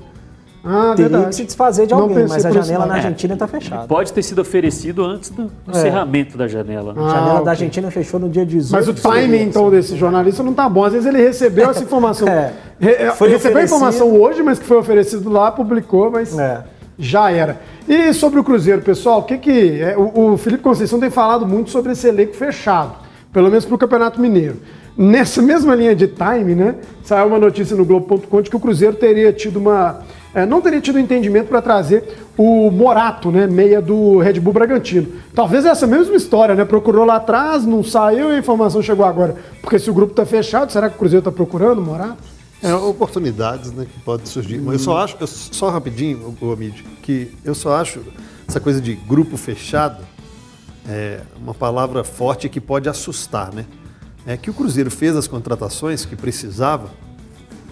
[0.67, 1.29] Ah, Teria verdade.
[1.29, 2.97] que se desfazer de alguém, mas a janela na É.
[2.97, 3.87] Argentina tá fechada.
[3.87, 5.71] Pode ter sido oferecido antes do É.
[5.71, 6.95] encerramento da janela.
[6.95, 7.03] né?
[7.03, 7.45] A Ah, janela ok.
[7.45, 8.73] da Argentina fechou no dia 18.
[8.73, 10.85] Mas o timing, então, desse jornalista não tá bom.
[10.85, 12.27] Às vezes ele recebeu essa informação.
[12.27, 12.53] É.
[12.81, 16.63] Re- é, Foi recebeu a informação hoje, mas que foi oferecido lá, publicou, mas É.
[16.99, 17.61] já era.
[17.87, 19.81] E sobre o Cruzeiro, pessoal, o que que.
[19.83, 22.93] é, o, o Felipe Conceição tem falado muito sobre esse elenco fechado,
[23.33, 24.57] pelo menos para o Campeonato Mineiro.
[24.97, 26.77] Nessa mesma linha de time, né?
[27.03, 29.99] Saiu uma notícia no Globo.com de que o Cruzeiro teria tido uma.
[30.35, 33.47] É, não teria tido entendimento para trazer o Morato, né?
[33.47, 35.09] Meia do Red Bull Bragantino.
[35.35, 36.65] Talvez essa mesma história, né?
[36.65, 39.37] Procurou lá atrás, não saiu e a informação chegou agora.
[39.61, 42.17] Porque se o grupo está fechado, será que o Cruzeiro está procurando o Morato?
[42.63, 44.59] É, oportunidades né, que podem surgir.
[44.59, 48.01] Mas eu só acho, eu- só rapidinho, o Amid, que eu só acho
[48.49, 50.03] essa coisa de grupo fechado
[50.89, 53.65] é uma palavra forte que pode assustar, né?
[54.27, 56.89] É que o Cruzeiro fez as contratações que precisava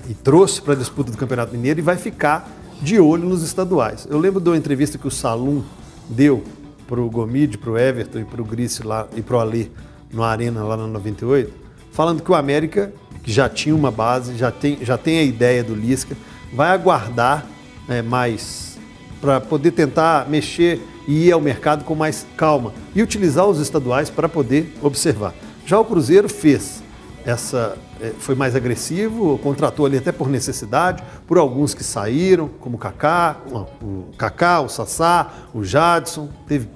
[0.09, 2.51] e trouxe para a disputa do Campeonato Mineiro e vai ficar
[2.81, 4.07] de olho nos estaduais.
[4.11, 5.63] Eu lembro de uma entrevista que o Salum
[6.09, 6.43] deu
[6.87, 9.69] para o Gomide, para o Everton e para o Grice lá e para o Alê
[10.13, 11.53] no Arena lá na 98,
[11.91, 12.93] falando que o América,
[13.23, 16.17] que já tinha uma base, já tem, já tem a ideia do Lisca,
[16.53, 17.47] vai aguardar
[17.89, 18.79] é, mais
[19.21, 24.11] para poder tentar mexer e ir ao mercado com mais calma e utilizar os estaduais
[24.11, 25.35] para poder observar.
[25.65, 26.83] Já o Cruzeiro fez
[27.25, 27.79] essa
[28.19, 33.37] foi mais agressivo, contratou ali até por necessidade, por alguns que saíram, como o Kaká,
[33.83, 36.69] o Kaká, o Sassá, o Jadson, teve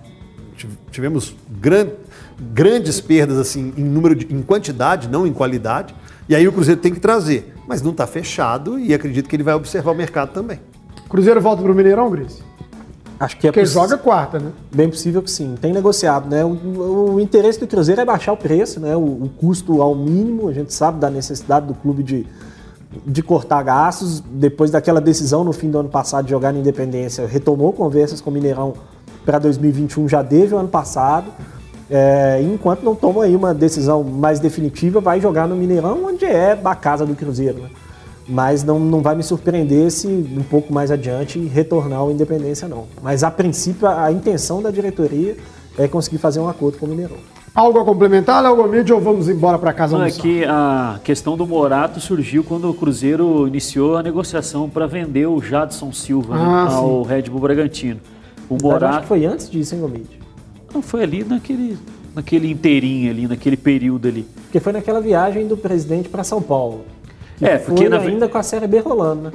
[0.57, 1.89] tive- tivemos gran-
[2.39, 5.94] grandes perdas assim em número de, em quantidade, não em qualidade.
[6.28, 9.43] E aí o Cruzeiro tem que trazer, mas não está fechado e acredito que ele
[9.43, 10.61] vai observar o mercado também.
[11.09, 12.43] Cruzeiro volta pro Mineirão, Gris?
[13.18, 14.51] Acho que é Porque possi- joga quarta, né?
[14.74, 15.55] Bem possível que sim.
[15.60, 16.44] Tem negociado, né?
[16.44, 18.94] O, o interesse do Cruzeiro é baixar o preço, né?
[18.94, 20.48] O, o custo ao mínimo.
[20.48, 22.26] A gente sabe da necessidade do clube de,
[23.06, 24.20] de cortar gastos.
[24.20, 28.28] Depois daquela decisão no fim do ano passado de jogar na Independência, retomou conversas com
[28.28, 28.74] o Mineirão
[29.24, 31.26] para 2021, já teve o ano passado.
[31.90, 36.59] É, enquanto não toma aí uma decisão mais definitiva, vai jogar no Mineirão, onde é
[36.64, 37.70] a casa do Cruzeiro, né?
[38.28, 42.85] Mas não, não vai me surpreender se um pouco mais adiante retornar ao Independência, não.
[43.03, 45.36] Mas a princípio, a, a intenção da diretoria
[45.78, 47.16] é conseguir fazer um acordo com o Mineirão.
[47.55, 50.23] Algo a complementar, Léo Gomide, ou vamos embora para casa Não, é almoçar?
[50.23, 55.40] que a questão do Morato surgiu quando o Cruzeiro iniciou a negociação para vender o
[55.40, 58.01] Jadson Silva né, Ah, ao Red Bull Bragantino.
[58.51, 60.20] O acho Morato que foi antes disso, hein, Gomide?
[60.74, 61.78] não foi ali naquele,
[62.15, 64.27] naquele inteirinho ali, naquele período ali.
[64.43, 66.82] Porque foi naquela viagem do presidente para São Paulo.
[67.40, 69.32] É, foi porque na ainda com a Série B rolando, né?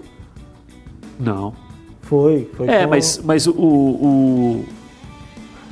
[1.20, 1.54] Não.
[2.02, 4.66] Foi, foi é, com- mas, mas o, o-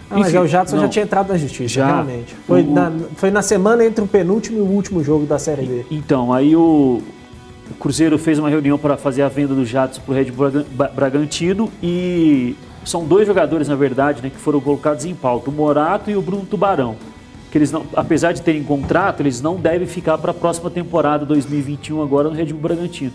[0.10, 0.90] Ah, mas enfim, o Jadson já não.
[0.90, 1.88] tinha entrado na justiça, Já.
[1.88, 2.36] realmente.
[2.48, 5.64] Foi, O- na, foi na semana entre o penúltimo e o último jogo da Série
[5.66, 5.86] B.
[5.92, 7.02] Então, aí o,
[7.70, 10.52] o Cruzeiro fez uma reunião para fazer a venda do Jadson para o Red Bull
[10.96, 16.10] Bragantino e são dois jogadores, na verdade, né, que foram colocados em pauta, o Morato
[16.10, 16.96] e o Bruno Tubarão.
[17.52, 21.26] Que eles não, apesar de terem contrato, eles não devem ficar para a próxima temporada
[21.26, 23.12] 2021 agora no Red Bull Bragantino.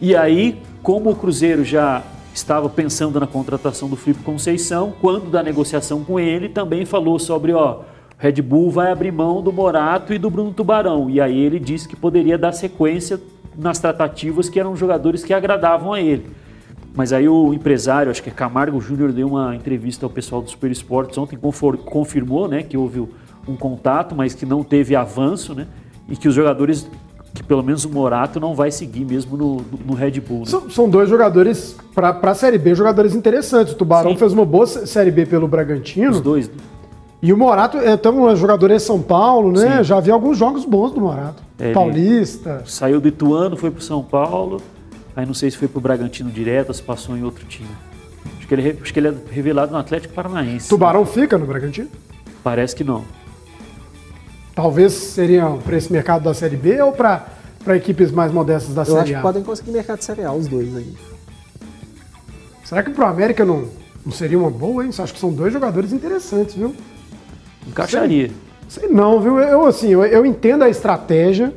[0.00, 2.02] E aí, como o Cruzeiro já
[2.34, 7.52] estava pensando na contratação do Felipe Conceição, quando da negociação com ele, também falou sobre,
[7.52, 7.82] ó,
[8.18, 11.10] Red Bull vai abrir mão do Morato e do Bruno Tubarão.
[11.10, 13.20] E aí ele disse que poderia dar sequência
[13.56, 16.26] nas tratativas que eram jogadores que agradavam a ele.
[16.94, 20.50] Mas aí o empresário, acho que é Camargo Júnior, deu uma entrevista ao pessoal do
[20.50, 21.38] Super Esportes ontem,
[21.84, 23.08] confirmou né, que houve
[23.46, 25.66] um contato, mas que não teve avanço, né?
[26.08, 26.86] E que os jogadores,
[27.34, 30.40] que pelo menos o Morato não vai seguir mesmo no, no Red Bull.
[30.40, 30.46] Né?
[30.46, 33.72] São, são dois jogadores, para a Série B, jogadores interessantes.
[33.72, 34.16] O Tubarão Sim.
[34.18, 36.10] fez uma boa sé- Série B pelo Bragantino.
[36.10, 36.50] Os dois.
[37.22, 39.78] E o Morato é tão um jogador em São Paulo, né?
[39.78, 39.84] Sim.
[39.84, 41.42] Já vi alguns jogos bons do Morato.
[41.58, 42.62] É, Paulista.
[42.66, 44.60] Saiu do Ituano, foi pro São Paulo.
[45.14, 47.68] Aí não sei se foi pro Bragantino direto ou se passou em outro time.
[48.38, 50.68] Acho que ele, é- acho que ele é revelado no Atlético Paranaense.
[50.68, 51.88] Tubarão fica no Bragantino?
[52.42, 53.04] Parece que não.
[54.54, 57.26] Talvez seriam para esse mercado da Série B ou para
[57.74, 59.20] equipes mais modestas da Eu acho Série que A?
[59.22, 60.94] podem conseguir mercado de Série A, os dois aí.
[62.64, 63.64] Será que pro América não,
[64.04, 64.92] não seria uma boa, hein?
[64.92, 66.74] Você acha que são dois jogadores interessantes, viu?
[67.66, 68.30] Encaixaria.
[68.68, 69.38] Sei não, viu?
[69.38, 71.52] Eu, assim, eu, eu entendo a estratégia,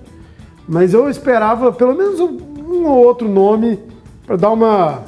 [0.67, 3.79] mas eu esperava pelo menos um, um ou outro nome
[4.25, 5.03] para dar uma,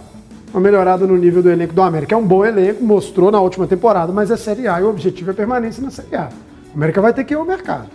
[0.53, 2.15] uma melhorada no nível do elenco do América.
[2.15, 5.31] É um bom elenco, mostrou na última temporada, mas é Série A e o objetivo
[5.31, 6.29] é permanência na Série A.
[6.73, 7.89] O América vai ter que ir ao mercado.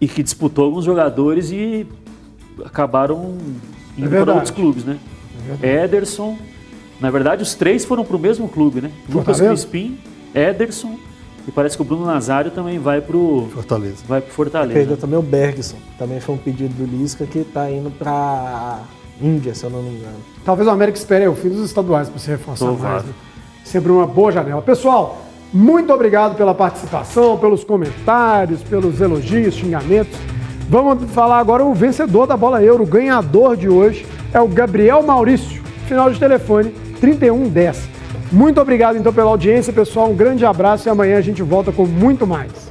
[0.00, 1.86] E que disputou alguns jogadores e
[2.64, 3.36] acabaram
[3.96, 4.38] indo para verdade.
[4.38, 4.98] outros clubes, né?
[5.62, 6.36] Ederson.
[7.00, 8.90] Na verdade, os três foram para o mesmo clube, né?
[9.08, 9.48] Lucas Fortaleza?
[9.48, 9.98] Crispim,
[10.34, 10.98] Ederson
[11.48, 14.04] e parece que o Bruno Nazário também vai pro Fortaleza.
[14.06, 14.74] Vai pro Fortaleza.
[14.74, 15.76] Perdeu também o Bergson.
[15.98, 18.80] Também foi um pedido do Lisca que tá indo pra
[19.20, 20.18] Índia, se eu não me engano.
[20.44, 22.78] Talvez o América espere o fim dos estaduais para se reforçar mais.
[22.78, 23.08] Provável.
[23.08, 23.14] Né?
[23.64, 24.60] Sempre uma boa janela.
[24.62, 25.20] Pessoal,
[25.52, 30.16] muito obrigado pela participação, pelos comentários, pelos elogios, xingamentos.
[30.68, 35.02] Vamos falar agora o vencedor da bola euro, o ganhador de hoje é o Gabriel
[35.02, 35.60] Maurício.
[35.86, 36.70] Final de telefone
[37.00, 37.88] 3110.
[38.30, 40.10] Muito obrigado então pela audiência, pessoal.
[40.10, 42.69] Um grande abraço e amanhã a gente volta com muito mais.